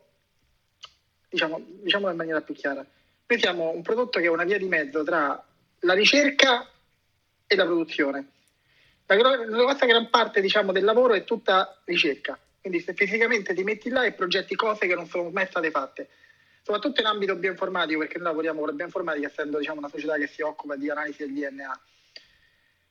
diciamo, 1.30 1.66
diciamo 1.84 2.10
in 2.10 2.18
maniera 2.18 2.42
più 2.42 2.54
chiara, 2.54 2.86
noi 3.26 3.40
siamo 3.40 3.70
un 3.70 3.82
prodotto 3.82 4.20
che 4.20 4.26
è 4.26 4.30
una 4.30 4.44
via 4.44 4.58
di 4.58 4.68
mezzo 4.68 5.06
tra 5.06 5.42
la 5.80 5.94
ricerca 5.94 6.70
e 7.48 7.56
la 7.56 7.64
produzione. 7.64 8.28
La, 9.06 9.16
la 9.16 9.64
vostra 9.64 9.86
gran 9.86 10.10
parte 10.10 10.42
diciamo, 10.42 10.74
del 10.74 10.84
lavoro 10.84 11.14
è 11.14 11.24
tutta 11.24 11.82
ricerca, 11.86 12.38
quindi 12.60 12.82
se 12.82 12.94
fisicamente 12.94 13.54
ti 13.54 13.64
metti 13.64 13.88
là 13.90 14.04
e 14.04 14.12
progetti 14.12 14.54
cose 14.56 14.86
che 14.86 14.96
non 14.96 15.08
sono 15.08 15.30
mai 15.30 15.48
state 15.48 15.72
fatte 15.72 16.10
soprattutto 16.62 17.01
in 17.01 17.07
ambito 17.07 17.36
bioinformatico, 17.36 17.99
perché 17.99 18.18
noi 18.18 18.28
lavoriamo 18.28 18.59
con 18.59 18.70
la 18.70 18.76
bioinformatica 18.76 19.28
essendo 19.28 19.57
diciamo, 19.57 19.80
una 19.80 19.89
società 19.89 20.18
che 20.18 20.28
si 20.28 20.41
occupa 20.41 20.76
di 20.76 20.89
analisi 20.89 21.26
del 21.26 21.34
DNA. 21.34 21.82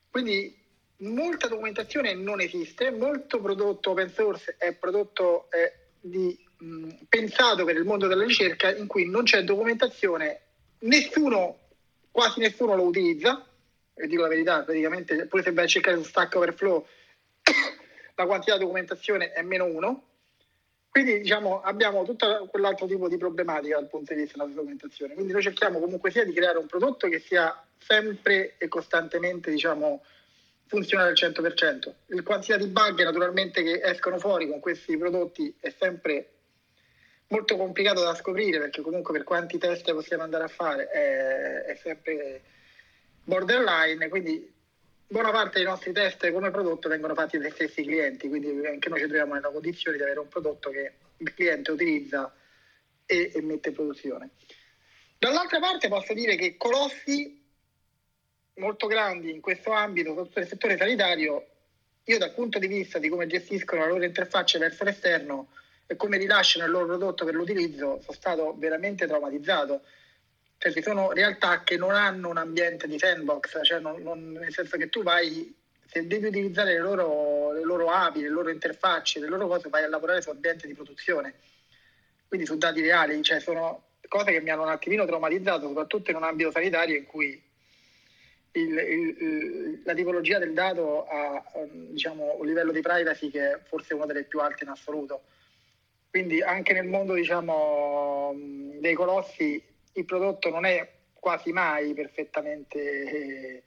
Quindi 0.09 0.59
molta 0.97 1.47
documentazione 1.47 2.13
non 2.13 2.41
esiste, 2.41 2.91
molto 2.91 3.39
prodotto 3.39 3.91
open 3.91 4.09
source 4.09 4.55
è 4.57 4.73
prodotto 4.73 5.49
eh, 5.51 5.73
di, 5.99 6.37
mh, 6.57 6.89
pensato 7.07 7.63
per 7.63 7.75
il 7.75 7.85
mondo 7.85 8.07
della 8.07 8.25
ricerca 8.25 8.75
in 8.75 8.87
cui 8.87 9.09
non 9.09 9.23
c'è 9.23 9.43
documentazione, 9.43 10.41
nessuno, 10.79 11.59
quasi 12.11 12.39
nessuno 12.39 12.75
lo 12.75 12.83
utilizza, 12.83 13.45
e 13.93 14.07
dico 14.07 14.21
la 14.21 14.27
verità, 14.27 14.63
praticamente 14.63 15.27
pure 15.27 15.43
se 15.43 15.51
vai 15.53 15.65
a 15.65 15.67
cercare 15.67 15.97
su 15.97 16.03
Stack 16.03 16.35
Overflow 16.35 16.85
la 18.15 18.25
quantità 18.25 18.53
di 18.57 18.63
documentazione 18.63 19.31
è 19.31 19.41
meno 19.41 19.65
uno, 19.65 20.10
quindi 20.91 21.21
diciamo, 21.21 21.61
abbiamo 21.61 22.03
tutto 22.03 22.49
quell'altro 22.51 22.85
tipo 22.85 23.07
di 23.07 23.15
problematica 23.15 23.75
dal 23.79 23.87
punto 23.87 24.13
di 24.13 24.23
vista 24.23 24.37
della 24.37 24.53
documentazione. 24.53 25.13
Quindi 25.13 25.31
noi 25.31 25.41
cerchiamo 25.41 25.79
comunque 25.79 26.11
sia 26.11 26.25
di 26.25 26.33
creare 26.33 26.57
un 26.57 26.65
prodotto 26.65 27.07
che 27.07 27.19
sia 27.19 27.65
sempre 27.77 28.55
e 28.57 28.67
costantemente 28.67 29.49
diciamo, 29.49 30.03
funzionale 30.65 31.11
al 31.11 31.15
100%. 31.15 31.93
Il 32.07 32.23
quantità 32.23 32.57
di 32.57 32.67
bug 32.67 33.01
naturalmente 33.03 33.63
che 33.63 33.79
escono 33.81 34.19
fuori 34.19 34.49
con 34.49 34.59
questi 34.59 34.97
prodotti 34.97 35.55
è 35.61 35.73
sempre 35.79 36.29
molto 37.27 37.55
complicato 37.55 38.03
da 38.03 38.13
scoprire 38.13 38.59
perché 38.59 38.81
comunque 38.81 39.13
per 39.13 39.23
quanti 39.23 39.57
test 39.57 39.89
possiamo 39.93 40.23
andare 40.23 40.43
a 40.43 40.49
fare 40.49 40.89
è, 40.89 41.63
è 41.67 41.75
sempre 41.75 42.41
borderline, 43.23 44.09
quindi 44.09 44.53
buona 45.11 45.31
parte 45.31 45.57
dei 45.57 45.67
nostri 45.67 45.91
test 45.91 46.31
come 46.31 46.51
prodotto 46.51 46.87
vengono 46.87 47.13
fatti 47.13 47.37
dai 47.37 47.51
stessi 47.51 47.83
clienti, 47.83 48.29
quindi 48.29 48.65
anche 48.65 48.87
noi 48.87 48.99
ci 48.99 49.05
troviamo 49.07 49.33
nella 49.33 49.49
condizione 49.49 49.97
di 49.97 50.03
avere 50.03 50.19
un 50.19 50.29
prodotto 50.29 50.69
che 50.69 50.93
il 51.17 51.33
cliente 51.33 51.71
utilizza 51.71 52.33
e, 53.05 53.29
e 53.33 53.41
mette 53.41 53.69
in 53.69 53.75
produzione. 53.75 54.29
Dall'altra 55.17 55.59
parte 55.59 55.89
posso 55.89 56.13
dire 56.13 56.35
che 56.37 56.55
colossi 56.55 57.43
molto 58.55 58.87
grandi 58.87 59.31
in 59.31 59.41
questo 59.41 59.71
ambito, 59.71 60.09
soprattutto 60.11 60.39
nel 60.39 60.47
settore 60.47 60.77
sanitario, 60.77 61.45
io 62.05 62.17
dal 62.17 62.33
punto 62.33 62.57
di 62.57 62.67
vista 62.67 62.97
di 62.97 63.09
come 63.09 63.27
gestiscono 63.27 63.81
la 63.81 63.87
loro 63.87 64.05
interfaccia 64.05 64.59
verso 64.59 64.85
l'esterno 64.85 65.51
e 65.87 65.97
come 65.97 66.17
rilasciano 66.17 66.63
il 66.63 66.71
loro 66.71 66.85
prodotto 66.85 67.25
per 67.25 67.33
l'utilizzo, 67.33 67.99
sono 67.99 68.13
stato 68.13 68.55
veramente 68.57 69.05
traumatizzato 69.07 69.81
cioè 70.61 70.71
ci 70.71 70.83
sono 70.83 71.11
realtà 71.11 71.63
che 71.63 71.75
non 71.75 71.95
hanno 71.95 72.29
un 72.29 72.37
ambiente 72.37 72.87
di 72.87 72.99
sandbox, 72.99 73.61
cioè 73.63 73.79
non, 73.79 73.99
non, 74.03 74.33
nel 74.33 74.53
senso 74.53 74.77
che 74.77 74.89
tu 74.89 75.01
vai, 75.01 75.51
se 75.87 76.05
devi 76.05 76.27
utilizzare 76.27 76.73
le 76.73 76.79
loro, 76.79 77.51
le 77.51 77.63
loro 77.63 77.89
API, 77.89 78.21
le 78.21 78.29
loro 78.29 78.51
interfacce, 78.51 79.19
le 79.19 79.27
loro 79.27 79.47
cose, 79.47 79.69
vai 79.69 79.83
a 79.83 79.87
lavorare 79.87 80.21
su 80.21 80.29
ambiente 80.29 80.67
di 80.67 80.75
produzione, 80.75 81.33
quindi 82.27 82.45
su 82.45 82.59
dati 82.59 82.79
reali, 82.79 83.23
cioè 83.23 83.39
sono 83.39 83.85
cose 84.07 84.31
che 84.31 84.39
mi 84.39 84.51
hanno 84.51 84.61
un 84.61 84.69
attimino 84.69 85.03
traumatizzato, 85.03 85.67
soprattutto 85.67 86.11
in 86.11 86.17
un 86.17 86.25
ambito 86.25 86.51
sanitario 86.51 86.95
in 86.95 87.07
cui 87.07 87.41
il, 88.51 88.77
il, 88.77 89.81
la 89.83 89.95
tipologia 89.95 90.37
del 90.37 90.53
dato 90.53 91.07
ha 91.07 91.43
diciamo, 91.65 92.35
un 92.37 92.45
livello 92.45 92.71
di 92.71 92.81
privacy 92.81 93.31
che 93.31 93.53
è 93.53 93.59
forse 93.67 93.95
uno 93.95 94.05
delle 94.05 94.25
più 94.25 94.39
alte 94.39 94.63
in 94.63 94.69
assoluto. 94.69 95.23
Quindi 96.11 96.39
anche 96.43 96.73
nel 96.73 96.85
mondo 96.85 97.15
diciamo, 97.15 98.35
dei 98.79 98.93
colossi 98.93 99.69
il 99.93 100.05
prodotto 100.05 100.49
non 100.49 100.65
è 100.65 100.89
quasi 101.13 101.51
mai 101.51 101.93
perfettamente 101.93 102.79
eh, 102.79 103.63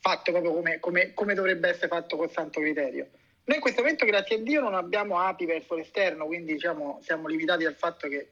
fatto 0.00 0.30
proprio 0.30 0.52
come, 0.52 0.78
come, 0.78 1.14
come, 1.14 1.34
dovrebbe 1.34 1.68
essere 1.68 1.88
fatto 1.88 2.16
con 2.16 2.30
santo 2.30 2.60
criterio. 2.60 3.08
Noi 3.44 3.56
in 3.56 3.62
questo 3.62 3.80
momento, 3.82 4.04
grazie 4.04 4.36
a 4.36 4.38
Dio, 4.40 4.60
non 4.60 4.74
abbiamo 4.74 5.20
API 5.20 5.46
verso 5.46 5.74
l'esterno, 5.74 6.26
quindi 6.26 6.54
diciamo, 6.54 7.00
siamo 7.02 7.28
limitati 7.28 7.64
dal 7.64 7.74
fatto 7.74 8.08
che 8.08 8.30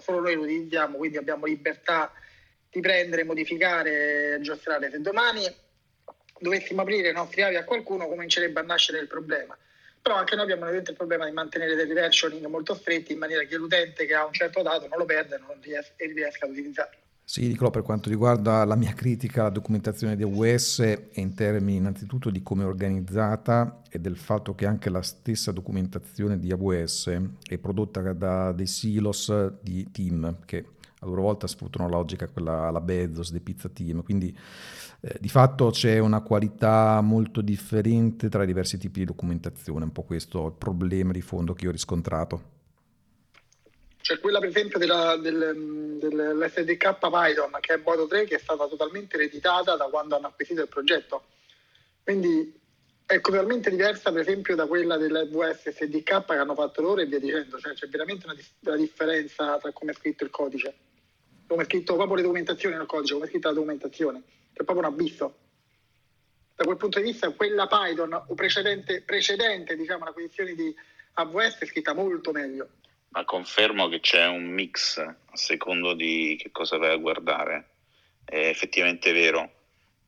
solo 0.00 0.20
noi 0.20 0.34
lo 0.34 0.42
utilizziamo, 0.42 0.96
quindi 0.98 1.16
abbiamo 1.16 1.46
libertà 1.46 2.12
di 2.70 2.80
prendere, 2.80 3.24
modificare, 3.24 4.34
aggiustare. 4.34 4.90
Se 4.90 5.00
domani 5.00 5.42
dovessimo 6.38 6.82
aprire 6.82 7.10
i 7.10 7.14
nostri 7.14 7.42
API 7.42 7.56
a 7.56 7.64
qualcuno, 7.64 8.08
comincerebbe 8.08 8.60
a 8.60 8.64
nascere 8.64 8.98
il 8.98 9.06
problema 9.06 9.56
però 10.02 10.16
anche 10.16 10.34
noi 10.34 10.50
abbiamo 10.50 10.68
il 10.68 10.94
problema 10.96 11.24
di 11.24 11.32
mantenere 11.32 11.76
dei 11.76 11.86
versioning 11.86 12.44
molto 12.46 12.74
stretti 12.74 13.12
in 13.12 13.18
maniera 13.18 13.44
che 13.44 13.56
l'utente 13.56 14.04
che 14.04 14.14
ha 14.14 14.26
un 14.26 14.32
certo 14.32 14.60
dato 14.60 14.88
non 14.88 14.98
lo 14.98 15.04
perda 15.04 15.38
e 15.96 16.12
riesca 16.12 16.44
ad 16.44 16.50
utilizzarlo. 16.50 16.98
Sì, 17.24 17.46
Nicolò, 17.46 17.70
per 17.70 17.82
quanto 17.82 18.10
riguarda 18.10 18.64
la 18.64 18.74
mia 18.74 18.92
critica 18.94 19.42
alla 19.42 19.50
documentazione 19.50 20.16
di 20.16 20.24
AWS 20.24 20.98
in 21.12 21.34
termini 21.34 21.76
innanzitutto 21.76 22.30
di 22.30 22.42
come 22.42 22.64
è 22.64 22.66
organizzata 22.66 23.82
e 23.88 24.00
del 24.00 24.16
fatto 24.16 24.56
che 24.56 24.66
anche 24.66 24.90
la 24.90 25.02
stessa 25.02 25.52
documentazione 25.52 26.38
di 26.38 26.50
AWS 26.50 27.20
è 27.48 27.58
prodotta 27.58 28.00
da 28.12 28.50
dei 28.50 28.66
silos 28.66 29.32
di 29.62 29.88
team 29.92 30.40
che 30.44 30.66
a 31.02 31.06
loro 31.06 31.22
volta 31.22 31.46
sfruttano 31.46 31.88
la 31.88 31.96
logica 31.96 32.28
quella 32.28 32.68
alla 32.68 32.80
Bezos 32.80 33.32
dei 33.32 33.40
pizza 33.40 33.68
team, 33.68 34.02
quindi 34.02 34.36
eh, 35.00 35.16
di 35.18 35.28
fatto 35.28 35.70
c'è 35.70 35.98
una 35.98 36.20
qualità 36.22 37.00
molto 37.00 37.40
differente 37.40 38.28
tra 38.28 38.44
i 38.44 38.46
diversi 38.46 38.78
tipi 38.78 39.00
di 39.00 39.06
documentazione, 39.06 39.84
un 39.84 39.92
po' 39.92 40.04
questo 40.04 40.44
è 40.44 40.46
il 40.46 40.54
problema 40.56 41.10
di 41.10 41.20
fondo 41.20 41.54
che 41.54 41.64
io 41.64 41.70
ho 41.70 41.72
riscontrato. 41.72 42.60
C'è 44.00 44.18
quella 44.20 44.38
per 44.38 44.48
esempio 44.48 44.78
della, 44.78 45.16
del, 45.16 45.98
dell'SDK 46.00 46.98
Python 46.98 47.56
che 47.60 47.74
è 47.74 47.78
Bodo 47.78 48.06
3 48.06 48.24
che 48.24 48.36
è 48.36 48.38
stata 48.38 48.66
totalmente 48.66 49.16
ereditata 49.16 49.76
da 49.76 49.84
quando 49.84 50.16
hanno 50.16 50.28
acquisito 50.28 50.60
il 50.62 50.68
progetto. 50.68 51.24
Quindi 52.02 52.60
è 53.06 53.20
totalmente 53.20 53.70
diversa 53.70 54.10
per 54.10 54.22
esempio 54.22 54.54
da 54.54 54.66
quella 54.66 54.96
dell'AWS 54.96 55.68
SDK 55.68 56.24
che 56.26 56.34
hanno 56.34 56.54
fatto 56.54 56.80
loro 56.80 57.00
e 57.00 57.06
via 57.06 57.18
dicendo, 57.18 57.58
cioè 57.58 57.74
c'è 57.74 57.88
veramente 57.88 58.26
una, 58.26 58.36
una 58.60 58.76
differenza 58.76 59.58
tra 59.58 59.72
come 59.72 59.92
è 59.92 59.94
scritto 59.94 60.24
il 60.24 60.30
codice 60.30 60.74
come 61.52 61.64
è 61.64 61.66
scritto 61.66 61.94
proprio 61.94 62.16
le 62.16 62.22
documentazioni 62.22 62.76
nel 62.76 62.86
codice, 62.86 63.12
come 63.12 63.26
è 63.26 63.28
scritta 63.28 63.48
la 63.48 63.54
documentazione, 63.54 64.22
è 64.52 64.64
proprio 64.64 64.78
un 64.78 64.92
abisso. 64.92 65.36
da 66.54 66.64
quel 66.64 66.76
punto 66.76 66.98
di 66.98 67.04
vista 67.04 67.30
quella 67.30 67.66
Python 67.66 68.12
o 68.12 68.34
precedente, 68.34 69.02
precedente 69.02 69.76
diciamo, 69.76 70.04
l'acquisizione 70.04 70.54
di 70.54 70.74
AWS 71.14 71.58
è 71.58 71.66
scritta 71.66 71.92
molto 71.92 72.32
meglio. 72.32 72.68
Ma 73.08 73.24
confermo 73.24 73.88
che 73.88 74.00
c'è 74.00 74.26
un 74.26 74.44
mix 74.44 74.96
a 74.96 75.14
secondo 75.34 75.92
di 75.92 76.38
che 76.40 76.50
cosa 76.50 76.78
vai 76.78 76.92
a 76.92 76.96
guardare. 76.96 77.68
È 78.24 78.38
effettivamente 78.48 79.12
vero. 79.12 79.50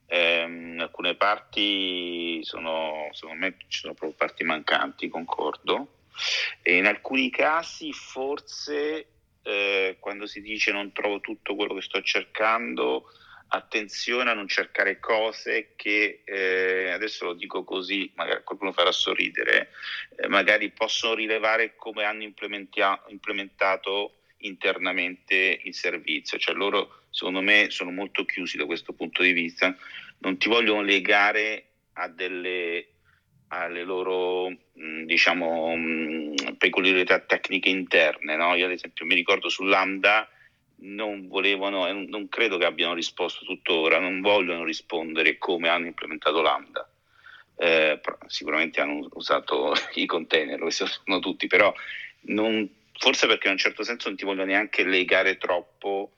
Eh, 0.06 0.76
alcune 0.78 1.14
parti 1.14 2.40
sono, 2.42 3.08
secondo 3.12 3.40
me 3.40 3.56
ci 3.68 3.80
sono 3.80 3.92
proprio 3.92 4.16
parti 4.16 4.44
mancanti, 4.44 5.08
concordo. 5.08 5.88
E 6.62 6.76
in 6.76 6.86
alcuni 6.86 7.28
casi 7.28 7.92
forse 7.92 9.13
eh, 9.44 9.96
quando 10.00 10.26
si 10.26 10.40
dice 10.40 10.72
non 10.72 10.92
trovo 10.92 11.20
tutto 11.20 11.54
quello 11.54 11.74
che 11.74 11.82
sto 11.82 12.02
cercando, 12.02 13.04
attenzione 13.48 14.30
a 14.30 14.34
non 14.34 14.48
cercare 14.48 14.98
cose 14.98 15.74
che, 15.76 16.22
eh, 16.24 16.90
adesso 16.90 17.26
lo 17.26 17.34
dico 17.34 17.62
così, 17.62 18.10
magari 18.16 18.42
qualcuno 18.42 18.72
farà 18.72 18.90
sorridere, 18.90 19.70
eh, 20.16 20.28
magari 20.28 20.70
possono 20.70 21.14
rilevare 21.14 21.76
come 21.76 22.04
hanno 22.04 22.22
implementato 22.22 24.14
internamente 24.38 25.60
il 25.62 25.74
servizio, 25.74 26.38
cioè 26.38 26.54
loro 26.54 27.02
secondo 27.10 27.40
me 27.40 27.70
sono 27.70 27.90
molto 27.90 28.24
chiusi 28.24 28.56
da 28.56 28.66
questo 28.66 28.92
punto 28.92 29.22
di 29.22 29.32
vista, 29.32 29.76
non 30.18 30.36
ti 30.36 30.48
vogliono 30.48 30.82
legare 30.82 31.66
a 31.94 32.08
delle 32.08 32.88
alle 33.58 33.84
loro 33.84 34.52
diciamo 35.04 35.74
peculiarità 36.58 37.20
tecniche 37.20 37.68
interne, 37.68 38.36
no? 38.36 38.54
Io 38.54 38.66
ad 38.66 38.72
esempio 38.72 39.04
mi 39.06 39.14
ricordo 39.14 39.48
su 39.48 39.64
Lambda 39.64 40.28
non 40.84 41.28
volevano, 41.28 41.90
non 41.92 42.28
credo 42.28 42.58
che 42.58 42.66
abbiano 42.66 42.94
risposto 42.94 43.44
tuttora, 43.44 43.98
non 43.98 44.20
vogliono 44.20 44.64
rispondere 44.64 45.38
come 45.38 45.68
hanno 45.68 45.86
implementato 45.86 46.42
Lambda. 46.42 46.88
Eh, 47.56 48.00
sicuramente 48.26 48.80
hanno 48.80 49.08
usato 49.12 49.72
i 49.94 50.06
container, 50.06 50.58
lo 50.60 50.70
sanno 50.70 51.20
tutti, 51.20 51.46
però 51.46 51.72
non, 52.22 52.68
forse 52.98 53.26
perché 53.26 53.46
in 53.46 53.52
un 53.52 53.58
certo 53.58 53.82
senso 53.82 54.08
non 54.08 54.16
ti 54.16 54.24
vogliono 54.24 54.46
neanche 54.46 54.84
legare 54.84 55.38
troppo 55.38 56.12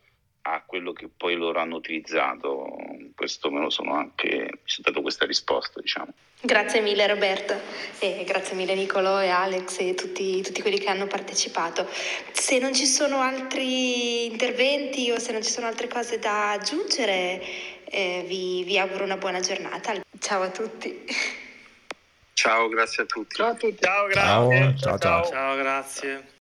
a 0.48 0.62
quello 0.64 0.92
che 0.92 1.08
poi 1.14 1.34
loro 1.34 1.58
hanno 1.58 1.76
utilizzato. 1.76 2.76
Questo 3.14 3.50
me 3.50 3.60
lo 3.60 3.70
sono 3.70 3.94
anche, 3.94 4.28
mi 4.28 4.60
sono 4.64 4.86
dato 4.88 5.02
questa 5.02 5.26
risposta, 5.26 5.80
diciamo. 5.80 6.12
Grazie 6.40 6.80
mille 6.80 7.06
Roberto 7.06 7.58
e 7.98 8.22
grazie 8.24 8.54
mille 8.54 8.74
Nicolo 8.74 9.18
e 9.18 9.28
Alex 9.28 9.80
e 9.80 9.94
tutti, 9.94 10.42
tutti, 10.42 10.60
quelli 10.60 10.78
che 10.78 10.88
hanno 10.88 11.06
partecipato. 11.06 11.88
Se 12.32 12.58
non 12.58 12.74
ci 12.74 12.86
sono 12.86 13.20
altri 13.20 14.26
interventi 14.26 15.10
o 15.10 15.18
se 15.18 15.32
non 15.32 15.42
ci 15.42 15.50
sono 15.50 15.66
altre 15.66 15.88
cose 15.88 16.18
da 16.18 16.52
aggiungere, 16.52 17.42
eh, 17.84 18.24
vi, 18.26 18.62
vi 18.64 18.78
auguro 18.78 19.04
una 19.04 19.16
buona 19.16 19.40
giornata. 19.40 19.94
Ciao 20.20 20.42
a 20.42 20.50
tutti. 20.50 21.04
Ciao, 22.34 22.68
grazie 22.68 23.02
a 23.02 23.06
tutti. 23.06 23.34
Ciao 23.34 23.48
a 23.48 23.54
tutti. 23.54 23.78
Ciao, 23.80 24.06
grazie. 24.06 24.74
Ciao, 24.78 24.98
ciao. 24.98 24.98
ciao. 24.98 25.24
Ciao, 25.24 25.56
grazie. 25.56 26.34